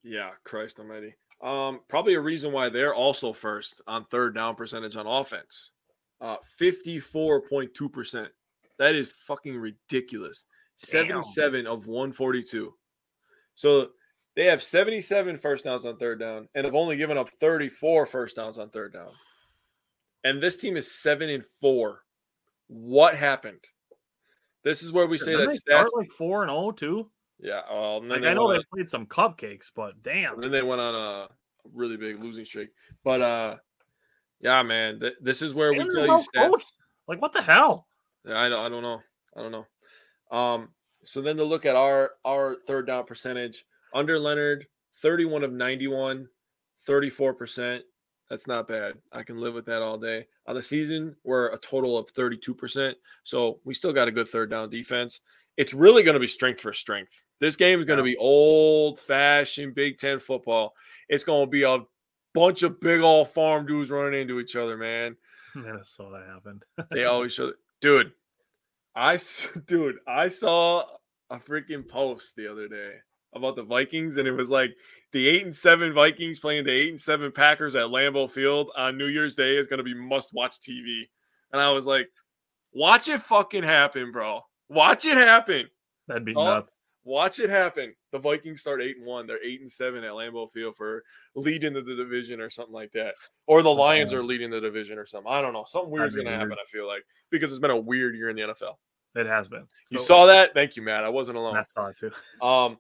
[0.02, 1.14] Yeah, Christ Almighty.
[1.42, 5.70] Um, probably a reason why they're also first on third down percentage on offense.
[6.20, 8.28] Uh, fifty-four point two percent.
[8.78, 10.44] That is fucking ridiculous.
[10.76, 12.74] Seventy-seven of one forty-two.
[13.54, 13.88] So
[14.36, 18.36] they have 77 first downs on third down and have only given up 34 first
[18.36, 19.10] downs on third down.
[20.24, 22.00] And this team is seven and four.
[22.68, 23.58] What happened?
[24.64, 25.86] This is where we say Didn't that they stats.
[25.88, 27.10] start like four and zero too.
[27.40, 30.80] yeah, well, Like I know they played some cupcakes, but damn, And then they went
[30.80, 31.28] on a
[31.74, 32.68] really big losing streak.
[33.04, 33.56] But uh
[34.40, 36.72] yeah, man, th- this is where we tell you stats.
[37.08, 37.86] Like what the hell?
[38.26, 39.00] Yeah, I don't, I don't know.
[39.36, 40.36] I don't know.
[40.36, 40.68] Um,
[41.04, 43.64] so then to look at our our third down percentage
[43.94, 44.66] under Leonard,
[45.00, 46.28] 31 of 91,
[46.88, 47.80] 34%.
[48.30, 48.94] That's not bad.
[49.12, 50.26] I can live with that all day.
[50.46, 52.94] On the season, we're a total of 32%.
[53.24, 55.20] So we still got a good third down defense.
[55.58, 57.24] It's really going to be strength for strength.
[57.40, 60.72] This game is going to be old fashioned Big Ten football.
[61.10, 61.80] It's going to be a
[62.32, 65.14] bunch of big old farm dudes running into each other, man.
[65.54, 66.62] Minnesota happened.
[66.90, 67.52] They always show,
[67.82, 68.12] dude.
[68.96, 69.18] I,
[69.66, 70.84] dude, I saw
[71.28, 72.92] a freaking post the other day
[73.34, 74.70] about the Vikings, and it was like
[75.12, 78.96] the eight and seven Vikings playing the eight and seven Packers at Lambeau Field on
[78.98, 81.02] New Year's Day is going to be must watch TV.
[81.52, 82.08] And I was like,
[82.72, 84.40] watch it fucking happen, bro.
[84.68, 85.66] Watch it happen.
[86.08, 86.80] That'd be Oh, nuts.
[87.04, 87.94] Watch it happen.
[88.12, 89.26] The Vikings start eight and one.
[89.26, 91.02] They're eight and seven at Lambeau Field for
[91.34, 93.14] leading the division or something like that.
[93.46, 95.30] Or the Lions are leading the division or something.
[95.30, 95.64] I don't know.
[95.66, 96.52] Something weird's going to happen.
[96.52, 98.74] I feel like because it's been a weird year in the NFL.
[99.16, 99.66] It has been.
[99.90, 100.54] You saw that?
[100.54, 101.02] Thank you, Matt.
[101.04, 101.54] I wasn't alone.
[101.54, 102.12] Matt saw it too.
[102.40, 102.78] Um,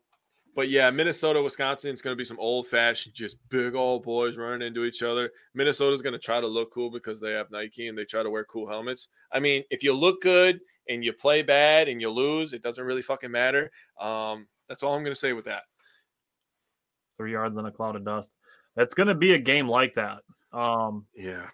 [0.54, 4.36] but yeah, Minnesota, Wisconsin, it's going to be some old fashioned, just big old boys
[4.36, 5.30] running into each other.
[5.54, 8.30] Minnesota's going to try to look cool because they have Nike and they try to
[8.30, 9.08] wear cool helmets.
[9.32, 12.84] I mean, if you look good and you play bad and you lose, it doesn't
[12.84, 13.70] really fucking matter.
[14.00, 15.62] Um, that's all I'm going to say with that.
[17.16, 18.30] Three yards in a cloud of dust.
[18.76, 20.20] It's going to be a game like that.
[20.52, 21.46] Um, yeah.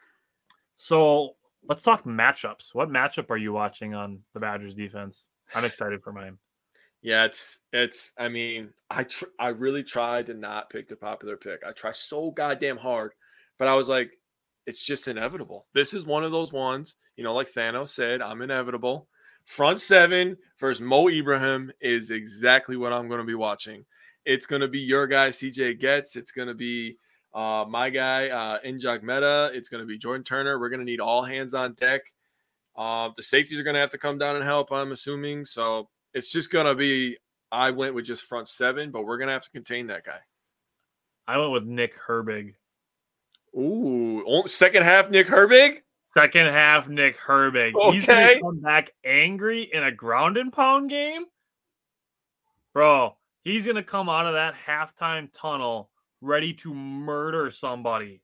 [0.76, 1.36] So
[1.68, 2.74] let's talk matchups.
[2.74, 5.28] What matchup are you watching on the Badgers defense?
[5.54, 6.38] I'm excited for mine.
[7.08, 8.12] Yeah, it's it's.
[8.18, 11.62] I mean, I tr- I really tried to not pick the popular pick.
[11.66, 13.14] I try so goddamn hard,
[13.58, 14.10] but I was like,
[14.66, 15.64] it's just inevitable.
[15.72, 19.08] This is one of those ones, you know, like Thanos said, I'm inevitable.
[19.46, 23.86] Front seven versus Mo Ibrahim is exactly what I'm going to be watching.
[24.26, 26.14] It's going to be your guy, CJ Goetz.
[26.14, 26.98] It's going to be
[27.32, 29.54] uh, my guy, uh, Njongmeta.
[29.54, 30.60] It's going to be Jordan Turner.
[30.60, 32.02] We're going to need all hands on deck.
[32.76, 35.46] Uh, the safeties are going to have to come down and help, I'm assuming.
[35.46, 37.16] So it's just going to be,
[37.50, 40.18] I went with just front seven, but we're going to have to contain that guy.
[41.26, 42.54] I went with Nick Herbig.
[43.56, 45.78] Ooh, second half, Nick Herbig?
[46.02, 47.74] Second half, Nick Herbig.
[47.74, 47.92] Okay.
[47.92, 51.24] He's going to come back angry in a ground and pound game.
[52.72, 55.90] Bro, he's going to come out of that halftime tunnel
[56.20, 58.22] ready to murder somebody.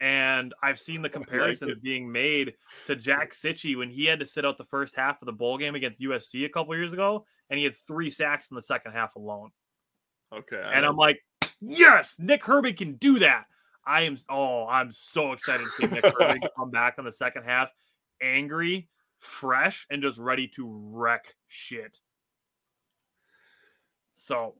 [0.00, 1.82] And I've seen the comparisons it.
[1.82, 2.54] being made
[2.86, 5.58] to Jack Cichy when he had to sit out the first half of the bowl
[5.58, 8.92] game against USC a couple years ago, and he had three sacks in the second
[8.92, 9.50] half alone.
[10.34, 10.56] Okay.
[10.60, 10.88] I And know.
[10.90, 11.20] I'm like,
[11.60, 13.44] yes, Nick Herbig can do that.
[13.86, 14.16] I am.
[14.28, 17.70] Oh, I'm so excited to see Nick Herbig come back in the second half,
[18.22, 21.98] angry, fresh, and just ready to wreck shit.
[24.12, 24.54] So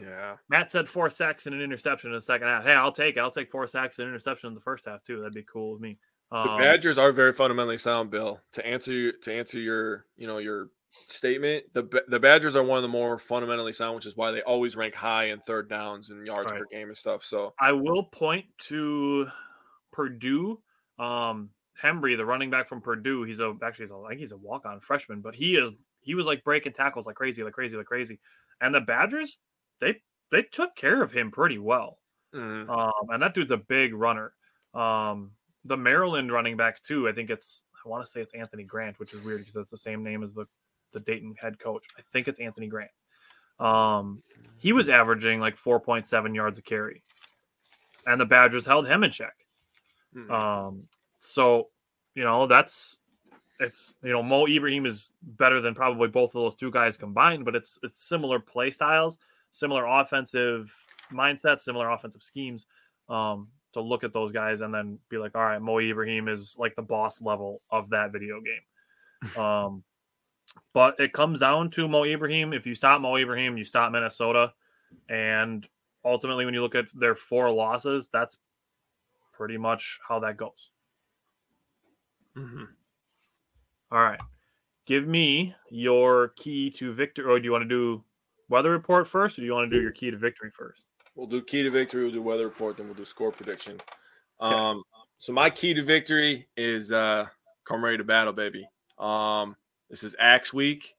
[0.00, 0.36] yeah.
[0.48, 2.64] Matt said four sacks and an interception in the second half.
[2.64, 3.20] Hey, I'll take it.
[3.20, 5.18] I'll take four sacks and an interception in the first half too.
[5.18, 5.98] That'd be cool with me.
[6.30, 8.40] The Um, Badgers are very fundamentally sound, Bill.
[8.52, 10.70] To answer you, to answer your, you know, your
[11.06, 14.42] statement, the the Badgers are one of the more fundamentally sound, which is why they
[14.42, 17.24] always rank high in third downs and yards per game and stuff.
[17.24, 19.28] So I will point to
[19.92, 20.60] Purdue.
[20.98, 21.50] Um,
[21.82, 24.36] Hembry, the running back from Purdue, he's a actually he's a, I think he's a
[24.36, 25.70] walk on freshman, but he is
[26.00, 28.18] he was like breaking tackles like crazy, like crazy, like crazy.
[28.60, 29.38] And the Badgers,
[29.80, 30.00] they
[30.30, 31.98] they took care of him pretty well.
[32.34, 32.68] mhm.
[32.68, 34.32] Um, and that dude's a big runner.
[34.74, 35.32] Um,
[35.64, 37.08] the Maryland running back too.
[37.08, 39.70] I think it's I want to say it's Anthony Grant, which is weird because it's
[39.70, 40.46] the same name as the
[40.92, 41.86] the Dayton head coach.
[41.98, 42.90] I think it's Anthony Grant.
[43.58, 44.22] Um,
[44.58, 47.02] he was averaging like 4.7 yards a carry,
[48.06, 49.34] and the Badgers held him in check.
[50.14, 50.30] Mhm.
[50.30, 50.88] Um,
[51.18, 51.68] so
[52.14, 52.98] you know that's
[53.60, 57.44] it's you know Mo Ibrahim is better than probably both of those two guys combined,
[57.44, 59.18] but it's it's similar play styles,
[59.52, 60.74] similar offensive
[61.12, 62.66] mindsets, similar offensive schemes.
[63.08, 66.56] Um, to look at those guys and then be like, all right, Mo Ibrahim is
[66.58, 68.62] like the boss level of that video game.
[69.36, 69.82] Um,
[70.72, 72.52] but it comes down to Mo Ibrahim.
[72.52, 74.52] If you stop Mo Ibrahim, you stop Minnesota,
[75.08, 75.68] and
[76.04, 78.36] ultimately, when you look at their four losses, that's
[79.32, 80.70] pretty much how that goes.
[82.36, 82.68] Mhm.
[83.90, 84.20] All right.
[84.86, 87.24] Give me your key to victory.
[87.24, 88.04] Or do you want to do
[88.48, 90.86] weather report first, or do you want to do your key to victory first?
[91.14, 92.04] We'll do key to victory.
[92.04, 92.76] We'll do weather report.
[92.76, 93.80] Then we'll do score prediction.
[94.40, 94.82] Um,
[95.18, 97.26] so my key to victory is uh,
[97.66, 98.68] come ready to battle, baby.
[98.98, 99.56] Um,
[99.90, 100.94] this is Axe week.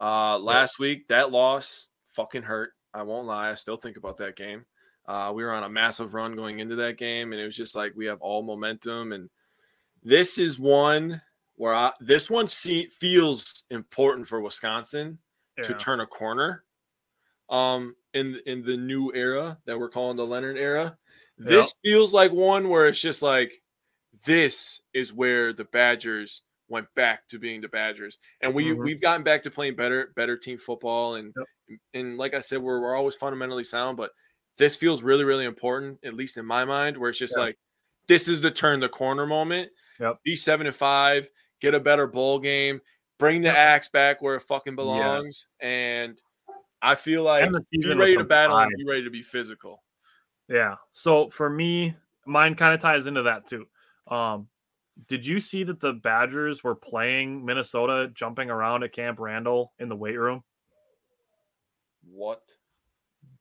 [0.00, 2.72] Uh, last week that loss fucking hurt.
[2.92, 3.50] I won't lie.
[3.50, 4.64] I still think about that game.
[5.06, 7.74] Uh, we were on a massive run going into that game, and it was just
[7.74, 9.12] like we have all momentum.
[9.12, 9.28] And
[10.02, 11.20] this is one
[11.56, 15.18] where I, this one see, feels important for Wisconsin
[15.62, 16.64] to turn a corner
[17.50, 20.96] um in in the new era that we're calling the Leonard era.
[21.36, 23.60] This feels like one where it's just like
[24.24, 28.18] this is where the Badgers went back to being the Badgers.
[28.40, 28.84] And we Mhm.
[28.84, 31.78] we've gotten back to playing better better team football and Yep.
[31.94, 34.12] and like I said we're we're always fundamentally sound, but
[34.56, 37.44] this feels really really important at least in my mind where it's just Yeah.
[37.44, 37.58] like
[38.06, 39.70] this is the turn the corner moment.
[40.00, 40.18] Yep.
[40.24, 41.28] Be 7 and 5,
[41.60, 42.80] get a better bowl game,
[43.18, 43.56] bring the Yep.
[43.56, 46.20] axe back where it fucking belongs and
[46.84, 48.68] I feel like be ready to battle pride.
[48.76, 49.82] be ready to be physical.
[50.48, 50.76] Yeah.
[50.92, 51.96] So for me,
[52.26, 53.66] mine kind of ties into that too.
[54.06, 54.48] Um,
[55.08, 59.88] did you see that the Badgers were playing Minnesota jumping around at Camp Randall in
[59.88, 60.44] the weight room?
[62.12, 62.42] What?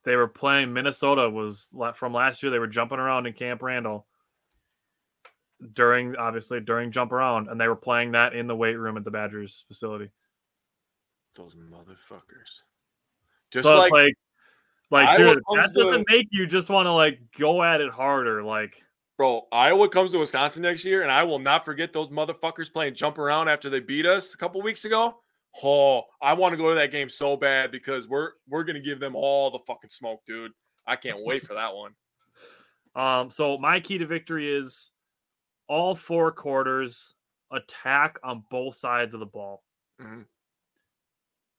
[0.06, 2.52] They were playing Minnesota was from last year.
[2.52, 4.08] They were jumping around in Camp Randall
[5.74, 9.04] during obviously during jump around, and they were playing that in the weight room at
[9.04, 10.10] the Badgers facility.
[11.36, 12.64] Those motherfuckers.
[13.54, 14.14] Just so like, like,
[14.90, 18.44] like, dude, that to- doesn't make you just want to like go at it harder.
[18.44, 18.76] Like,
[19.18, 22.96] bro, Iowa comes to Wisconsin next year, and I will not forget those motherfuckers playing
[22.96, 25.20] jump around after they beat us a couple weeks ago.
[25.64, 29.00] Oh, I want to go to that game so bad because we're we're gonna give
[29.00, 30.52] them all the fucking smoke, dude.
[30.88, 31.92] I can't wait for that one.
[32.96, 34.92] Um, so my key to victory is
[35.68, 37.16] all four quarters
[37.52, 39.64] attack on both sides of the ball.
[40.00, 40.26] Mhm.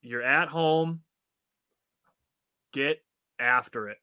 [0.01, 1.03] You're at home.
[2.75, 3.03] Get
[3.39, 3.99] after it.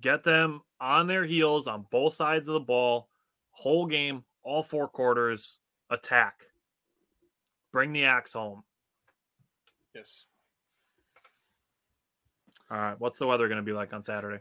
[0.00, 3.08] Get them on their heels on both sides of the ball.
[3.50, 5.60] Whole game, all four quarters,
[5.90, 6.42] attack.
[7.72, 8.64] Bring the axe home.
[9.94, 10.26] Yes.
[12.70, 13.00] All right.
[13.00, 14.40] What's the weather going to be like on Saturday?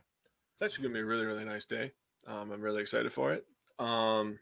[0.60, 1.92] It's actually gonna be a really, really nice day.
[2.26, 3.46] Um, I'm really excited for it.
[3.78, 4.40] Um,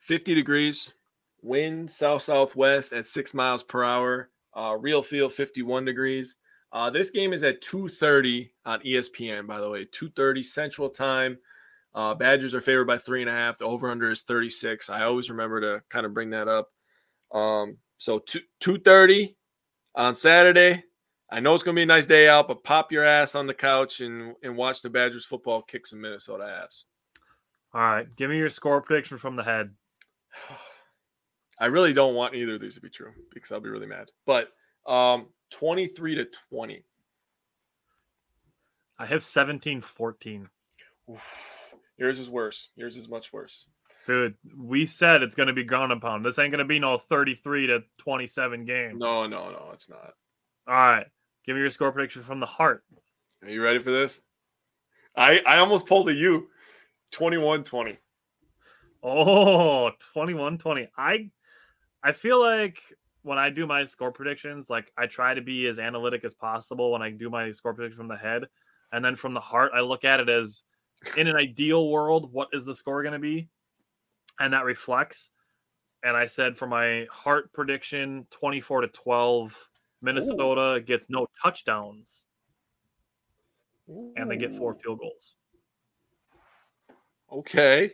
[0.00, 0.94] 50 degrees,
[1.42, 4.30] wind south southwest at six miles per hour.
[4.56, 6.36] Uh, real feel 51 degrees.
[6.74, 9.46] Uh, this game is at 2:30 on ESPN.
[9.46, 11.38] By the way, 2:30 Central Time.
[11.94, 13.58] Uh, Badgers are favored by three and a half.
[13.58, 14.90] The over under is 36.
[14.90, 16.72] I always remember to kind of bring that up.
[17.30, 19.36] Um, so two 2:30
[19.94, 20.82] on Saturday.
[21.30, 23.46] I know it's going to be a nice day out, but pop your ass on
[23.46, 26.84] the couch and, and watch the Badgers football kick some Minnesota ass.
[27.72, 28.06] All right.
[28.16, 29.70] Give me your score prediction from the head.
[31.60, 34.10] I really don't want either of these to be true because I'll be really mad.
[34.26, 34.48] But
[34.86, 36.84] um, 23 to 20.
[38.98, 40.48] I have 17 14.
[41.10, 41.74] Oof.
[41.98, 42.68] Yours is worse.
[42.76, 43.66] Yours is much worse.
[44.06, 46.24] Dude, we said it's going to be ground and pound.
[46.24, 48.98] This ain't going to be no 33 to 27 game.
[48.98, 50.12] No, no, no, it's not.
[50.66, 51.06] All right.
[51.46, 52.84] Give me your score prediction from the heart.
[53.42, 54.20] Are you ready for this?
[55.16, 56.48] I, I almost pulled a U.
[57.12, 57.98] 21 20.
[59.02, 60.88] Oh, 21 20.
[60.96, 61.30] I
[62.02, 62.80] I feel like
[63.24, 66.92] when I do my score predictions, like I try to be as analytic as possible
[66.92, 68.44] when I do my score prediction from the head.
[68.92, 70.62] And then from the heart, I look at it as
[71.16, 73.48] in an ideal world, what is the score going to be?
[74.38, 75.30] And that reflects.
[76.04, 79.68] And I said for my heart prediction, 24 to 12,
[80.02, 82.26] Minnesota gets no touchdowns
[83.88, 85.36] and they get four field goals.
[87.32, 87.92] Okay.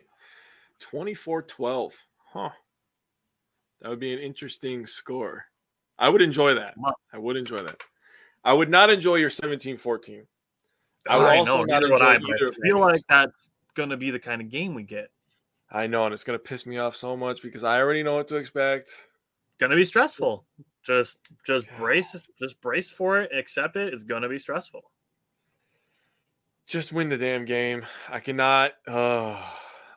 [0.81, 2.05] 24 12.
[2.33, 2.49] Huh.
[3.81, 5.45] That would be an interesting score.
[5.97, 6.75] I would enjoy that.
[7.13, 7.81] I would enjoy that.
[8.43, 10.23] I would not enjoy your 17 14.
[11.09, 13.97] I would I also know, not enjoy I, either I feel like that's going to
[13.97, 15.11] be the kind of game we get.
[15.71, 18.15] I know, and it's going to piss me off so much because I already know
[18.15, 18.89] what to expect.
[18.89, 20.45] It's gonna be stressful.
[20.83, 23.93] Just just brace just brace for it, accept it.
[23.93, 24.81] It's gonna be stressful.
[26.65, 27.85] Just win the damn game.
[28.09, 28.71] I cannot.
[28.87, 29.41] Uh,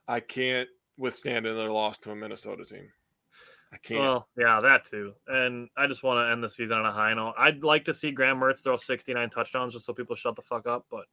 [0.09, 2.91] I can't withstand another loss to a Minnesota team.
[3.75, 4.01] I can't.
[4.01, 5.15] Well, yeah, that too.
[5.27, 7.35] And I just want to end the season on a high note.
[7.37, 10.69] I'd like to see Graham Mertz throw 69 touchdowns just so people shut the fuck
[10.69, 10.87] up.
[10.91, 11.07] But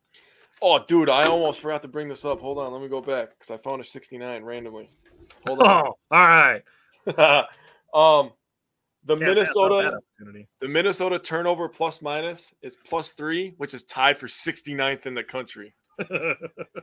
[0.62, 2.40] oh, dude, I almost forgot to bring this up.
[2.40, 4.92] Hold on, let me go back because I found a 69 randomly.
[5.48, 5.86] Hold oh, on.
[5.86, 6.62] all right.
[7.96, 8.32] um,
[9.06, 10.00] the Can't Minnesota
[10.60, 15.24] the Minnesota turnover plus minus is plus three, which is tied for 69th in the
[15.24, 15.74] country.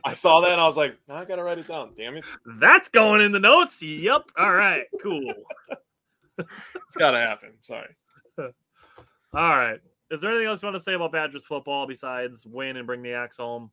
[0.05, 1.91] I saw that and I was like, I gotta write it down.
[1.97, 2.23] Damn it,
[2.59, 3.81] That's going in the notes.
[3.81, 4.31] Yep.
[4.37, 4.83] All right.
[5.01, 5.33] Cool.
[6.37, 7.51] it's gotta happen.
[7.61, 7.95] Sorry.
[8.37, 8.51] All
[9.33, 9.79] right.
[10.11, 13.03] Is there anything else you want to say about Badgers football besides win and bring
[13.03, 13.69] the axe home?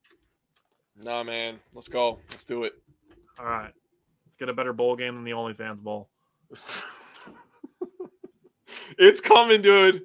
[1.03, 2.19] Nah, man, let's go.
[2.31, 2.75] Let's do it.
[3.39, 3.73] All right.
[4.27, 6.11] Let's get a better bowl game than the OnlyFans bowl.
[8.99, 10.03] it's coming, dude.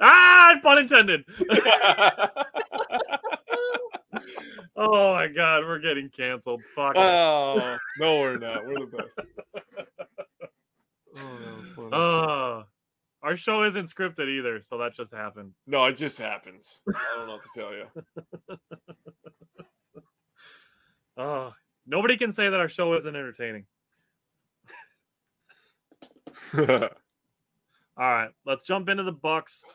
[0.00, 1.24] Ah, pun intended.
[4.76, 6.62] Oh my god, we're getting canceled.
[6.74, 6.96] Fuck.
[6.96, 8.66] oh no, we're not.
[8.66, 9.18] We're the best.
[11.14, 11.88] Oh, that was funny.
[11.92, 12.62] Uh,
[13.22, 15.52] our show isn't scripted either, so that just happened.
[15.66, 16.82] no, it just happens.
[16.88, 18.58] I don't know what to tell you.
[21.14, 21.50] Uh,
[21.86, 23.66] nobody can say that our show isn't entertaining.
[26.56, 26.88] All
[27.98, 29.66] right, let's jump into the Bucks.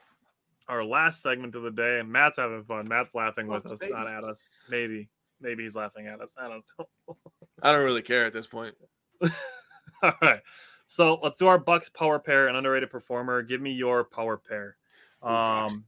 [0.69, 2.87] Our last segment of the day, and Matt's having fun.
[2.89, 3.93] Matt's laughing with Bucks, us, baby.
[3.93, 4.51] not at us.
[4.69, 5.07] Maybe,
[5.39, 6.35] maybe he's laughing at us.
[6.37, 7.15] I don't know.
[7.63, 8.75] I don't really care at this point.
[10.03, 10.41] All right,
[10.87, 13.41] so let's do our Bucks power pair, an underrated performer.
[13.41, 14.75] Give me your power pair.
[15.23, 15.85] Um,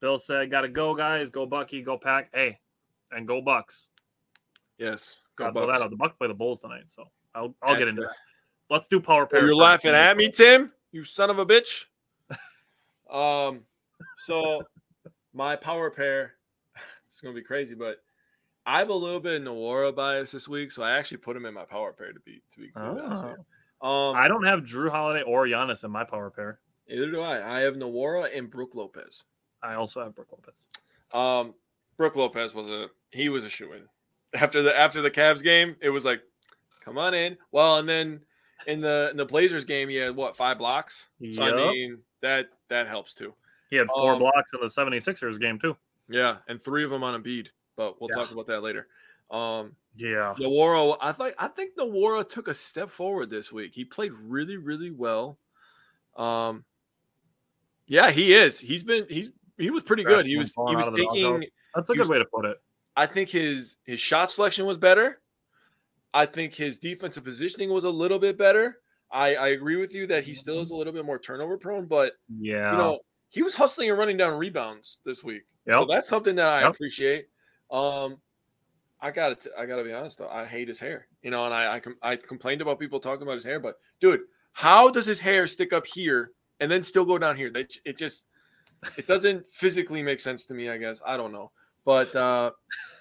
[0.00, 1.30] Bill said, "Got to go, guys.
[1.30, 1.82] Go Bucky.
[1.82, 2.30] Go Pack.
[2.34, 2.58] Hey,
[3.12, 3.90] and go Bucks."
[4.78, 5.84] Yes, Gotta go throw that Bucks.
[5.84, 5.90] out.
[5.90, 7.04] The Bucks play the Bulls tonight, so
[7.34, 8.08] I'll I'll Yeah, get into yeah.
[8.08, 8.16] that.
[8.74, 9.44] Let's do power Oh, pair.
[9.44, 10.72] you're laughing at me, Tim?
[10.92, 11.84] You son of a bitch.
[13.10, 13.60] Um,
[14.18, 14.62] so
[15.32, 16.34] my power pair,
[17.06, 18.02] it's gonna be crazy, but
[18.64, 21.46] I have a little bit of Nwora bias this week, so I actually put him
[21.46, 23.88] in my power pair to be to be completely honest with you.
[23.88, 26.60] Um, I don't have Jrue Holiday or Giannis in my power pair.
[26.88, 27.58] either do I.
[27.58, 29.24] I have Nwora and Brook Lopez.
[29.62, 30.68] I also have Brook Lopez.
[31.12, 31.54] Um,
[31.96, 33.82] Brook Lopez was a he was a shoe in
[34.34, 35.76] after the after the Cavs game.
[35.80, 36.20] It was like,
[36.84, 37.36] come on in.
[37.52, 38.20] Well, and then
[38.66, 41.08] in the in the Blazers game, he had what five blocks.
[41.32, 43.34] So I mean that that helps too.
[43.70, 45.76] He had four Um, blocks in the 76ers game too.
[46.08, 48.22] Yeah, and three of them on Embiid, but we'll Yeah.
[48.22, 48.88] talk about that later.
[49.30, 50.34] Um, Yeah.
[50.38, 53.74] Nwora, I think I think Nwora took a step forward this week.
[53.74, 55.38] He played really, really well.
[56.16, 56.64] Um,
[57.86, 58.58] yeah, he is.
[58.60, 60.26] He's been he he was pretty good.
[60.26, 61.48] He was he was out of the taking.
[61.74, 62.60] That's a good was- way to put it.
[62.96, 65.20] I think his his shot selection was better.
[66.14, 68.80] I think his defensive positioning was a little bit better.
[69.10, 71.86] I I agree with you that he still is a little bit more turnover prone,
[71.86, 72.72] but Yeah.
[72.72, 75.42] you know he was hustling and running down rebounds this week.
[75.68, 76.70] So that's something that I Yep.
[76.74, 77.26] appreciate.
[77.70, 78.20] Um,
[79.00, 81.08] I got to I got to be honest though, I hate his hair.
[81.22, 83.76] You know, and I I, com- I complained about people talking about his hair, but
[84.00, 84.20] dude,
[84.52, 86.30] how does his hair stick up here
[86.60, 87.50] and then still go down here?
[87.50, 88.24] That it just
[88.96, 90.68] it doesn't physically make sense to me.
[90.70, 91.50] I guess I don't know,
[91.84, 92.50] but uh,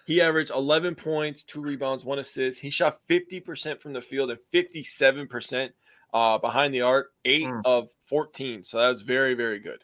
[0.05, 2.61] he averaged 11 points, two rebounds, one assist.
[2.61, 5.71] He shot 50 percent from the field and 57 percent
[6.13, 7.61] uh, behind the arc, eight Mm.
[7.65, 8.63] of 14.
[8.63, 9.83] So that was very very good.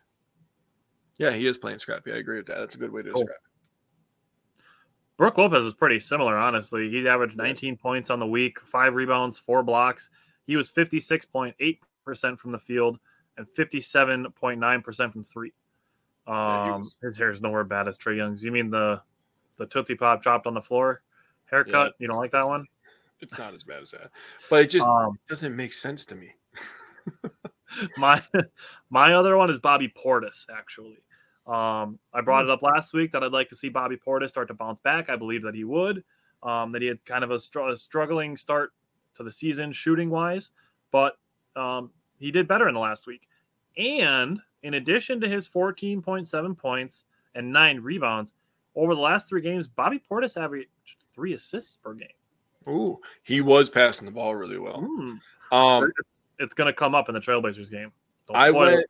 [1.17, 2.11] Yeah, he is playing scrappy.
[2.11, 2.57] I agree with that.
[2.59, 3.21] That's a good way to Cool.
[3.23, 3.37] describe.
[3.37, 4.63] it.
[5.17, 6.89] Brook Lopez is pretty similar, honestly.
[6.89, 7.43] He averaged Yeah.
[7.43, 10.09] 19 points on the week, five rebounds, four blocks.
[10.47, 12.99] He was 56.8% from the field
[13.37, 15.53] and 57.9% from three.
[16.27, 18.43] Yeah, Um, was- his hair is nowhere bad as Trae Young's.
[18.43, 19.01] You mean the
[19.57, 21.03] the Tootsie Pop dropped on the floor
[21.45, 21.93] haircut?
[21.99, 22.65] you don't like that one?
[23.21, 24.11] It's not as bad as that,
[24.49, 26.33] but it just Um, doesn't make sense to me.
[27.97, 28.21] my
[28.89, 30.47] my other one is Bobby Portis.
[30.51, 30.97] Actually,
[31.47, 34.47] um, I brought it up last week that I'd like to see Bobby Portis start
[34.47, 35.09] to bounce back.
[35.09, 36.03] I believe that he would.
[36.43, 38.71] Um, that he had kind of a, str- a struggling start
[39.13, 40.49] to the season shooting wise,
[40.91, 41.17] but
[41.55, 43.27] um, he did better in the last week.
[43.77, 47.03] And in addition to his 14.7 points
[47.35, 48.33] and nine rebounds
[48.75, 50.69] over the last three games, Bobby Portis averaged
[51.13, 52.07] three assists per game.
[52.67, 54.81] Ooh, he was passing the ball really well.
[54.81, 55.15] Hmm.
[55.55, 57.91] Um, it's it's going to come up in the Trailblazers game.
[58.27, 58.85] Don't I went-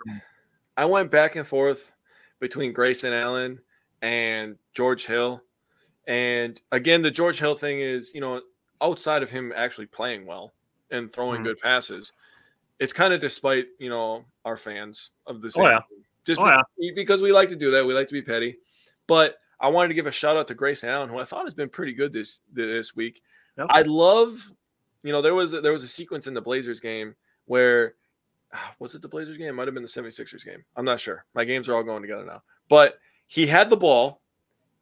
[0.77, 1.91] I went back and forth
[2.39, 3.60] between Grayson Allen
[4.02, 5.43] and George Hill.
[6.07, 8.41] And again, the George Hill thing is, you know,
[8.81, 10.53] outside of him actually playing well
[10.89, 11.45] and throwing Mhm.
[11.45, 12.14] good passes,
[12.80, 15.80] it's kind of despite, you know, our fans of the Oh, yeah.
[16.26, 16.61] Just Oh, yeah.
[16.95, 17.85] because we like to do that.
[17.85, 18.57] We like to be petty.
[19.07, 21.53] But I wanted to give a shout out to Grayson Allen, who I thought has
[21.53, 23.22] been pretty good this this week.
[23.57, 23.68] Yep.
[23.69, 24.52] I love,
[25.03, 27.15] you know, there was a, there was a sequence in the Blazers game
[27.45, 27.95] where
[28.53, 29.48] ah, was it the Blazers game?
[29.48, 30.64] It might have been the 76ers game.
[30.76, 31.26] I'm not sure.
[31.34, 32.44] My games are all going together now.
[32.69, 34.22] But he had the ball,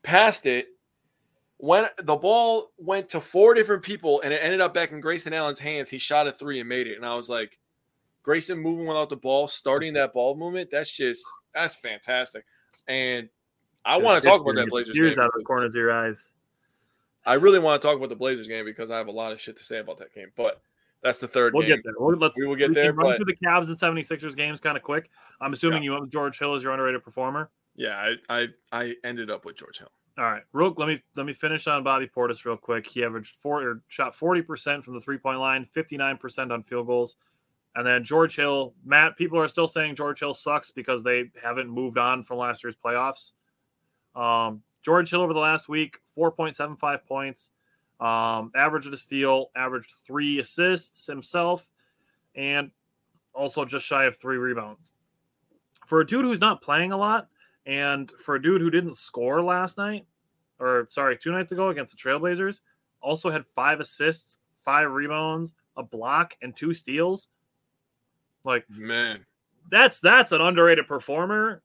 [0.03, 0.67] passed it.
[1.57, 5.33] When the ball went to four different people and it ended up back in Grayson
[5.33, 6.95] Allen's hands, he shot a three and made it.
[6.95, 7.59] And I was like,
[8.23, 11.23] Grayson moving without the ball, starting that ball movement, that's just
[11.53, 12.45] that's fantastic.
[12.87, 13.29] And
[13.85, 16.33] I want to talk about that Blazers Tears out of the corners of your eyes.
[17.25, 19.39] I really want to talk about the Blazers game because I have a lot of
[19.41, 20.31] shit to say about that game.
[20.37, 20.61] But
[21.03, 21.77] that's the 3rd We'll game.
[21.77, 21.93] get there.
[21.97, 24.59] We'll, let's, We will get can there, Run but- through the Cavs and 76ers games
[24.59, 25.09] kind of quick.
[25.41, 27.49] I'm assuming you went with George Hill as your underrated performer.
[27.75, 29.91] Yeah, I, I I ended up with George Hill.
[30.17, 30.73] All right, real.
[30.75, 32.85] Let me let me finish on Bobby Portis real quick.
[32.85, 36.61] He averaged four or shot 40 percent from the three point line, 59 percent on
[36.63, 37.15] field goals,
[37.75, 38.73] and then George Hill.
[38.83, 42.65] Matt, people are still saying George Hill sucks because they haven't moved on from last
[42.65, 43.31] year's playoffs.
[44.13, 47.51] Um, George Hill over the last week, 4.75 points,
[47.99, 51.69] um, of the steal, averaged three assists himself,
[52.33, 52.71] and
[53.35, 54.91] also just shy of three rebounds.
[55.85, 57.27] For a dude who's not playing a lot,
[57.67, 60.07] and for a dude who didn't score last night,
[60.59, 62.61] or sorry, two nights ago against the Trailblazers,
[62.99, 67.27] also had five assists, five rebounds, a block, and two steals.
[68.43, 69.23] Like Man,
[69.69, 71.61] that's that's an underrated performer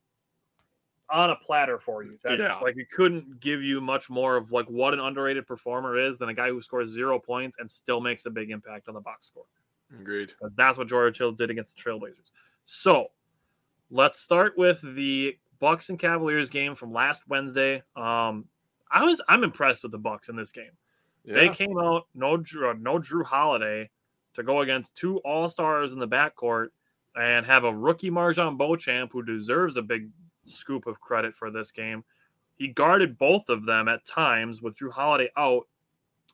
[1.11, 2.19] on a platter for you.
[2.23, 2.57] That's Yeah.
[2.61, 6.29] like you couldn't give you much more of like what an underrated performer is than
[6.31, 9.27] a guy who scores zero points and still makes a big impact on the box
[9.27, 9.45] score.
[10.01, 10.33] agreed.
[10.41, 12.31] But that's what George Hill did against the Trailblazers.
[12.65, 13.09] So
[13.91, 17.83] let's start with the Bucks and Cavaliers game from last Wednesday.
[17.95, 18.49] Um,
[18.91, 20.73] I was I'm impressed with the Bucks in this game.
[21.27, 23.89] They came out no no Jrue Holiday
[24.35, 26.69] to go against two All Stars in the backcourt
[27.17, 30.09] and have a rookie MarJon Beauchamp who deserves a big
[30.45, 32.05] scoop of credit for this game.
[32.57, 35.67] He guarded both of them at times with Jrue Holiday out.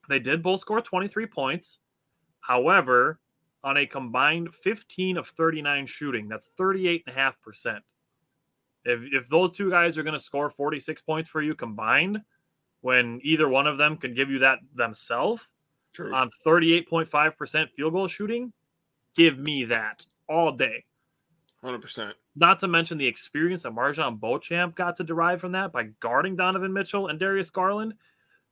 [0.09, 1.79] They did both score 23 points.
[2.41, 3.19] However,
[3.63, 7.81] on a combined 15 of 39 shooting, that's 38.5%.
[8.85, 12.21] If, if those two guys are going to score 46 points for you combined,
[12.81, 15.49] when either one of them could give you that themselves
[15.99, 18.53] on 38.5% field goal shooting,
[19.15, 20.85] give me that all day.
[21.63, 22.15] Hundred percent.
[22.37, 26.37] Not to mention the experience that MarJon Beauchamp got to derive from that by guarding
[26.37, 27.95] Donovan Mitchell and Darius Garland.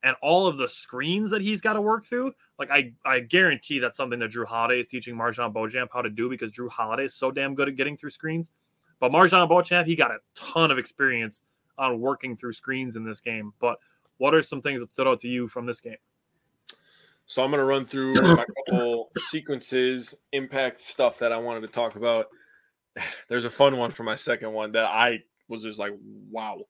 [0.03, 2.33] and all of the screens that he's got to work through.
[2.59, 6.11] Like I, I guarantee that's something that Jrue Holiday is teaching MarJon Beauchamp how to
[6.11, 8.51] do because Jrue Holiday is so damn good at getting through screens.
[9.01, 11.43] But MarJon Beauchamp, he got a ton of experience
[11.79, 13.53] on working through screens in this game.
[13.61, 13.79] But
[14.19, 15.97] what are some things that stood out to you from this game?
[17.27, 21.69] So I'm going to run through a couple sequences, impact stuff that I wanted to
[21.69, 22.27] talk about.
[23.29, 25.93] There's a fun one for my second one that I was just like,
[26.31, 26.61] wow.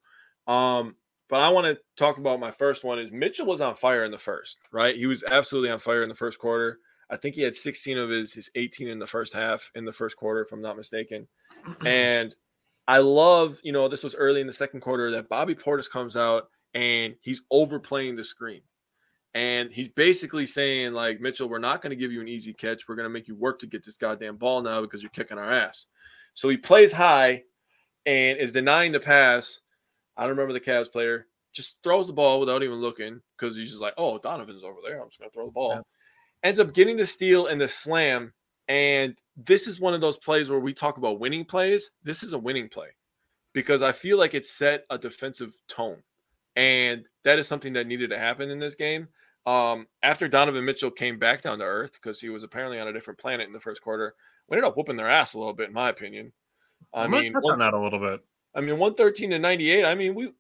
[0.47, 0.97] Um,
[1.29, 4.11] but I want to talk about my first one is Mitchell was on fire in
[4.11, 4.97] the first, right?
[4.97, 6.79] He was absolutely on fire in the first quarter.
[7.11, 9.93] I think he had 16 of his his 18 in the first half in the
[9.93, 11.27] first quarter, if I'm not mistaken.
[11.87, 12.35] And
[12.87, 16.17] I love, you know, this was early in the second quarter that Bobby Portis comes
[16.17, 18.63] out and he's overplaying the screen.
[19.35, 22.89] And he's basically saying, like, Mitchell, we're not going to give you an easy catch.
[22.89, 25.39] We're going to make you work to get this goddamn ball now because you're kicking
[25.39, 25.87] our ass.
[26.35, 27.43] So he plays high
[28.07, 29.61] and is denying the pass.
[30.17, 31.27] I don't remember the Cavs player.
[31.53, 35.01] Just throws the ball without even looking because he's just like, oh, Donovan's over there.
[35.01, 35.75] I'm just going to throw the ball.
[35.75, 35.81] Yeah.
[36.43, 38.33] Ends up getting the steal and the slam.
[38.69, 41.91] And this is one of those plays where we talk about winning plays.
[42.03, 42.89] This is a winning play
[43.53, 46.03] because I feel like it set a defensive tone.
[46.57, 49.09] And that is something that needed to happen in this game.
[49.49, 52.93] Um, after Donovan Mitchell came back down to earth because he was apparently on a
[52.93, 54.15] different planet in the first quarter,
[54.47, 56.33] we ended up whooping their ass a little bit, in my opinion.
[56.93, 58.21] I I'm mean, one, on that a little bit.
[58.55, 59.87] I mean, one thirteen to ninety eight.
[59.87, 60.33] I mean, we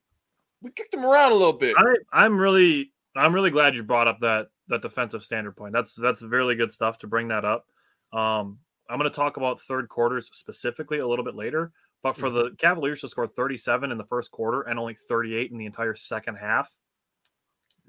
[0.60, 1.74] we kicked them around a little bit.
[1.78, 5.72] I, I'm really I'm really glad you brought up that that defensive standard point.
[5.72, 7.64] That's that's really good stuff to bring that up.
[8.12, 8.59] Um,
[8.90, 11.72] I'm going to talk about third quarters specifically a little bit later.
[12.02, 12.51] But for mm-hmm.
[12.51, 15.94] the Cavaliers to score 37 in the first quarter and only 38 in the entire
[15.97, 16.70] second half,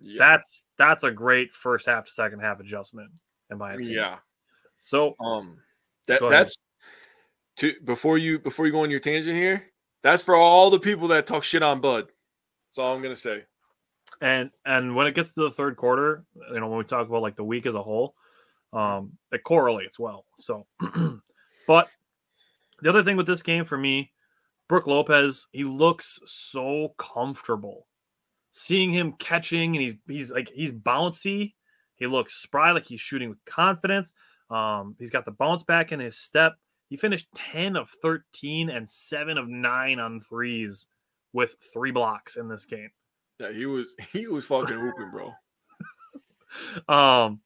[0.01, 0.17] yeah.
[0.19, 3.11] that's that's a great first half to second half adjustment,
[3.49, 3.93] in my opinion.
[3.93, 4.17] Yeah.
[4.83, 5.57] So um
[6.07, 6.57] that that's
[7.57, 9.65] to before you before you go on your tangent here,
[10.03, 12.05] that's for all the people that talk shit on Bud.
[12.69, 13.43] That's all I'm gonna say.
[14.21, 17.21] And and when it gets to the third quarter, you know, when we talk about
[17.21, 18.15] like the week as a whole,
[18.73, 20.25] um, it correlates well.
[20.37, 20.65] So,
[21.67, 21.89] but
[22.81, 24.11] the other thing with this game for me,
[24.67, 27.87] Brook Lopez, he looks so comfortable.
[28.51, 31.53] Seeing him catching and he's he's like he's bouncy.
[31.95, 34.13] He looks spry, like he's shooting with confidence.
[34.49, 36.55] Um, he's got the bounce back in his step.
[36.89, 40.87] He finished 10 of 13 and 7 of 9 on threes
[41.33, 42.89] with three blocks in this game.
[43.39, 45.33] Yeah, he was he was fucking whooping, bro.
[46.93, 47.41] um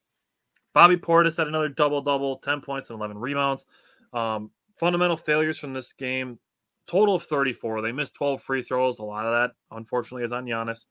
[0.74, 3.66] Bobby Portis had another double double, 10 points and 11 rebounds.
[4.12, 6.40] Um, fundamental failures from this game,
[6.88, 7.81] total of 34.
[7.81, 8.99] They missed 12 free throws.
[8.99, 10.85] A lot of that, unfortunately, is on Giannis.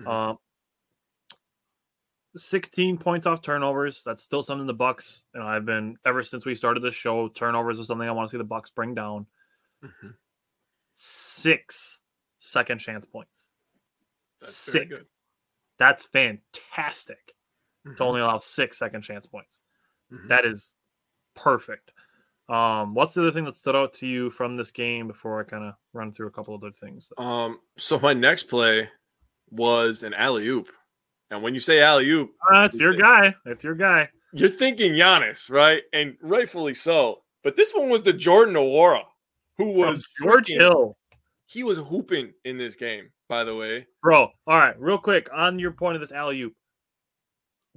[0.00, 0.08] Mm-hmm.
[0.08, 0.38] Um,
[2.36, 4.02] 16 points off turnovers.
[4.04, 5.24] That's still something the Bucks.
[5.34, 7.28] You know, I've been ever since we started this show.
[7.28, 9.26] Turnovers is something I want to see the Bucks bring down.
[9.84, 10.08] Mm-hmm.
[10.92, 12.00] Six
[12.38, 13.48] second chance points.
[14.40, 15.14] That's six.
[15.78, 17.34] That's fantastic
[17.86, 17.96] mm-hmm.
[17.96, 19.60] to only allow six second chance points.
[20.12, 20.28] Mm-hmm.
[20.28, 20.74] That is
[21.34, 21.92] perfect.
[22.48, 25.44] Um, what's the other thing that stood out to you from this game before I
[25.44, 27.12] kind of run through a couple other things?
[27.16, 28.88] Um, so my next play
[29.50, 30.68] was an alley oop,
[31.30, 33.34] and when you say alley oop, that's your guy.
[33.46, 34.08] That's your guy.
[34.32, 35.82] You're thinking Giannis, right?
[35.92, 37.22] And rightfully so.
[37.44, 39.02] But this one was the Jordan Nwora,
[39.58, 40.96] who was From George freaking, Hill.
[41.46, 44.28] He was hooping in this game, by the way, bro.
[44.46, 46.52] All right, real quick on your point of this alley oop.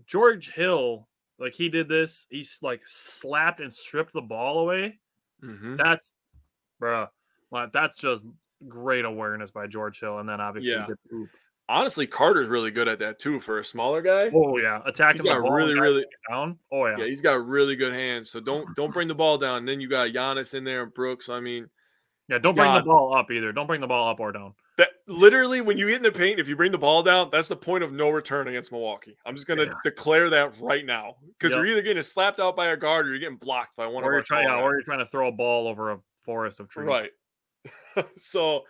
[0.06, 1.08] George Hill,
[1.40, 5.00] like he did this, he's like slapped and stripped the ball away.
[5.44, 5.76] Mm-hmm.
[5.78, 6.14] That's,
[6.80, 7.08] bro,
[7.52, 8.24] like, that's just
[8.68, 10.88] great awareness by George Hill, and then obviously yeah.
[11.70, 14.32] Honestly, Carter's really good at that too for a smaller guy.
[14.34, 16.58] Oh yeah, attacking he's got the ball really, really down.
[16.72, 18.32] Oh yeah, yeah, he's got really good hands.
[18.32, 19.58] So don't don't bring the ball down.
[19.58, 21.28] And then you got Giannis in there and Brooks.
[21.28, 21.68] I mean,
[22.30, 23.52] yeah, don't bring the ball up either.
[23.52, 24.54] Don't bring the ball up or down.
[25.10, 27.56] Literally, when you get in the paint, if you bring the ball down, that's the
[27.56, 29.16] point of no return against Milwaukee.
[29.26, 29.74] I'm just going to yeah.
[29.84, 31.60] declare that right now because yep.
[31.60, 34.08] you're either getting slapped out by a guard or you're getting blocked by one or
[34.08, 36.88] of you're trying, or you're trying to throw a ball over a forest of trees.
[36.88, 37.12] Right.
[38.18, 38.64] so,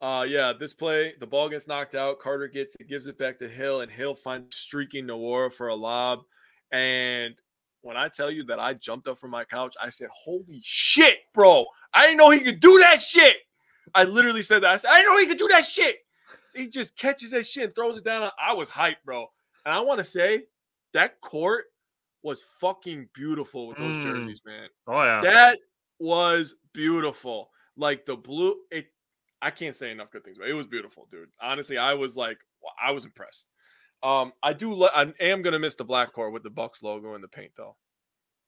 [0.00, 2.20] uh, yeah, this play, the ball gets knocked out.
[2.20, 5.74] Carter gets it, gives it back to Hill, and Hill finds streaking Nwora for a
[5.74, 6.20] lob.
[6.72, 7.34] And
[7.82, 11.18] when I tell you that I jumped up from my couch, I said, "Holy shit,
[11.34, 11.66] bro!
[11.92, 13.38] I didn't know he could do that shit."
[13.94, 14.70] I literally said that.
[14.70, 15.98] I said, I know he could do that shit.
[16.54, 18.30] He just catches that shit and throws it down.
[18.40, 19.26] I was hyped, bro.
[19.64, 20.44] And I want to say
[20.92, 21.66] that court
[22.22, 24.02] was fucking beautiful with those mm.
[24.02, 24.68] jerseys, man.
[24.86, 25.20] Oh yeah.
[25.22, 25.58] That
[25.98, 27.50] was beautiful.
[27.76, 28.86] Like the blue it
[29.42, 31.28] I can't say enough good things, but it was beautiful, dude.
[31.40, 32.38] Honestly, I was like
[32.82, 33.46] I was impressed.
[34.02, 34.74] Um, I do.
[34.74, 37.52] Le- I am gonna miss the black court with the Bucks logo in the paint
[37.56, 37.76] though,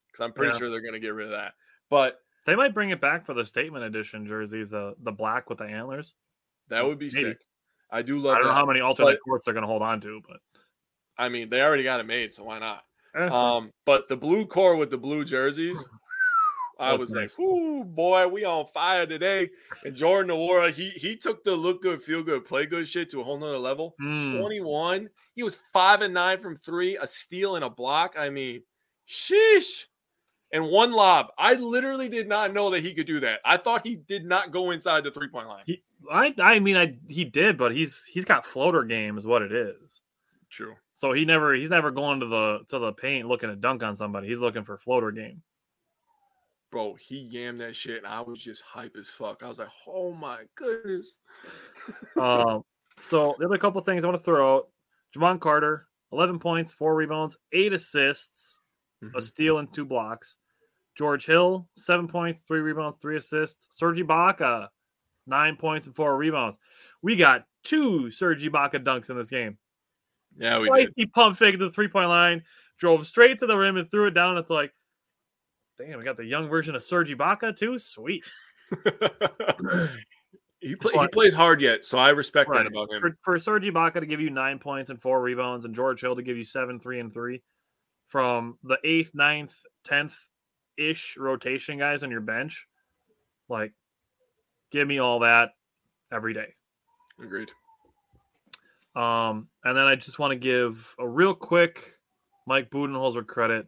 [0.07, 0.59] because I'm pretty yeah.
[0.59, 1.53] sure they're gonna get rid of that.
[1.91, 5.59] But they might bring it back for the statement edition jerseys, the the black with
[5.59, 6.15] the antlers.
[6.69, 7.31] That would be Maybe.
[7.31, 7.39] sick.
[7.91, 8.35] I do love.
[8.35, 8.49] I don't that.
[8.51, 10.39] know how many alternate but, courts they're going to hold on to, but
[11.19, 12.83] I mean, they already got it made, so why not?
[13.15, 15.85] Eh, Um, but the blue core with the blue jerseys,
[16.81, 17.39] I was nice.
[17.39, 19.51] like, "Ooh, boy, we on fire today!"
[19.85, 23.21] And Jordan Nwora, he he took the look good, feel good, play good shit to
[23.21, 23.95] a whole nother level.
[24.01, 25.11] mm, 21.
[25.35, 28.15] He was five and nine from three, a steal and a block.
[28.19, 28.63] I mean,
[29.07, 29.85] sheesh.
[30.53, 31.29] And one lob.
[31.39, 33.41] I literally did not know that he could do that.
[33.45, 35.63] I thought he did not go inside the three point line.
[35.67, 39.41] he, I I mean I he did, but he's he's got floater game is what
[39.43, 40.03] it is.
[40.51, 40.75] True.
[40.93, 43.97] So he never he's never going to the to the paint looking to dunk on
[43.97, 44.29] somebody.
[44.29, 45.43] He's looking for floater game.
[46.71, 49.43] Bro, he yammed that shit, and I was just hype as fuck.
[49.43, 51.19] I was like, oh my goodness.
[52.19, 52.63] Um,
[52.99, 54.69] so the other couple things I want to throw out:
[55.17, 58.59] Jevon Carter, eleven points, four rebounds, eight assists,
[59.03, 59.19] Mm-hmm.
[59.19, 60.37] a steal, and two blocks.
[60.97, 63.69] George Hill, seven points, three rebounds, three assists.
[63.71, 64.69] Serge Ibaka,
[65.27, 66.59] nine points and four rebounds.
[67.01, 69.59] We got two Serge Ibaka dunks in this game.
[70.39, 70.93] Yeah, we did.
[70.97, 72.43] he pump faked the three point line,
[72.79, 74.39] drove straight to the rim and threw it down.
[74.39, 74.73] It's like,
[75.79, 77.79] damn, we got the young version of Serge Ibaka too.
[77.79, 78.25] Sweet.
[80.61, 82.63] he, play, he plays hard yet, so I respect Right.
[82.63, 83.01] that about him.
[83.01, 86.17] For, for Serge Ibaka to give you nine points and four rebounds, and George Hill
[86.17, 87.43] to give you seven, three, and three
[88.09, 89.55] from the eighth, ninth,
[89.85, 90.15] tenth
[90.79, 92.67] ish rotation guys on your bench,
[93.49, 93.73] like,
[94.71, 95.51] give me all that
[96.11, 96.55] every day.
[97.23, 97.51] Agreed.
[98.95, 101.83] Um, and then I just want to give a real quick
[102.47, 103.67] Mike Budenholzer credit.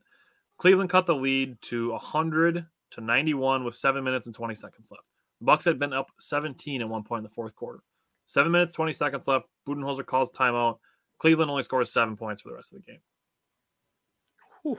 [0.59, 5.05] Cleveland cut the lead to 100 to 91 with seven minutes and 20 seconds left.
[5.41, 7.81] The Bucks had been up 17 at one point in the fourth quarter.
[8.27, 9.47] Seven minutes, 20 seconds left.
[9.69, 10.79] Budenholzer calls timeout.
[11.19, 13.01] Cleveland only scores seven points for the rest of the game.
[14.63, 14.79] Whew.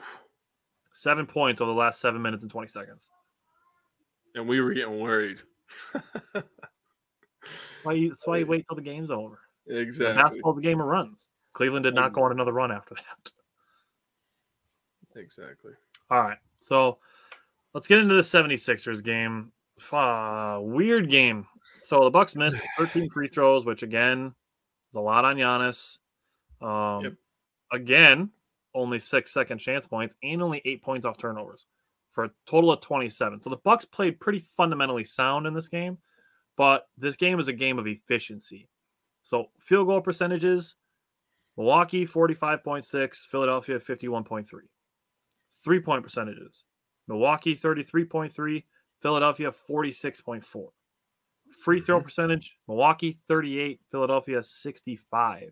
[0.96, 3.12] Seven points over the last seven minutes and 20 seconds.
[4.34, 5.40] And we were getting worried.
[7.84, 9.40] Why you, that's why you wait till the game's over.
[9.68, 10.16] exactly.
[10.16, 11.28] that's Basketball's a game of runs.
[11.54, 13.32] Cleveland did not go on another run after that.
[15.22, 15.74] Exactly.
[16.10, 16.38] All right.
[16.60, 16.98] So
[17.74, 19.52] let's get into the 76ers game.
[19.92, 21.46] Uh, weird game.
[21.84, 24.34] So the Bucks missed 13 free throws, which again
[24.90, 25.98] is a lot on Giannis.
[26.62, 27.14] Um, Yep.
[27.74, 28.30] Again,
[28.76, 31.66] only six second chance points and only eight points off turnovers
[32.12, 33.42] for a total of 27.
[33.42, 35.98] So the Bucks played pretty fundamentally sound in this game,
[36.56, 38.70] but this game is a game of efficiency.
[39.22, 40.76] So field goal percentages
[41.58, 44.46] Milwaukee 45.6, Philadelphia 51.3
[45.66, 46.64] three point percentages
[47.08, 48.64] Milwaukee 33.3,
[49.02, 50.44] Philadelphia 46.4.
[51.64, 52.04] Free throw mm-hmm.
[52.04, 55.52] percentage Milwaukee 38, Philadelphia 65.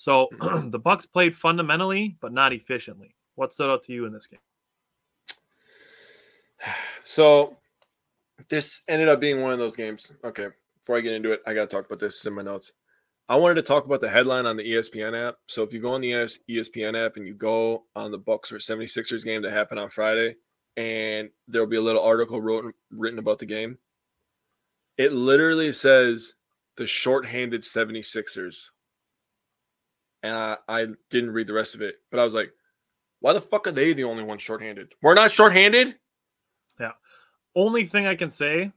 [0.00, 0.30] So
[0.64, 3.14] the Bucks played fundamentally, but not efficiently.
[3.34, 4.40] What stood out to you in this game?
[7.02, 7.56] So
[8.48, 10.12] this ended up being one of those games.
[10.24, 10.48] Okay,
[10.78, 12.72] before I get into it, I got to talk about this in my notes.
[13.28, 15.36] I wanted to talk about the headline on the ESPN app.
[15.48, 16.12] So if you go on the
[16.48, 20.36] ESPN app and you go on the Bucks or 76ers game that happened on Friday,
[20.76, 23.76] and there'll be a little article wrote, written about the game.
[24.96, 26.34] It literally says
[26.76, 28.68] the shorthanded 76ers.
[30.22, 32.50] And I, I didn't read the rest of it, but I was like,
[33.20, 34.94] why the fuck are they the only ones shorthanded?
[35.02, 35.96] We're not shorthanded?
[36.78, 36.92] Yeah.
[37.54, 38.72] Only thing I can say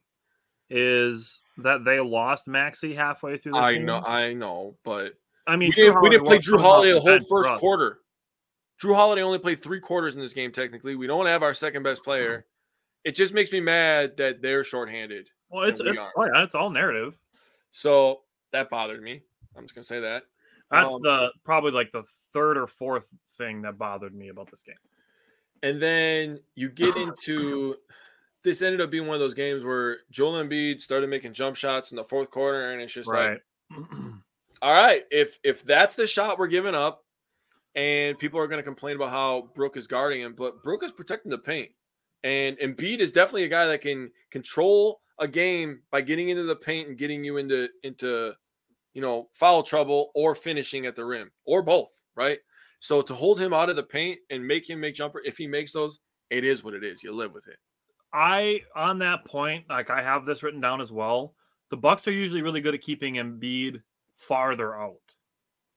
[0.70, 3.86] is that they lost Maxey halfway through I game.
[3.86, 5.14] know, I know, but
[5.46, 8.00] I mean, we Jrue didn't, we didn't play Jrue Holiday the whole first quarter.
[8.82, 10.52] Jrue Holiday only played three quarters in this game.
[10.52, 12.12] Technically, we don't have our second best uh-huh.
[12.12, 12.46] player.
[13.04, 15.30] It just makes me mad that they're shorthanded.
[15.50, 17.18] Well, it's we it's, oh, yeah, it's all narrative.
[17.72, 18.22] So
[18.52, 19.22] that bothered me.
[19.56, 20.24] I'm just gonna say that.
[20.74, 24.64] That's Um, the probably like the third or fourth thing that bothered me about this
[24.64, 24.76] game.
[25.62, 27.76] And then you get into
[28.44, 31.92] this ended up being one of those games where Joel Embiid started making jump shots
[31.92, 33.42] in the fourth quarter, and it's just like,
[34.62, 37.06] all right, if if that's the shot we're giving up,
[37.76, 40.92] and people are going to complain about how Brook is guarding him, but Brook is
[40.92, 41.70] protecting the paint,
[42.24, 46.56] and Embiid is definitely a guy that can control a game by getting into the
[46.56, 48.34] paint and getting you into into
[48.94, 52.40] you know foul trouble or finishing at the rim or both, right?
[52.80, 55.48] So to hold him out of the paint and make him make jumper, if he
[55.48, 56.00] makes those,
[56.30, 57.04] it is what it is.
[57.04, 57.58] You live with it.
[58.14, 61.34] I on that point, like I have this written down as well.
[61.70, 63.82] The Bucks are usually really good at keeping Embiid
[64.18, 64.98] farther out.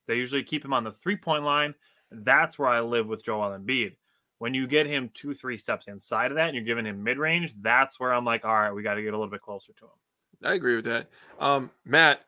[0.06, 1.74] They usually keep him on the three point line.
[2.10, 3.96] That's where I live with Joel Embiid.
[4.38, 7.18] When you get him two, three steps inside of that and you're giving him mid
[7.18, 9.72] range, that's where I'm like, all right, we got to get a little bit closer
[9.72, 9.90] to him.
[10.44, 11.08] I agree with that.
[11.40, 12.20] Um, Matt,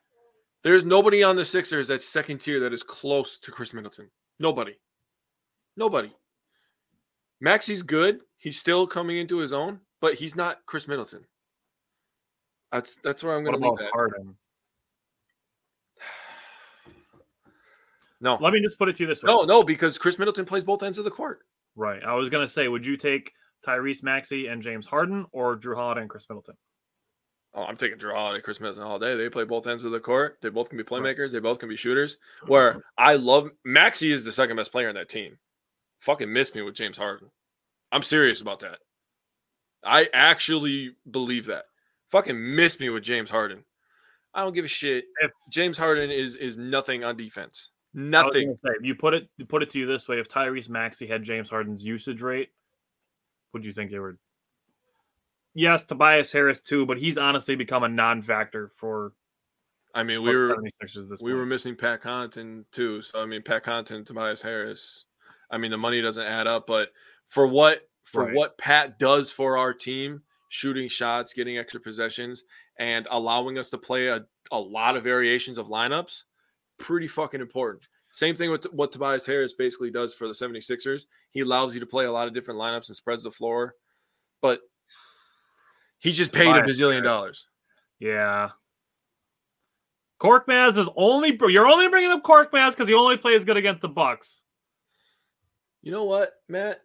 [0.64, 4.10] there's nobody on the Sixers that's second tier that is close to Khris Middleton.
[4.38, 4.74] Nobody.
[5.76, 6.12] Nobody.
[7.40, 8.20] Maxey's good.
[8.38, 11.24] He's still coming into his own, but he's not Khris Middleton.
[12.72, 13.90] That's that's where I'm going to leave about that.
[13.92, 14.36] Harden?
[18.20, 19.28] No, Let me just put it to you this way.
[19.32, 21.42] no, no, because Khris Middleton plays both ends of the court.
[21.76, 22.02] Right.
[22.02, 23.30] I was gonna say, would you take
[23.64, 26.56] Tyrese Maxey and James Harden or Jrue Holiday and Khris Middleton?
[27.58, 29.16] Oh, I'm taking Jrue Holiday, Khris Middleton all day.
[29.16, 30.38] They play both ends of the court.
[30.42, 31.32] They both can be playmakers.
[31.32, 32.16] They both can be shooters.
[32.46, 35.38] Where I love Maxey is the second best player on that team.
[35.98, 37.30] Fucking miss me with James Harden.
[37.90, 38.78] I'm serious about that.
[39.84, 41.64] I actually believe that.
[42.10, 43.64] Fucking miss me with James Harden.
[44.32, 45.06] I don't give a shit.
[45.20, 47.70] If- James Harden is is nothing on defense.
[47.92, 48.56] Nothing.
[48.56, 51.24] say, you put it you put it to you this way: if Tyrese Maxey had
[51.24, 52.50] James Harden's usage rate,
[53.52, 54.18] would you think it would?
[55.58, 59.14] Yes, Tobias Harris too, but he's honestly become a non-factor for
[59.92, 60.56] I mean, we were
[61.20, 63.02] we were missing Pat Connaughton too.
[63.02, 65.06] So I mean, Pat Connaughton, Tobias Harris.
[65.50, 66.90] I mean, the money doesn't add up, but
[67.26, 68.34] for what for Right.
[68.36, 72.44] what Pat does for our team, shooting shots, getting extra possessions,
[72.78, 76.22] and allowing us to play a, a lot of variations of lineups,
[76.78, 77.88] pretty fucking important.
[78.14, 81.06] Same thing with what Tobias Harris basically does for the 76ers.
[81.32, 83.74] He allows you to play a lot of different lineups and spreads the floor,
[84.40, 84.60] but
[85.98, 87.04] he's just paid a bazillion Harris.
[87.04, 87.46] dollars.
[87.98, 88.50] Yeah.
[90.20, 93.88] Korkmaz is only you're only bringing up Korkmaz because he only plays good against the
[93.88, 94.42] Bucks.
[95.82, 96.80] You know what, Matt?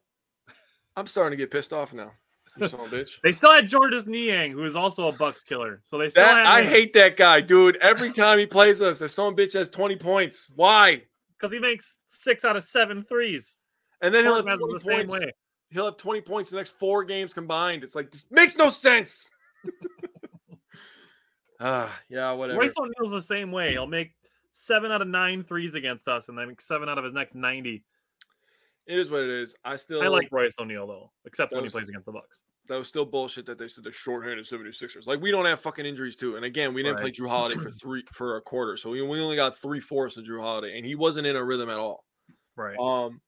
[0.95, 2.11] I'm starting to get pissed off now.
[2.57, 3.10] You son of a bitch.
[3.23, 5.81] They still had Georges Niang, who is also a Bucks killer.
[5.85, 7.77] So they still That had I hate that guy, dude.
[7.77, 10.49] Every time he plays us, that son of a bitch has 20 points.
[10.56, 11.02] Why?
[11.44, 13.60] because he makes six out of seven threes.
[14.02, 15.26] And then he'll have, 20 is the same points.
[15.26, 15.34] way.
[15.74, 17.84] He'll have 20 points the next four games combined.
[17.84, 19.30] It's like this makes no sense.
[21.60, 22.60] Ah, yeah, whatever.
[22.60, 23.72] Royce O'Neale's the same way.
[23.72, 24.12] He'll make
[24.52, 27.36] seven out of nine threes against us, and then make seven out of his next
[27.36, 27.86] ninety.
[28.86, 29.56] It is what it is.
[29.64, 32.44] I still I like Royce O'Neal though, except when he plays against the Bucks.
[32.68, 35.08] that was still bullshit that they said they're shorthanded 76ers.
[35.08, 36.36] Like we don't have fucking injuries too.
[36.36, 38.76] And again, we didn't play Jrue Holiday for three for a quarter.
[38.76, 41.44] So we, we only got three fourths of Jrue Holiday, and he wasn't in a
[41.44, 42.04] rhythm at all.
[42.58, 42.78] Right.
[42.78, 43.22] Um,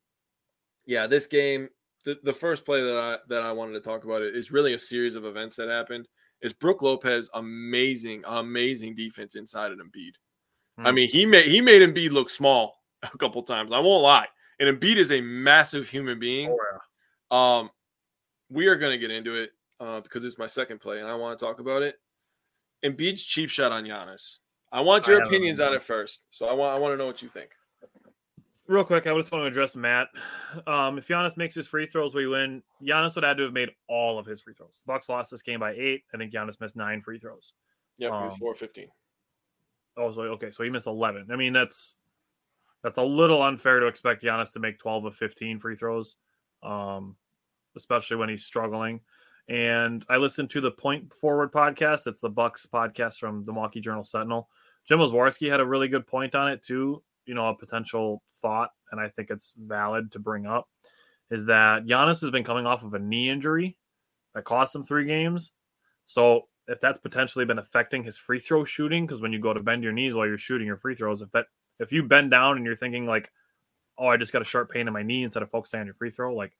[0.86, 1.70] yeah, this game,
[2.06, 4.74] the, the first play that I that I wanted to talk about it is really
[4.74, 6.08] a series of events that happened.
[6.42, 10.14] Is Brook Lopez amazing, amazing defense inside of Embiid?
[10.78, 10.96] I Hmm.
[10.96, 13.72] mean, he made he made Embiid look small a couple times.
[13.72, 14.28] I won't lie.
[14.60, 16.56] And Embiid is a massive human being.
[17.32, 17.36] Oh.
[17.36, 17.70] Um,
[18.50, 21.16] we are going to get into it uh, because it's my second play, and I
[21.16, 21.96] want to talk about it.
[22.86, 24.38] Embiid's cheap shot on Giannis.
[24.72, 26.24] I want your haven't opinions on it first.
[26.30, 27.52] So I want I want to know what you think.
[28.68, 30.08] Real quick, I just want to address Matt.
[30.66, 32.64] Um, if Giannis makes his free throws, we win.
[32.82, 34.82] Giannis would have to have made all of his free throws.
[34.86, 36.04] The Bucks lost this game by eight.
[36.14, 37.54] I think Giannis missed nine free throws.
[38.00, 38.88] Yep, he was Um, 415.
[39.98, 41.28] Oh, so okay, so he missed eleven.
[41.32, 41.98] I mean, that's
[42.84, 46.16] that's a little unfair to expect Giannis to make twelve of fifteen free throws,
[46.64, 47.16] um,
[47.78, 49.00] especially when he's struggling.
[49.48, 52.08] And I listened to the Point Forward podcast.
[52.08, 54.50] It's the Bucks podcast from the Milwaukee Journal Sentinel.
[54.88, 57.04] Jim Owczarski had a really good point on it too.
[57.26, 60.68] You know, a potential thought, and I think it's valid to bring up,
[61.32, 63.78] is that Giannis has been coming off of a knee injury
[64.34, 65.52] that cost him three games.
[66.06, 69.60] So if that's potentially been affecting his free throw shooting, because when you go to
[69.60, 71.48] bend your knees while you're shooting your free throws, if that
[71.80, 73.32] if you bend down and you're thinking like,
[73.98, 75.96] oh, I just got a sharp pain in my knee instead of focusing on your
[75.96, 76.54] free throw, like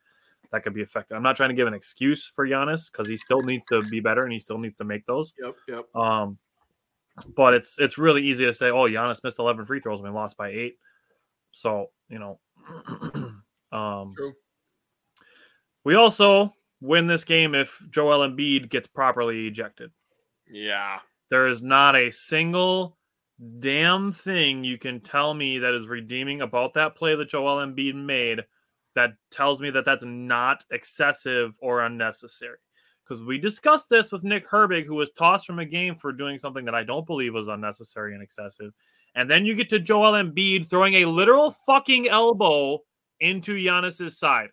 [0.52, 1.16] that could be affected.
[1.16, 4.00] I'm not trying to give an excuse for Giannis because he still needs to be
[4.00, 5.34] better and he still needs to make those.
[5.42, 5.96] Yep, yep.
[5.96, 6.38] Um,
[7.36, 10.14] but it's it's really easy to say, oh, Giannis missed 11 free throws and we
[10.14, 10.78] lost by eight.
[11.52, 12.40] So you know,
[13.72, 14.34] um, True.
[15.84, 19.92] we also win this game if Joel Embiid gets properly ejected.
[20.48, 21.00] Yeah.
[21.30, 22.98] There is not a single
[23.60, 27.96] damn thing you can tell me that is redeeming about that play that Joel Embiid
[27.96, 28.42] made
[28.96, 32.58] that tells me that that's not excessive or unnecessary.
[33.08, 36.40] Because we discussed this with Nick Herbig, who was tossed from a game for doing
[36.40, 38.74] something that I don't believe was unnecessary and excessive.
[39.14, 42.80] And then you get to Joel Embiid throwing a literal fucking elbow
[43.20, 44.50] into Giannis's side.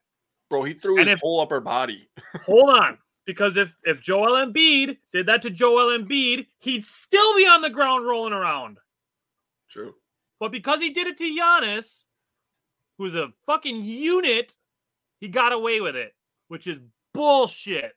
[0.50, 2.10] Bro, he threw And his if- whole upper body.
[2.44, 2.98] Hold on.
[3.24, 7.70] Because if if Joel Embiid did that to Joel Embiid, he'd still be on the
[7.70, 8.78] ground rolling around.
[9.70, 9.94] True.
[10.40, 12.06] But because he did it to Giannis,
[12.98, 14.54] who's a fucking unit,
[15.20, 16.14] he got away with it,
[16.48, 16.80] which is
[17.14, 17.92] bullshit.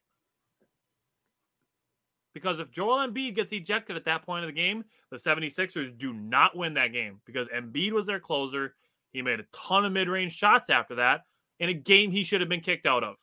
[2.36, 6.14] Because if Joel Embiid gets ejected at that point of the game, the 76ers do
[6.14, 8.76] not win that game because Embiid was their closer.
[9.14, 11.22] He made a ton of mid range shots after that
[11.62, 13.16] in a game he should have been kicked out of.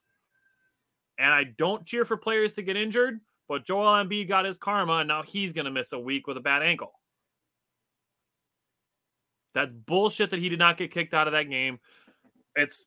[1.18, 3.20] And I don't cheer for players to get injured,
[3.50, 6.38] but Joel Embiid got his karma, and now he's going to miss a week with
[6.38, 6.92] a bad ankle.
[9.54, 11.80] That's bullshit that he did not get kicked out of that game.
[12.56, 12.86] It's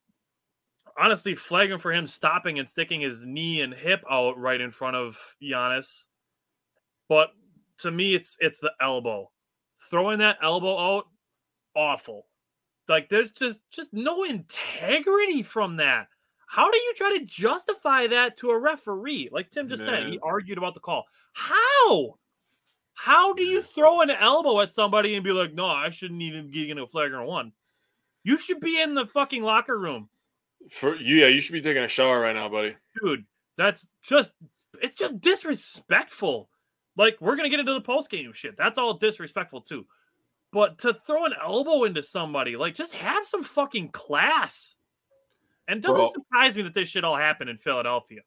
[0.97, 4.95] honestly flagging for him stopping and sticking his knee and hip out right in front
[4.95, 6.05] of Giannis.
[7.07, 7.31] But
[7.79, 9.31] to me, it's it's the elbow.
[9.89, 11.05] Throwing that elbow out,
[11.75, 12.25] awful.
[12.87, 16.07] Like there's just just no integrity from that.
[16.47, 19.29] How do you try to justify that to a referee?
[19.31, 21.05] Like Tim just said, he argued about the call.
[21.33, 22.17] How?
[22.93, 26.51] How do you throw an elbow at somebody and be like, no, I shouldn't even
[26.51, 27.51] get in a flagrant one?
[28.23, 30.09] You should be in the fucking locker room.
[30.69, 32.75] For yeah, you should be taking a shower right now, buddy.
[33.01, 33.25] Dude,
[33.57, 34.31] that's just
[34.81, 36.49] it's just disrespectful.
[36.97, 38.55] Like we're gonna get into the post game shit.
[38.57, 39.85] That's all disrespectful too.
[40.51, 44.75] But to throw an elbow into somebody, like just have some fucking class.
[45.67, 46.11] And it doesn't Bro.
[46.11, 48.21] surprise me that this shit all happened in Philadelphia.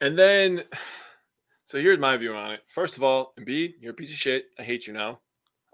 [0.00, 0.62] And then,
[1.66, 2.60] so here's my view on it.
[2.68, 4.46] First of all, Embiid, you're a piece of shit.
[4.58, 5.20] I hate you now.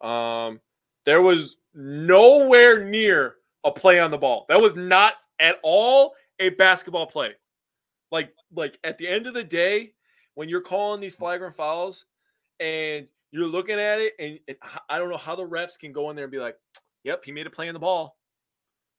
[0.03, 0.61] Um,
[1.05, 4.47] there was nowhere near a play on the ball.
[4.49, 7.33] That was not at all a basketball play.
[8.11, 9.93] Like, like at the end of the day,
[10.35, 11.19] when you're calling these mm.
[11.19, 12.05] flagrant fouls
[12.59, 14.57] and you're looking at it, and, and
[14.89, 16.57] I don't know how the refs can go in there and be like,
[17.05, 18.17] "Yep, he made a play on the ball."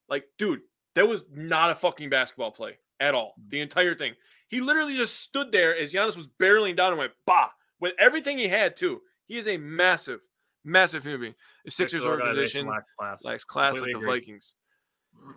[0.08, 0.60] Like, dude,
[0.94, 3.34] that was not a fucking basketball play at all.
[3.40, 3.50] Mm.
[3.50, 4.14] The entire thing.
[4.48, 7.48] He literally just stood there as Giannis was barreling down and went bah
[7.80, 9.00] with everything he had too.
[9.26, 10.20] He is a massive,
[10.64, 11.34] massive human being.
[11.64, 13.24] The Sixers organization lacks class.
[13.24, 14.06] lacks class like the.
[14.06, 14.54] Vikings.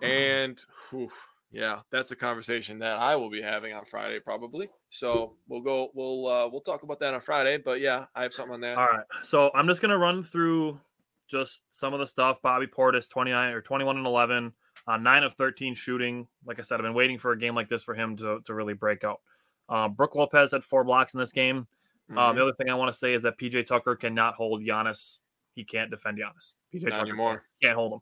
[0.01, 1.09] And whew,
[1.51, 4.69] yeah, that's a conversation that I will be having on Friday probably.
[4.89, 5.89] So we'll go.
[5.93, 7.57] We'll uh, we'll talk about that on Friday.
[7.57, 8.77] But yeah, I have something on that.
[8.77, 9.05] All right.
[9.23, 10.79] So I'm just gonna run through
[11.27, 12.41] just some of the stuff.
[12.41, 14.53] Bobby Portis, 29 or 21 and 11,
[14.87, 16.27] uh, nine of 13 shooting.
[16.45, 18.53] Like I said, I've been waiting for a game like this for him to, to
[18.53, 19.21] really break out.
[19.67, 21.65] Uh, Brook Lopez had four blocks in this game.
[22.11, 22.35] Um, Mhm.
[22.35, 25.21] the other thing I want to say is that PJ Tucker cannot hold Giannis.
[25.55, 26.57] He can't defend Giannis.
[26.71, 27.43] PJ Not Tucker anymore.
[27.59, 27.93] can't hold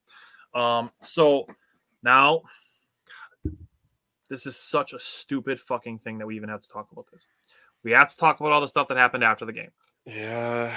[0.53, 0.59] him.
[0.61, 1.45] Um, so
[2.01, 2.41] now
[4.33, 7.27] this is such a stupid fucking thing that we even have to talk about this.
[7.83, 9.69] We have to talk about all the stuff that happened after the game
[10.07, 10.75] Yeah.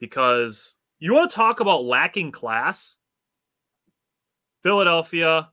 [0.00, 2.96] because you want to talk about lacking class.
[4.62, 5.50] Philadelphia,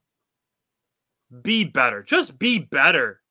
[1.42, 2.04] be better.
[2.04, 3.22] Just be better.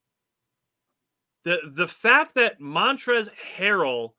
[1.45, 4.13] The the fact that Montrezl Harrell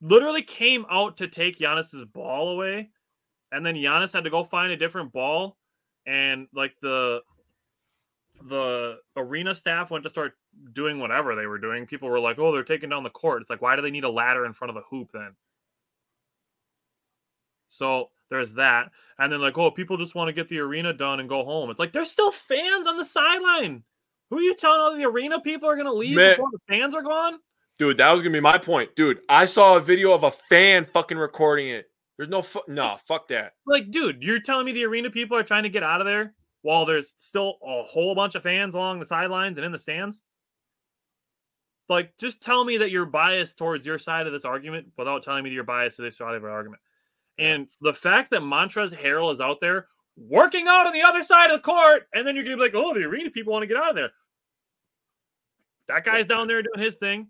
[0.00, 2.90] literally came out to take Giannis's ball away,
[3.52, 5.58] and then Giannis had to go find a different ball,
[6.06, 7.20] and like the
[8.44, 10.34] the arena staff went to start
[10.74, 11.86] doing whatever they were doing.
[11.86, 14.04] People were like, "Oh, they're taking down the court." It's like, why do they need
[14.04, 15.34] a ladder in front of the hoop then?
[17.70, 18.90] So there's that.
[19.18, 21.70] And then like, oh, people just want to get the arena done and go home.
[21.70, 23.82] It's like there's still fans on the sideline.
[24.30, 26.36] Who are you telling all the arena people are gonna leave Man.
[26.36, 27.38] before the fans are gone?
[27.78, 29.20] Dude, that was gonna be my point, dude.
[29.28, 31.86] I saw a video of a fan fucking recording it.
[32.18, 33.54] There's no fu- no, fuck that.
[33.66, 36.34] Like, dude, you're telling me the arena people are trying to get out of there
[36.64, 40.22] while there's still a whole bunch of fans along the sidelines and in the stands?
[41.90, 45.44] Like, just tell me that you're biased towards your side of this argument without telling
[45.44, 46.80] me that you're biased to this side of the argument.
[47.38, 51.50] And the fact that Montrezl Harrell is out there working out on the other side
[51.50, 53.66] of the court, and then you're gonna be like, oh, the arena people want to
[53.66, 54.12] get out of there.
[55.88, 57.28] That guy's down there doing his thing.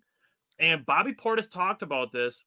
[0.60, 2.44] And Bobby Portis talked about this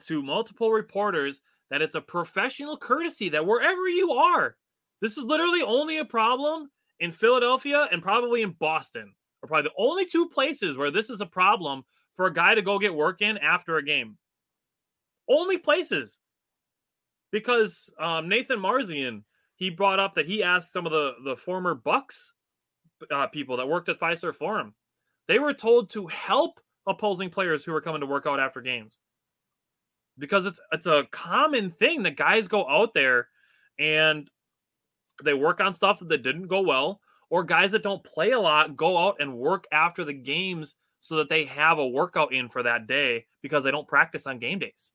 [0.00, 1.40] to multiple reporters
[1.70, 4.56] that it's a professional courtesy that wherever you are,
[5.00, 9.82] this is literally only a problem in Philadelphia and probably in Boston, are probably the
[9.82, 11.82] only two places where this is a problem
[12.16, 14.16] for a guy to go get work in after a game.
[15.28, 16.20] Only places.
[17.32, 19.24] Because um, Nathan Marzian,
[19.56, 22.32] he brought up that he asked some of the, the former Bucks
[23.10, 24.74] uh, people that worked at Fiserv Forum.
[25.26, 28.98] They were told to help opposing players who were coming to work out after games
[30.18, 33.28] because it's it's a common thing that guys go out there
[33.78, 34.30] and
[35.22, 37.00] they work on stuff that didn't go well
[37.30, 40.74] or guys that don't play a lot go out and work after the games
[41.04, 44.38] so that they have a workout in for that day because they don't practice on
[44.38, 44.92] game days.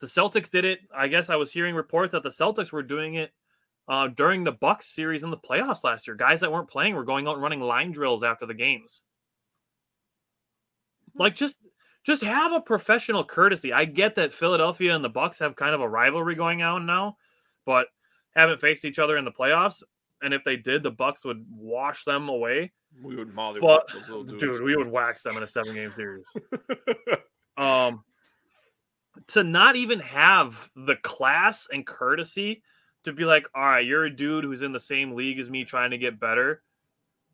[0.00, 0.80] The Celtics did it.
[0.96, 3.32] I guess I was hearing reports that the Celtics were doing it
[3.86, 6.16] uh, during the Bucks series in the playoffs last year.
[6.16, 9.02] Guys that weren't playing were going out and running line drills after the games.
[11.14, 11.56] Like just
[12.06, 13.72] just have a professional courtesy.
[13.72, 17.18] I get that Philadelphia and the Bucks have kind of a rivalry going on now,
[17.66, 17.88] but
[18.38, 19.82] haven't faced each other in the playoffs.
[20.22, 22.72] And if they did, the Bucks would wash them away.
[23.02, 23.88] We would molly But
[24.38, 26.26] dude, we would wax them in a seven game series.
[27.56, 28.04] um
[29.26, 32.62] to not even have the class and courtesy
[33.04, 35.64] to be like, all right, you're a dude who's in the same league as me
[35.64, 36.62] trying to get better,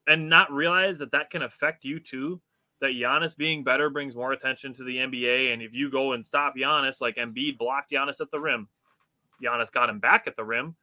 [0.07, 2.41] and not realize that that can affect you too.
[2.81, 6.25] That Giannis being better brings more attention to the NBA, and if you go and
[6.25, 8.69] stop Giannis, like Embiid blocked Giannis at the rim,
[9.43, 10.77] Giannis got him back at the rim.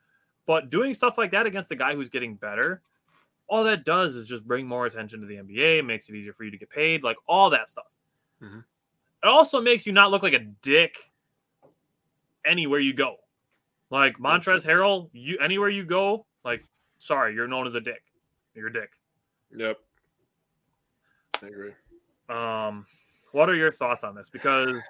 [0.46, 2.82] But doing stuff like that against a guy who's getting better,
[3.48, 6.44] all that does is just bring more attention to the NBA, makes it easier for
[6.44, 7.92] you to get paid, like all that stuff.
[8.42, 8.64] Mhm.
[9.24, 11.12] It also makes you not look like a dick
[12.46, 13.18] anywhere you go.
[13.90, 16.66] Like Montrezl Harrell, you anywhere you go, like
[16.98, 18.04] sorry, you're known as a dick.
[18.56, 18.94] You're a dick.
[19.56, 19.78] Yep.
[21.42, 21.74] I agree.
[22.30, 22.86] Um,
[23.32, 24.30] what are your thoughts on this?
[24.30, 24.82] Because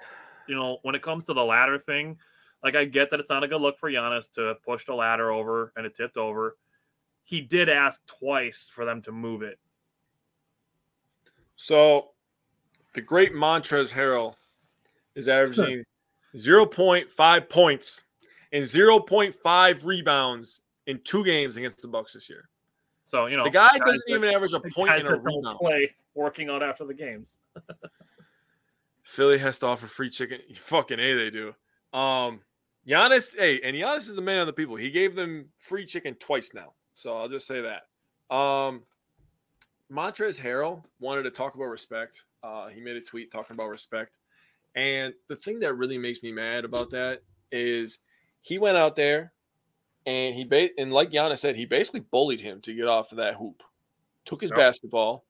[0.48, 2.18] you know, when it comes to the latter thing,
[2.64, 5.32] like I get that it's not a good look for Giannis to push the ladder
[5.32, 6.58] over and it tipped over.
[7.24, 9.60] He did ask twice for them to move it.
[11.56, 12.10] So
[12.96, 14.36] the great Montrezl Harrell
[15.16, 15.84] is averaging
[16.36, 18.04] 0.5 points
[18.52, 22.50] and 0.5 rebounds in two games against the Bucks this year.
[23.04, 25.22] So you know The guy guys doesn't that- even average a point in a that
[25.24, 25.58] rebound.
[25.60, 27.40] play working out after the games.
[29.04, 30.40] Philly has to offer free chicken.
[30.56, 31.54] Fucking A, they do.
[31.98, 32.40] Um,
[32.88, 34.76] Giannis, hey, and Giannis is a man of the people.
[34.76, 36.74] He gave them free chicken twice now.
[36.94, 38.36] So I'll just say that.
[38.36, 38.84] Um,
[39.92, 42.24] Montrezl Harrell wanted to talk about respect.
[42.44, 44.18] Uh, he made a tweet talking about respect.
[44.76, 47.22] And the thing that really makes me mad about that
[47.52, 48.00] is
[48.42, 49.34] he went out there
[50.06, 53.18] and he ba- and like Giannis said, he basically bullied him to get off of
[53.18, 53.62] that hoop.
[54.26, 54.58] Took his Yep.
[54.58, 55.26] basketball,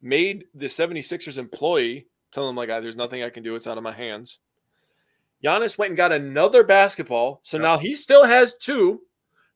[0.00, 3.76] made the 76ers employee tell him like "Ah, there's nothing I can do, it's out
[3.78, 4.38] of my hands.
[5.44, 7.40] Giannis went and got another basketball.
[7.42, 7.62] So Yep.
[7.62, 9.02] now he still has two.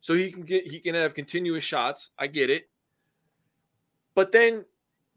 [0.00, 2.10] So he can get he can have continuous shots.
[2.18, 2.68] I get it.
[4.14, 4.64] But then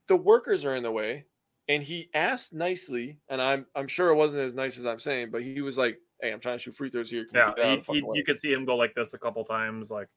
[0.07, 1.25] the workers are in the way.
[1.69, 5.31] And he asked nicely, and I'm I'm sure it wasn't as nice as I'm saying,
[5.31, 7.23] but he was like, Hey, I'm trying to shoot free throws here.
[7.25, 9.13] Can Yeah, get that out of he, he, you could see him go like this
[9.13, 9.89] a couple times.
[9.89, 10.09] Like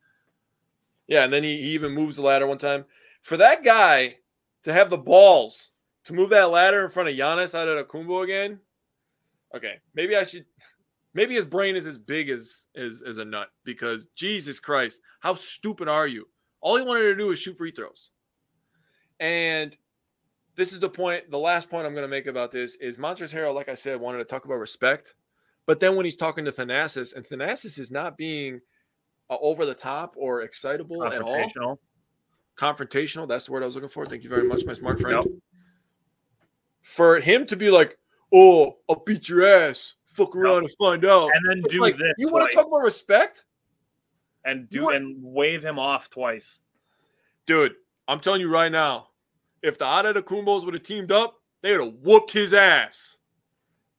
[1.06, 2.85] Yeah, and then he, he even moves the ladder one time.
[3.23, 4.16] For that guy
[4.64, 5.70] to have the balls
[6.05, 8.59] to move that ladder in front of Giannis out of the Kumbo again,
[9.56, 10.44] okay, maybe I should.
[11.14, 15.34] Maybe his brain is as big as, as as a nut because Jesus Christ, how
[15.34, 16.28] stupid are you?
[16.60, 18.10] All he wanted to do was shoot free throws.
[19.18, 19.76] And
[20.56, 21.30] this is the point.
[21.30, 23.98] The last point I'm going to make about this is Montrezl Harrell, like I said,
[23.98, 25.14] wanted to talk about respect,
[25.66, 28.60] but then when he's talking to Thanasis, and Thanasis is not being
[29.30, 31.78] uh, over the top or excitable at all
[32.56, 33.28] confrontational.
[33.28, 34.06] That's the word I was looking for.
[34.06, 35.18] Thank you very much, my smart friend.
[35.18, 35.34] Yep.
[36.82, 37.98] For him to be like,
[38.32, 39.94] "Oh, I'll beat your ass.
[40.07, 42.12] Fuck around and find out." And then It's do like, this.
[42.19, 43.44] you want to talk about respect,
[44.44, 46.61] and do want- and wave him off twice.
[47.47, 47.74] dude?
[48.09, 49.09] I'm telling you right now,
[49.62, 53.16] if the Antetokounmpos would have teamed up, they would have whooped his ass.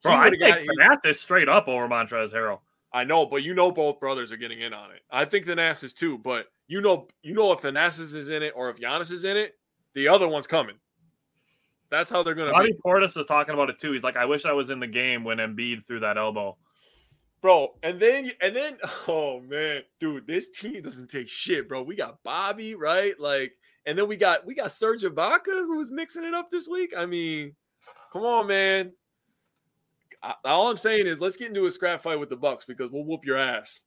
[0.03, 2.59] Bro, I think Thanasis straight up over Montrezl Harrell.
[2.93, 5.01] I know, but you know both brothers are getting in on it.
[5.11, 8.69] I think Thanasis too, but you know, you know if Thanasis is in it or
[8.69, 9.55] if Giannis is in it,
[9.93, 10.75] the other one's coming.
[11.89, 12.79] That's how they're gonna Bobby be.
[12.85, 13.91] Portis was talking about it too.
[13.93, 16.57] He's like, I wish I was in the game when Embiid threw that elbow.
[17.41, 17.75] bro.
[17.83, 18.77] And then and then
[19.07, 21.83] oh man, dude, this team doesn't take shit, bro.
[21.83, 23.17] We got Bobby, right?
[23.19, 23.53] Like,
[23.85, 26.93] and then we got we got Serge Ibaka who was mixing it up this week.
[26.97, 27.55] I mean,
[28.11, 28.91] come on, man.
[30.21, 32.91] I- all I'm saying is let's get into a scrap fight with the Bucks because
[32.91, 33.81] we'll whoop your ass,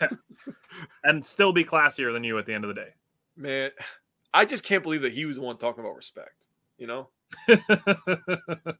[1.04, 2.88] And still be classier than you at the end of the day.
[3.36, 3.70] man.
[4.32, 6.48] I just can't believe that he was the one talking about respect.
[6.76, 7.08] You know?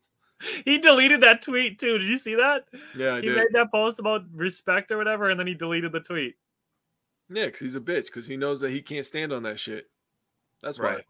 [0.64, 1.98] he deleted that tweet too.
[1.98, 2.64] Did you see that?
[2.96, 3.36] Yeah, I he did.
[3.36, 6.34] made that post about respect or whatever, and then he deleted the tweet.
[7.30, 9.86] Yeah, because he's a bitch because he knows that he can't stand on that shit.
[10.62, 10.96] That's right.
[10.96, 11.04] Right.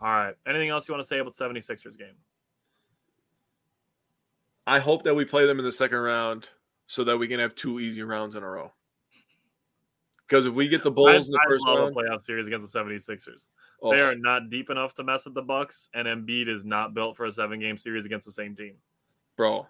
[0.00, 0.34] All right.
[0.46, 2.14] Anything else you want to say about 76ers game?
[4.66, 6.48] I hope that we play them in the second round
[6.86, 8.72] so that we can have two easy rounds in a row.
[10.28, 12.24] Because if we get the Bulls in the I, first I love round, a playoff
[12.24, 13.46] series against the 76ers.
[13.82, 16.94] oh, They are not deep enough to mess with the Bucks, and Embiid is not
[16.94, 18.74] built for a seven game series against the same team.
[19.36, 19.66] bro,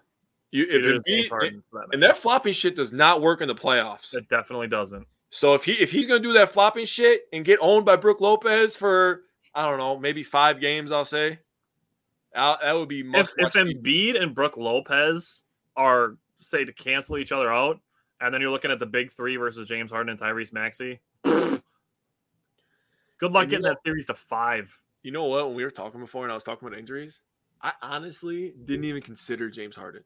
[0.51, 4.15] you if Embiid, Harden, that and that flopping shit does not work in the playoffs.
[4.15, 5.05] it definitely doesn't.
[5.29, 8.21] So if he if he's gonna do that flopping shit and get owned by Brook
[8.21, 9.23] Lopez for
[9.53, 11.39] I don't know maybe five games, I'll say
[12.35, 15.43] I'll- that would be If, must if Embiid and Brook Lopez
[15.75, 17.79] are say to cancel each other out,
[18.21, 20.99] and then you're looking at the big three versus James Harden and Tyrese Maxey.
[21.23, 21.61] Good
[23.31, 24.79] luck And you getting know- that series to five.
[25.03, 25.47] You know what?
[25.47, 27.19] When we were talking before and I was talking about injuries,
[27.61, 30.03] I honestly didn't even consider James Harden.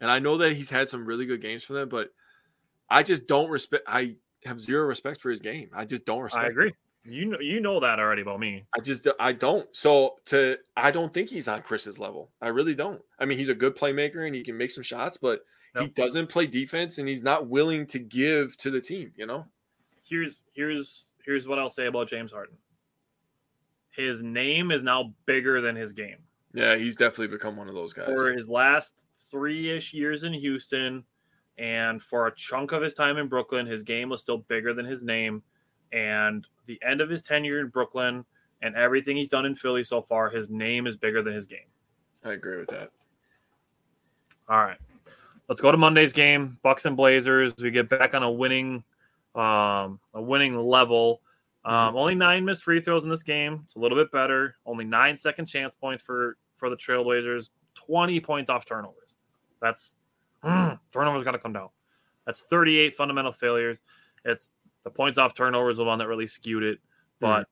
[0.00, 2.10] And I know that he's had some really good games for them, but
[2.90, 5.70] I just don't respect I have zero respect for his game.
[5.74, 6.72] I just don't respect I agree.
[7.08, 8.64] You know, you know that already about me.
[8.76, 9.66] I just I don't.
[9.74, 12.30] So to I don't think he's on Khris's level.
[12.42, 13.00] I really don't.
[13.18, 15.40] I mean, he's a good playmaker and he can make some shots, but
[15.80, 19.46] he doesn't play defense and he's not willing to give to the team, you know?
[20.02, 22.56] Here's here's here's what I'll say about James Harden.
[23.90, 26.18] His name is now bigger than his game.
[26.54, 28.06] Yeah, he's definitely become one of those guys.
[28.06, 31.04] for his last three ish years in Houston
[31.58, 34.84] and for a chunk of his time in Brooklyn, his game was still bigger than
[34.84, 35.42] his name.
[35.92, 38.24] And the end of his tenure in Brooklyn
[38.62, 41.68] and everything he's done in Philly so far, his name is bigger than his game.
[42.24, 42.90] I agree with that.
[44.48, 44.78] All right.
[45.48, 47.54] Let's go to Monday's game, Bucks and Blazers.
[47.60, 48.84] We get back on a winning,
[49.34, 51.20] um, a winning level.
[51.64, 53.62] Um, only nine missed free throws in this game.
[53.64, 54.56] It's a little bit better.
[54.64, 57.50] Only nine second chance points for for the Trailblazers.
[57.74, 59.16] Twenty points off turnovers.
[59.60, 59.94] That's
[60.44, 61.68] mm, turnovers got to come down.
[62.26, 63.78] That's 38 fundamental failures.
[64.24, 64.52] It's
[64.84, 66.78] the points off turnovers the one that really skewed it.
[67.20, 67.46] But mm.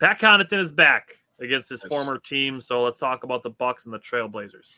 [0.00, 2.60] Pat Connaughton is back against his former team.
[2.60, 4.76] So let's talk about the Bucks and the Trailblazers.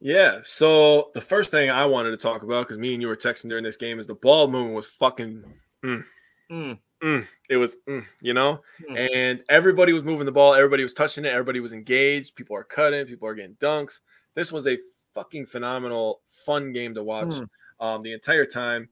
[0.00, 0.40] Yeah.
[0.44, 3.48] So the first thing I wanted to talk about, because me and you were texting
[3.48, 5.44] during this game, is the ball movement was fucking.
[5.84, 6.04] Mm,
[6.50, 7.26] mm, mm.
[7.48, 9.12] It was, mm, you know, mm.
[9.14, 10.54] and everybody was moving the ball.
[10.54, 11.32] Everybody was touching it.
[11.32, 12.34] Everybody was engaged.
[12.34, 13.06] People are cutting.
[13.06, 14.00] People are getting dunks.
[14.34, 14.78] This was a
[15.14, 17.48] fucking phenomenal, fun game to watch mm.
[17.78, 18.88] um, the entire time.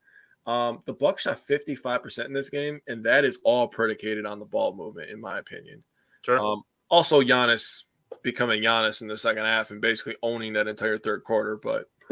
[0.46, 4.46] Um, the Bucks shot 55% in this game, and that is all predicated on the
[4.46, 5.84] ball movement, in my opinion.
[6.22, 6.38] Sure.
[6.38, 7.84] Um, also, Giannis
[8.22, 11.56] becoming Giannis in the second half and basically owning that entire third quarter.
[11.56, 11.90] But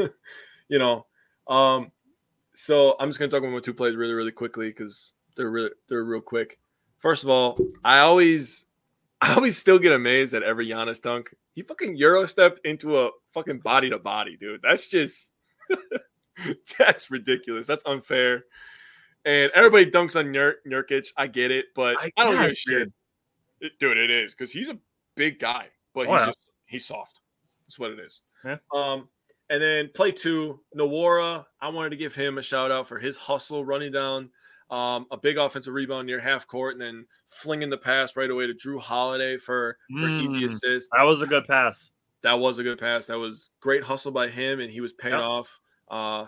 [0.69, 1.07] you know,
[1.49, 1.91] um,
[2.55, 5.71] so I'm just gonna talk about my two plays really, really quickly because they're really
[5.89, 6.59] they're real quick.
[6.99, 8.67] First of all, I always
[9.21, 11.35] I always still get amazed at every Giannis dunk.
[11.55, 14.61] He fucking euro stepped into a fucking body to body, dude.
[14.63, 15.33] That's just
[16.79, 17.67] that's ridiculous.
[17.67, 18.45] That's unfair.
[19.25, 21.09] And everybody dunks on Nur- Nurkic.
[21.17, 22.93] I get it, but I, I don't give a shit.
[23.61, 24.79] It, dude, it is because he's a
[25.17, 25.67] big guy,
[25.97, 26.27] but oh, he's yeah.
[26.27, 27.21] just he's soft.
[27.67, 28.21] That's what it is.
[28.45, 28.59] Yeah.
[28.73, 29.09] Um,
[29.49, 31.47] and then play two, Nwora.
[31.61, 34.31] I wanted to give him a shout out for his hustle, running down
[34.71, 38.47] um, a big offensive rebound near half court, and then flinging the pass right away
[38.47, 40.91] to Jrue Holiday for for mm, easy assist.
[40.97, 41.91] That was a good pass.
[42.23, 43.07] That was a good pass.
[43.07, 45.23] That was great hustle by him, and he was paying yep.
[45.23, 45.61] off.
[45.91, 46.25] Uh,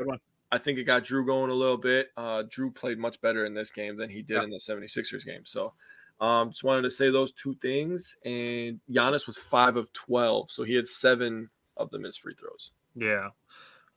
[0.51, 2.09] I think it got Jrue going a little bit.
[2.17, 5.45] Uh, Jrue played much better in this game than he did in the 76ers game.
[5.45, 5.75] So
[6.21, 8.17] um, just wanted to say those two things.
[8.25, 10.51] And Giannis was five of 12.
[10.51, 12.73] So he had seven of them as free throws.
[12.95, 13.29] Yeah.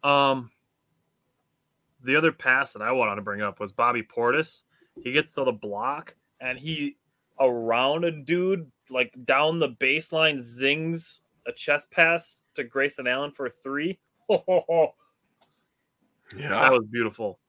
[0.03, 0.51] Um,
[2.03, 4.63] the other pass that I wanted to bring up was Bobby Portis.
[5.01, 6.97] He gets to the block and he
[7.39, 13.49] around a dude like down the baseline zings a chest pass to Grayson Allen for
[13.49, 13.99] three.
[16.37, 17.39] Yeah, that was beautiful.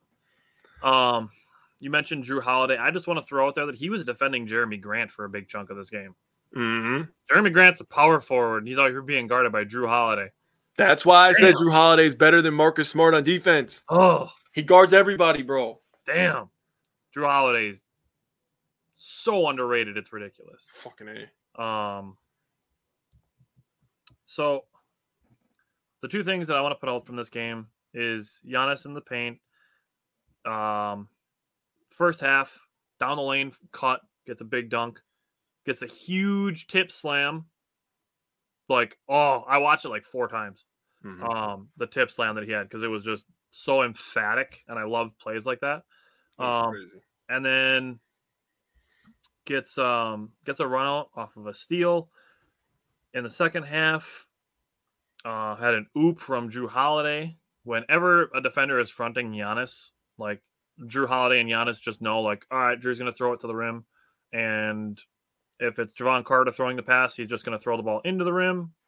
[0.83, 1.31] Um,
[1.83, 2.79] you mentioned Jrue Holiday.
[2.79, 5.29] I just want to throw out there that he was defending Jerami Grant for a
[5.29, 6.15] big chunk of this game.
[6.57, 7.11] Mm-hmm.
[7.29, 8.59] Jerami Grant's a power forward.
[8.59, 10.31] and He's out here being guarded by Jrue Holiday.
[10.77, 11.41] That's why I damn.
[11.41, 13.83] said Jrue Holiday is better than Marcus Smart on defense.
[13.89, 15.81] Oh, he guards everybody, bro.
[16.07, 16.51] Damn,
[17.17, 17.83] Jrue Holiday is
[18.97, 19.97] so underrated.
[19.97, 20.65] It's ridiculous.
[20.71, 21.09] Fucking
[21.59, 21.63] a.
[21.63, 22.17] Um.
[24.27, 24.67] So,
[26.01, 28.95] the two things that I want to put out from this game is Giannis in
[28.95, 29.39] the paint.
[30.47, 31.09] Um,
[31.93, 32.59] first half,
[33.01, 35.01] down the lane, cut, gets a big dunk,
[35.67, 37.47] gets a huge tip slam.
[38.69, 40.65] Like, oh, I watched it like four times.
[41.05, 41.25] Mm-hmm.
[41.25, 44.85] Um, the tip slam that he had because it was just so emphatic, and I
[44.85, 45.83] love plays like that.
[46.39, 46.91] Um,
[47.29, 48.01] and then
[49.45, 52.09] gets um gets a run out off of a steal
[53.15, 54.27] in the second half.
[55.25, 60.43] Uh, had an oop from Jrue Holiday whenever a defender is fronting Giannis, like
[60.81, 63.47] Jrue Holiday and Giannis just know, like, all right, Jrue's going to throw it to
[63.47, 63.85] the rim.
[64.33, 65.01] And
[65.61, 68.25] if it's Jevon Carter throwing the pass, he's just going to throw the ball into
[68.25, 68.73] the rim.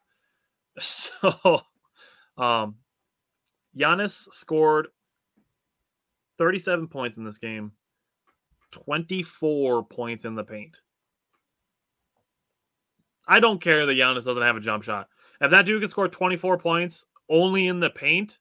[0.77, 1.61] So,
[2.37, 2.75] um,
[3.77, 4.87] Giannis scored
[6.37, 7.71] 37 points in this game,
[8.71, 10.77] 24 points in the paint.
[13.25, 15.07] I don't care that Giannis doesn't have a jump shot.
[15.41, 18.37] If that dude can score 24 points only in the paint,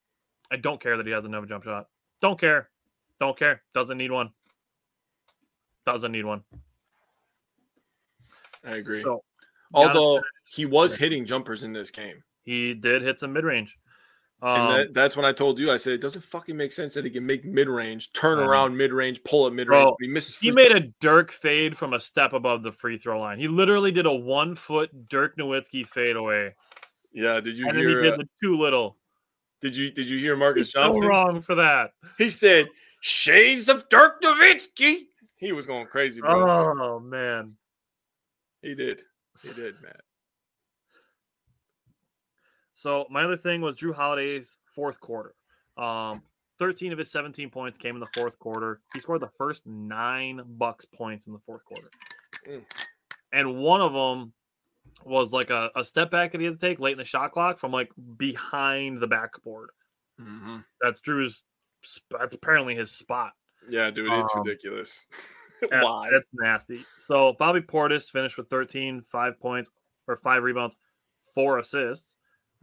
[0.51, 1.87] I don't care that he doesn't have a jump shot.
[2.21, 2.69] Don't care.
[3.25, 3.63] Don't care.
[3.73, 4.29] Doesn't need one.
[5.87, 6.43] Doesn't need one.
[8.63, 9.03] I agree.
[9.03, 9.25] So,
[9.73, 13.79] Although he was hitting jumpers in this game, he did hit some mid range.
[14.43, 16.93] Um, and that, that's when I told you, I said it doesn't fucking make sense
[16.93, 19.93] that he can make mid range, turn around mid range, pull up mid range.
[20.01, 20.37] He misses.
[20.37, 23.39] He made a Dirk fade from a step above the free throw line.
[23.39, 26.57] He literally did a one foot Dirk Nowitzki fade away.
[27.15, 27.89] Yeah, did you and hear?
[27.89, 28.99] then he did uh, the too little.
[29.65, 31.01] Did you did you hear Marques He's Johnson?
[31.01, 31.93] So wrong for that.
[32.19, 32.69] He said
[33.05, 35.01] shades of Dirk Nowitzki.
[35.37, 36.75] He was going crazy, bro.
[36.81, 37.57] Oh man,
[38.63, 39.03] he did.
[39.43, 39.93] He did, man.
[42.73, 45.35] So my other thing was Jrue Holiday's fourth quarter.
[45.77, 46.23] Um,
[46.59, 48.81] 13 of his 17 points came in the fourth quarter.
[48.95, 51.91] He scored the first nine Bucks points in the fourth quarter.
[52.49, 52.63] Mm.
[53.33, 54.33] And one of them
[55.05, 57.33] was like a, a step back that he had to take late in the shot
[57.33, 59.71] clock from like behind the backboard.
[60.19, 60.59] Mm-hmm.
[60.81, 61.45] That's Jrue's.
[62.11, 63.33] That's apparently his spot.
[63.69, 65.07] Yeah, dude, it's um, ridiculous.
[65.71, 66.09] Why?
[66.13, 66.85] That's nasty.
[66.99, 69.71] So Bobby Portis finished with 13, five points
[70.07, 70.77] or five rebounds,
[71.35, 72.17] four assists.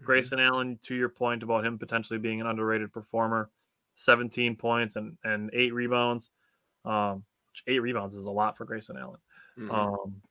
[0.03, 3.51] Grayson Allen, to your point about him potentially being an underrated performer,
[3.95, 6.31] 17 points and, and eight rebounds.
[6.85, 7.23] Um,
[7.67, 9.19] eight rebounds is a lot for Grayson Allen.
[9.59, 9.71] Mhm.
[9.71, 10.21] Um,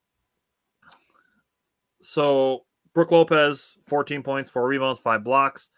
[2.03, 2.65] so
[2.95, 5.71] Brook Lopez, 14 points, four rebounds, five blocks.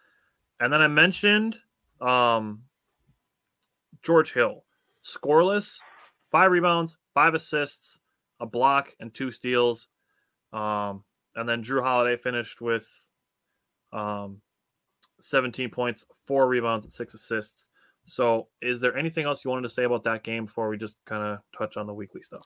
[0.60, 1.58] And then I mentioned
[2.00, 2.62] um,
[4.02, 4.64] George Hill,
[5.04, 5.78] scoreless,
[6.30, 7.98] five rebounds, five assists,
[8.40, 9.88] a block, and two steals.
[10.52, 11.04] Um,
[11.34, 12.86] and then Jrue Holiday finished with
[13.92, 14.40] um,
[15.20, 17.68] 17 points, four rebounds, and six assists.
[18.04, 20.98] So, is there anything else you wanted to say about that game before we just
[21.06, 22.42] kind of touch on the weekly stuff?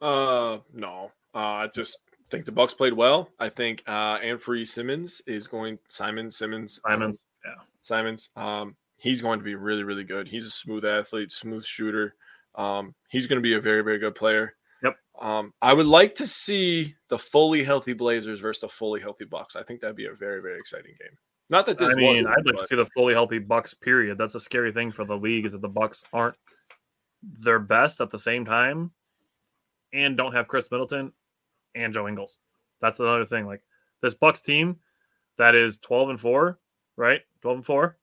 [0.00, 1.10] Uh, no.
[1.34, 1.98] Uh, I just
[2.30, 3.30] think the Bucks played well.
[3.38, 5.78] I think uh, Anfernee Simmons is going.
[5.88, 6.80] Simon Simmons.
[6.88, 7.00] um,
[7.44, 7.62] yeah.
[7.82, 8.28] Simons.
[8.36, 10.28] Um, he's going to be really, really good.
[10.28, 12.14] He's a smooth athlete, smooth shooter.
[12.54, 14.54] Um, he's going to be a very, very good player.
[14.82, 14.96] Yep.
[15.20, 19.56] Um, I would like to see the fully healthy Blazers versus the fully healthy Bucks.
[19.56, 21.16] I think that'd be a very, very exciting game.
[21.50, 23.72] Not that this I mean, I'd like to see the fully healthy Bucks.
[23.72, 24.18] Period.
[24.18, 26.36] That's a scary thing for the league is that the Bucks aren't
[27.22, 28.90] their best at the same time,
[29.92, 31.12] and don't have Khris Middleton
[31.74, 32.38] and Joe Ingles.
[32.80, 33.46] That's another thing.
[33.46, 33.62] Like
[34.02, 34.76] this Bucks team
[35.38, 36.58] that is twelve and four,
[36.96, 37.22] right?
[37.40, 37.96] Twelve and four.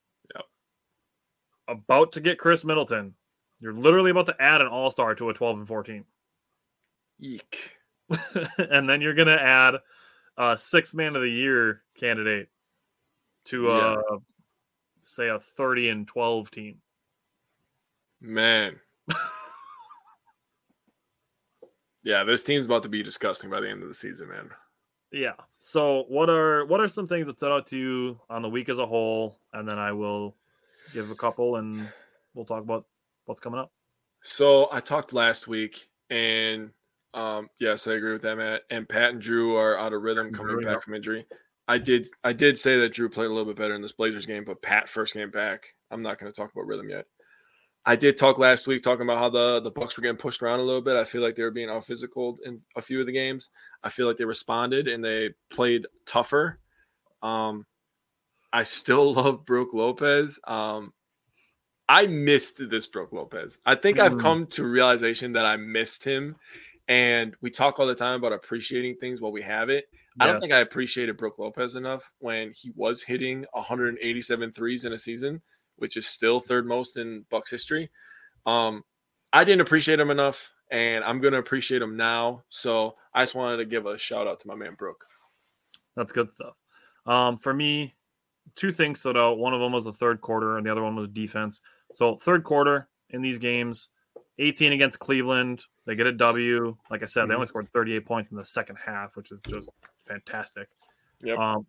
[1.68, 3.14] About to get Khris Middleton.
[3.60, 6.04] You're literally about to add an All Star to a twelve and 14.
[7.22, 7.72] Eek.
[8.58, 9.76] and then you're gonna add
[10.38, 12.50] a six man of the year candidate
[13.46, 13.96] to Yeah.
[14.12, 14.18] uh
[15.02, 16.78] say a 30 and 12 team.
[18.22, 18.80] Man.
[22.04, 24.50] yeah, this team's about to be disgusting by the end of the season, man.
[25.12, 25.34] Yeah.
[25.62, 28.68] So what are what are some things that stood out to you on the week
[28.70, 29.40] as a whole?
[29.54, 30.36] And then I will
[30.96, 31.88] give a couple and
[32.34, 32.86] we'll talk about
[33.26, 33.72] what's coming up.
[34.24, 36.72] So I talked last week, and
[37.14, 38.62] um, yes, I agree with that, Matt.
[38.72, 41.26] And Pat and Jrue are out of rhythm coming back from injury.
[41.68, 44.26] I did I did say that Jrue played a little bit better in this Blazers
[44.26, 45.66] game, but Pat first game back.
[45.92, 47.06] I'm not going to talk about rhythm yet.
[47.88, 50.60] I did talk last week talking about how the the Bucks were getting pushed around
[50.60, 50.96] a little bit.
[50.96, 53.50] I feel like they were being out physical in a few of the games.
[53.84, 56.60] I feel like they responded and they played tougher.
[57.22, 57.66] Um,
[58.56, 60.40] I still love Brook Lopez.
[60.46, 60.94] Um,
[61.90, 63.60] I missed this Brook Lopez.
[63.66, 64.22] I think I've Mm.
[64.22, 66.36] come to realization that I missed him.
[66.88, 69.86] And we talk all the time about appreciating things while we have it.
[70.20, 74.94] I don't think I appreciated Brook Lopez enough when he was hitting 187 threes in
[74.94, 75.42] a season,
[75.76, 77.90] which is still third most in Bucks history.
[78.46, 78.84] Um,
[79.34, 82.44] I didn't appreciate him enough, and I'm going to appreciate him now.
[82.50, 85.04] So I just wanted to give a shout out to my man Brook.
[85.98, 86.56] That's good stuff.
[87.06, 87.94] Um, for me,
[88.56, 89.38] two things stood out.
[89.38, 91.62] One of them was the third quarter, and the other one was defense.
[91.94, 93.90] So third quarter in these games,
[94.40, 96.76] 18 against Cleveland, they get a W.
[96.90, 99.70] Like I said, they only scored 38 points in the second half, which is just
[100.06, 100.68] fantastic.
[101.22, 101.38] Yep.
[101.38, 101.66] Um,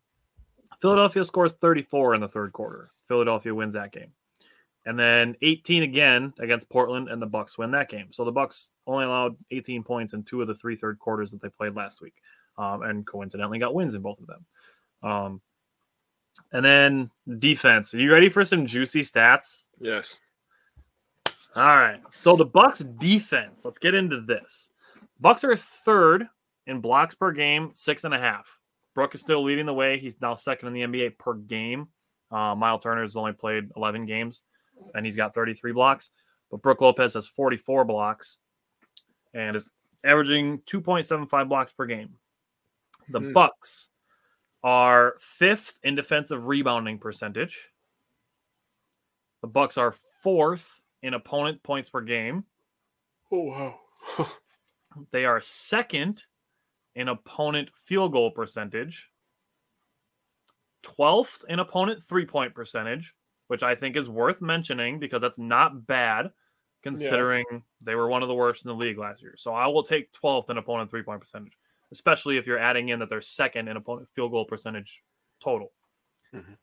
[0.80, 2.90] Philadelphia scores 34 in the third quarter.
[3.06, 4.12] Philadelphia wins that game.
[4.84, 8.12] And then 18 again against Portland, and the Bucks win that game.
[8.12, 11.42] So the Bucks only allowed 18 points in two of the three third quarters that
[11.42, 12.14] they played last week,
[12.56, 14.44] um, and coincidentally got wins in both of them.
[15.02, 15.40] Um,
[16.52, 17.94] and then defense.
[17.94, 19.66] Are you ready for some juicy stats?
[19.80, 20.18] Yes.
[21.54, 22.00] All right.
[22.12, 23.64] So the Bucks defense.
[23.64, 24.70] Let's get into this.
[25.20, 26.26] Bucks are third
[26.66, 28.60] in blocks per game, six and a half.
[28.94, 29.98] Brook is still leading the way.
[29.98, 31.88] He's now second in the NBA per game.
[32.30, 34.42] Uh, Myles Turner has only played 11 games,
[34.94, 36.10] and he's got 33 blocks.
[36.50, 38.38] But Brook Lopez has 44 blocks,
[39.34, 39.70] and is
[40.04, 42.14] averaging 2.75 blocks per game.
[43.08, 43.32] The Hmm.
[43.32, 43.88] Bucks
[44.62, 47.70] are fifth in defensive rebounding percentage.
[49.42, 52.44] The Bucks are fourth in opponent points per game.
[53.30, 53.80] Oh wow.
[55.10, 56.24] They are second
[56.94, 59.10] in opponent field goal percentage,
[60.84, 63.14] 12th in opponent three point percentage,
[63.48, 66.30] which I think is worth mentioning because that's not bad
[66.82, 67.44] considering
[67.80, 69.34] they were one of the worst in the league last year.
[69.36, 71.52] So I will take 12th in opponent three point percentage,
[71.92, 75.02] especially if you're adding in that they're second in opponent field goal percentage
[75.42, 75.72] total.
[76.34, 76.56] Mhm.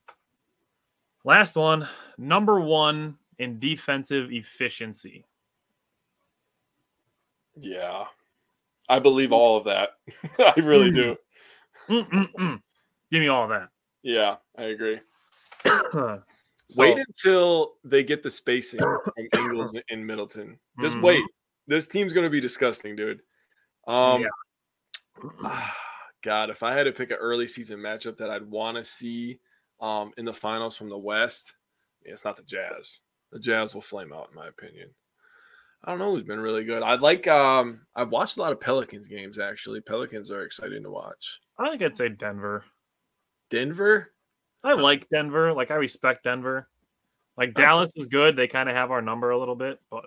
[1.23, 1.87] Last one,
[2.17, 5.25] number one in defensive efficiency.
[7.59, 8.05] yeah.
[8.89, 9.91] I believe all of that.
[10.39, 11.15] I really do.
[11.87, 12.61] Mm-mm-mm.
[13.11, 13.69] Give me all of that.
[14.01, 14.99] Yeah, I agree.
[16.69, 19.01] So- wait until they get the spacing from
[19.37, 20.57] Ingles and Middleton.
[20.81, 21.01] Just Mhm.
[21.03, 21.23] wait.
[21.67, 23.21] This team's gonna be disgusting, dude.
[23.85, 24.29] Um Yeah.
[26.23, 29.39] God, if I had to pick an early season matchup that I'd want to see
[29.79, 31.53] um in the finals from the West,
[32.03, 32.99] it's not the Jazz.
[33.31, 34.89] The Jazz will flame out, in my opinion.
[35.83, 36.81] I don't know who's been really good.
[36.81, 39.81] I'd like um I've watched a lot of Pelicans games actually.
[39.81, 41.39] Pelicans are exciting to watch.
[41.57, 42.63] I think I'd say Denver.
[43.49, 44.11] Denver?
[44.63, 45.53] I like Denver.
[45.53, 46.69] Like I respect Denver.
[47.37, 48.35] Like Dallas is good.
[48.35, 50.05] They kind of have our number a little bit, but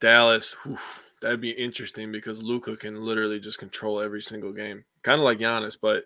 [0.00, 0.78] Dallas, whew,
[1.20, 5.38] that'd be interesting because Luka can literally just control every single game, kind of like
[5.38, 5.76] Giannis.
[5.80, 6.04] But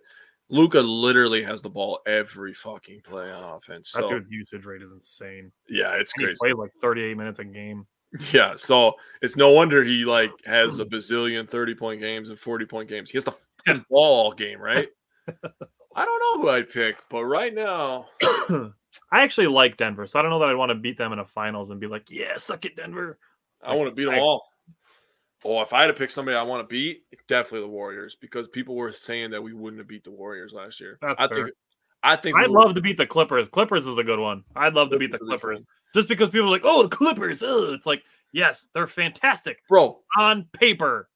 [0.51, 3.93] Luka literally has the ball every fucking play on offense.
[3.93, 5.51] that So dude's usage rate is insane.
[5.69, 6.39] yeah, it's And he crazy.
[6.41, 7.87] played like 38 minutes a game.
[8.33, 8.93] Yeah, so
[9.23, 13.11] it's no wonder he like has a bazillion 30 point games and 40 point games.
[13.11, 13.33] He has the
[13.67, 14.87] fucking ball all game, right?
[15.97, 18.07] I don't know who I'd pick, but right now,
[19.11, 21.19] I actually like Denver, so I don't know that I'd want to beat them in
[21.19, 23.19] a finals and be like, "Yeah, suck it, Denver."
[23.63, 24.45] I want to beat them I- all.
[25.45, 28.49] Oh, if I had to pick somebody I want to beat, definitely the Warriors because
[28.49, 30.99] people were saying that we wouldn't have beat the Warriors last year.
[31.03, 31.45] That's I fair.
[31.45, 31.57] think
[32.03, 33.49] I think I'd love to beat the Clippers.
[33.49, 34.45] Clippers is a good one.
[34.55, 35.65] I'd love to beat the Clippers
[35.95, 37.73] just because people are like, "Oh, the Clippers." Ugh.
[37.73, 38.03] It's like,
[38.33, 41.09] yes, they're fantastic bro, on paper.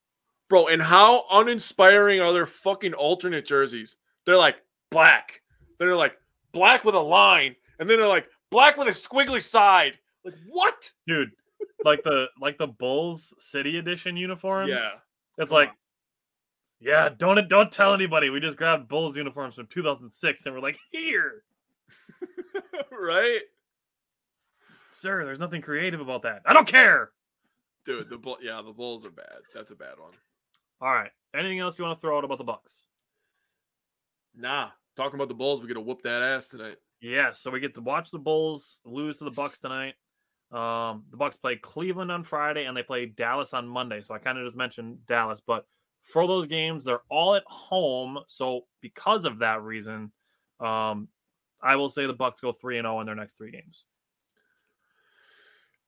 [0.49, 3.97] bro, and how uninspiring are their fucking alternate jerseys?
[4.25, 4.57] They're like
[4.91, 5.43] black.
[5.79, 6.17] They're like
[6.53, 9.99] black with a line, and then they're like black with a squiggly side.
[10.25, 10.91] Like what?
[11.07, 11.33] dude
[11.85, 14.93] like the like the bulls city edition uniforms Yeah.
[15.39, 15.61] it's uh-huh.
[15.61, 15.71] like
[16.81, 20.79] yeah don't don't tell anybody we just grabbed bulls uniforms from 2006 and we're like
[20.93, 21.43] here
[22.93, 23.41] right?
[24.91, 27.11] sir there's nothing creative about that i don't care
[27.85, 29.39] Dude, the bull yeah, the Bulls are bad.
[29.55, 30.13] That's a bad one.
[30.83, 32.85] all right anything else you want to throw out about the bucks
[34.37, 34.69] Nah.
[34.97, 36.77] Talking about the Bulls, we get to whoop that ass tonight.
[37.01, 39.95] yeah so we get to watch the bulls lose to the bucks tonight
[40.51, 44.19] um the bucks play cleveland on friday and they play dallas on monday so i
[44.19, 45.67] kind of just mentioned dallas but
[46.03, 50.11] for those games they're all at home so because of that reason
[50.61, 51.07] um
[51.61, 53.85] i will say the bucks go 3 and 0 in their next three games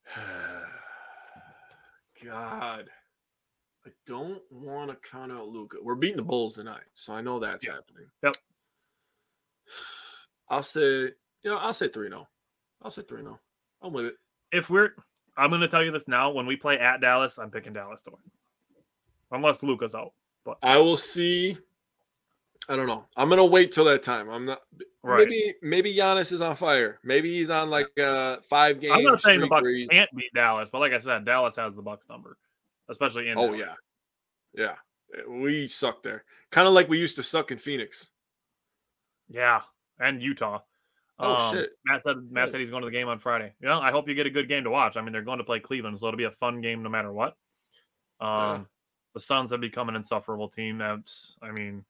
[2.23, 2.89] God.
[3.85, 5.77] I don't want to count out Luka.
[5.81, 7.73] We're beating the Bulls tonight, so I know that's Yeah.
[7.73, 8.07] happening.
[8.23, 8.35] Yep.
[10.49, 11.13] I'll say, you
[11.45, 12.27] know, I'll say 3 0.
[12.83, 13.39] I'll say 3 0.
[13.81, 14.15] I'm with it.
[14.51, 14.89] If we're
[15.37, 18.01] i'm going to tell you this now when we play at dallas i'm picking dallas
[18.03, 18.19] to win
[19.31, 20.11] unless luka's out
[20.43, 21.55] but I will see.
[22.67, 23.05] I don't know.
[23.15, 24.27] I'm gonna wait till that time.
[24.29, 24.61] I'm not.
[25.03, 26.99] right Maybe maybe Giannis is on fire.
[27.03, 28.91] Maybe he's on like a five game.
[28.91, 31.81] i'm not saying the bucks can't beat dallas but like i said dallas has the
[31.81, 32.37] bucks number
[32.89, 33.71] especially in Oh Dallas.
[34.55, 34.75] yeah,
[35.17, 35.27] yeah.
[35.29, 38.09] We suck there, kind of like we used to suck in Phoenix.
[39.29, 39.61] Yeah,
[39.99, 40.59] and Utah.
[41.23, 41.69] Oh, Um, shit.
[41.85, 43.53] Matt said Matt said he's going to the game on Friday.
[43.61, 44.97] Yeah, I hope you get a good game to watch.
[44.97, 47.11] I mean, they're going to play Cleveland, so it'll be a fun game no matter
[47.13, 47.35] what.
[48.19, 48.63] Um, Yeah.
[49.13, 50.77] the Suns have become an insufferable team.
[50.77, 51.85] That's, I mean,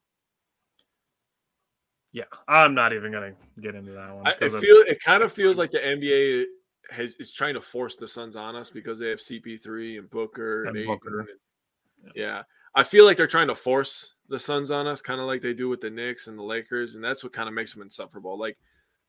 [2.14, 4.28] yeah, I'm not even to get into that one.
[4.28, 6.46] I, I feel it kind of feels like the NBA
[6.90, 10.66] has, is trying to force the Suns on us because they have CP3 and Booker
[10.66, 11.20] and, And Booker.
[11.22, 11.30] and-
[12.16, 12.42] yeah,
[12.76, 15.54] I feel like they're trying to force the Suns on us, kind of like they
[15.54, 18.38] do with the Knicks and the Lakers, and that's what kind of makes them insufferable.
[18.40, 18.58] Like,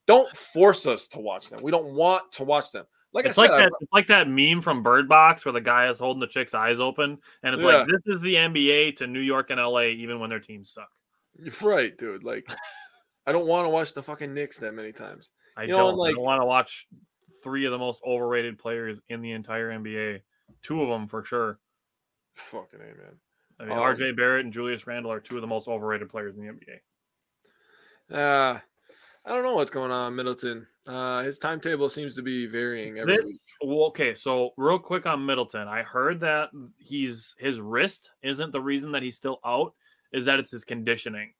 [0.06, 1.60] don't force us to watch them.
[1.62, 2.84] We don't want to watch them.
[3.12, 3.72] Like it's I like said, that.
[3.80, 6.80] It's like that meme from Bird Box where the guy is holding the chick's eyes
[6.80, 7.78] open, and it's Yeah.
[7.78, 10.88] like this is the NBA to New York and LA, even when their teams suck.
[11.38, 12.24] You're right, dude.
[12.24, 12.50] Like,
[13.26, 15.30] I don't want to watch the fucking Knicks that many times.
[15.56, 16.86] I You know, don't, like- I don't want to watch
[17.44, 20.20] three of the most overrated players in the entire NBA.
[20.62, 21.58] Two of them for sure.
[22.34, 23.18] Fucking a man.
[23.60, 26.34] I mean, Um, RJ Barrett and Julius Randle are two of the most overrated players
[26.36, 26.80] in the NBA.
[28.54, 28.60] Uh,
[29.24, 30.66] I don't know what's going on, Middleton.
[30.86, 33.18] Uh, his timetable seems to be varying every.
[33.18, 38.50] This well, okay, so real quick on Middleton, I heard that he's his wrist isn't
[38.50, 39.74] the reason that he's still out,
[40.12, 41.34] is that it's his conditioning.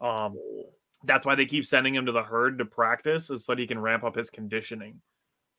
[0.00, 0.34] Um,
[1.04, 3.68] that's why they keep sending him to the herd to practice, is so that he
[3.68, 5.00] can ramp up his conditioning.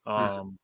[0.06, 0.58] Um,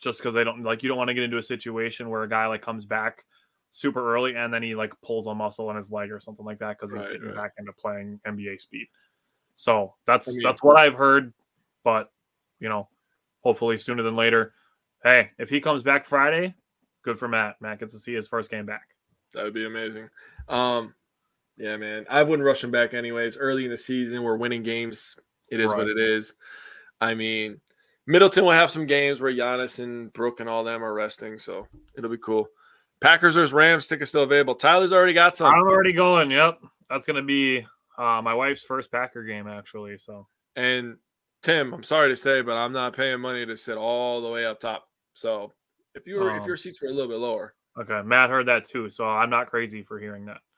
[0.00, 2.28] just because they don't like you don't want to get into a situation where a
[2.28, 3.24] guy like comes back
[3.72, 6.58] super early and then he like pulls a muscle in his leg or something like
[6.58, 7.36] that because he's getting right.
[7.36, 8.86] back into playing NBA speed.
[9.60, 11.34] So that's I mean- that's what I've heard,
[11.84, 12.10] but
[12.60, 12.88] you know,
[13.42, 14.54] hopefully sooner than later.
[15.04, 16.54] Hey, if he comes back Friday,
[17.04, 17.56] good for Matt.
[17.60, 18.88] Matt gets to see his first game back.
[19.34, 20.08] That would be amazing.
[20.48, 20.94] Um,
[21.58, 22.06] yeah, man.
[22.08, 23.36] I wouldn't rush him back anyways.
[23.36, 25.14] Early in the season, we're winning games.
[25.50, 26.36] It is what it is.
[27.02, 27.60] I mean,
[28.06, 31.66] Middleton will have some games where Giannis and Brook and all them are resting, so
[31.98, 32.48] it'll be cool.
[33.02, 34.54] Packers versus Rams tickets still available.
[34.54, 36.30] Tyler's already got some, I'm already going.
[36.30, 37.66] Yep, that's gonna be
[38.00, 39.98] uh, my wife's first Packer game actually.
[39.98, 40.96] So and
[41.42, 44.46] Tim, I'm sorry to say, but I'm not paying money to sit all the way
[44.46, 44.84] up top.
[45.14, 45.52] So
[45.94, 48.46] if you were if Um, your seats were a little bit lower, okay, Matt heard
[48.46, 48.88] that too.
[48.90, 50.38] So I'm not crazy for hearing that.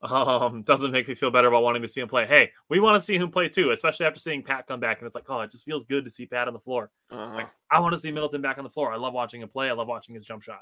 [0.00, 2.24] Um, doesn't make me feel better about wanting to see him play.
[2.24, 4.98] Hey, we want to see him play too, especially after seeing Pat come back.
[4.98, 6.92] And it's like, oh, it just feels good to see Pat on the floor.
[7.10, 8.92] uh Like, I want to see Middleton back on the floor.
[8.92, 9.68] I love watching him play.
[9.68, 10.60] I love watching his jump shot.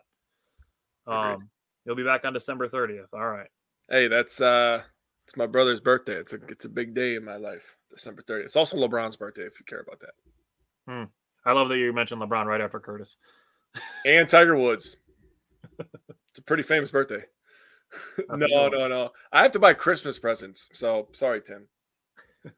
[1.07, 1.35] Agreed.
[1.35, 1.51] Um,
[1.85, 3.09] he'll be back on December 30th.
[3.13, 3.49] All right.
[3.91, 4.83] hey, that's uh
[5.27, 6.15] It's my brother's birthday.
[6.15, 7.77] It's a it's a big day in my life.
[7.91, 8.45] December 30th.
[8.45, 10.13] It's also LeBron's birthday if you care about that.
[10.87, 11.05] Hmm.
[11.45, 13.17] I love that you mentioned LeBron right after Curtis.
[14.05, 14.97] And Tiger Woods.
[15.79, 17.23] it's a pretty famous birthday.
[18.29, 19.11] no, no, no.
[19.33, 20.69] I have to buy Christmas presents.
[20.73, 21.69] So sorry, Tim.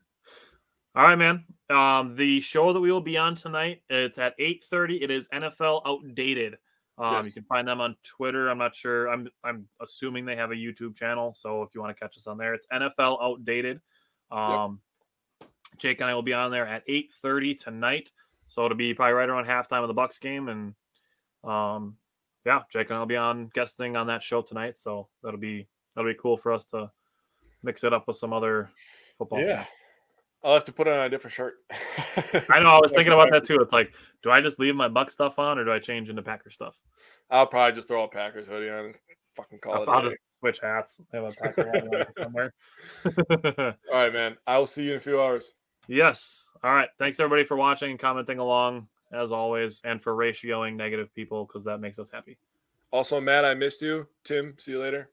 [0.94, 1.44] All right, man.
[1.70, 5.02] Um, the show that we will be on tonight, it's at 8:30.
[5.02, 6.56] It is NFL Outdated.
[6.98, 7.26] Um, yes.
[7.26, 8.48] you can find them on Twitter.
[8.48, 9.08] I'm not sure.
[9.08, 11.32] I'm I'm assuming they have a YouTube channel.
[11.34, 13.80] So if you want to catch us on there, it's NFL Outdated.
[14.30, 14.80] Um,
[15.40, 15.50] yep.
[15.78, 18.10] Jake and I will be on there at 8:30 tonight.
[18.48, 20.74] So it'll be probably right around halftime of the Bucks game, and
[21.44, 21.96] um,
[22.44, 24.76] yeah, Jake and I'll be on guesting on that show tonight.
[24.76, 26.90] So that'll be that'll be cool for us to
[27.62, 28.70] mix it up with some other
[29.18, 29.40] football.
[29.40, 29.64] Yeah.
[30.44, 31.54] I'll have to put on a different shirt.
[32.48, 32.70] I know.
[32.70, 33.58] I was thinking about that too.
[33.60, 36.22] It's like, do I just leave my Buck stuff on, or do I change into
[36.22, 36.78] Packer stuff?
[37.30, 38.86] I'll probably just throw a Packers hoodie on.
[38.86, 38.94] And
[39.36, 39.88] fucking call I'll, it.
[39.88, 41.00] I'll just switch hats.
[41.12, 42.54] I have a Packer somewhere.
[43.92, 44.36] All right, man.
[44.46, 45.54] I will see you in a few hours.
[45.88, 46.50] Yes.
[46.62, 46.88] All right.
[46.98, 51.64] Thanks everybody for watching and commenting along as always, and for ratioing negative people because
[51.64, 52.36] that makes us happy.
[52.90, 54.06] Also, Matt, I missed you.
[54.24, 55.10] Tim, see you later.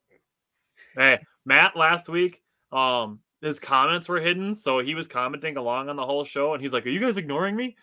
[0.97, 2.41] Hey, Matt, last week,
[2.72, 6.61] um, his comments were hidden, so he was commenting along on the whole show, and
[6.61, 7.76] he's like, "Are you guys ignoring me?"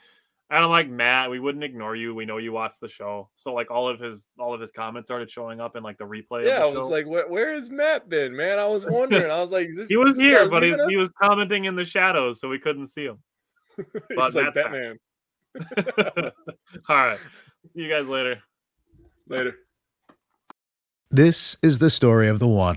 [0.53, 2.15] And I'm like, Matt, we wouldn't ignore you.
[2.15, 3.31] We know you watch the show.
[3.37, 6.05] So like all of his all of his comments started showing up in like the
[6.05, 6.45] replay.
[6.45, 8.59] Yeah, the I was like, where, where has Matt been, man?
[8.59, 9.31] I was wondering.
[9.31, 12.39] I was like, this, he was here, but he, he was commenting in the shadows,
[12.39, 13.19] so we couldn't see him.
[14.15, 14.99] But like Batman.
[16.87, 17.19] all right.
[17.73, 18.43] See you guys later.
[19.29, 19.57] Later.
[21.11, 22.77] This is the story of the one.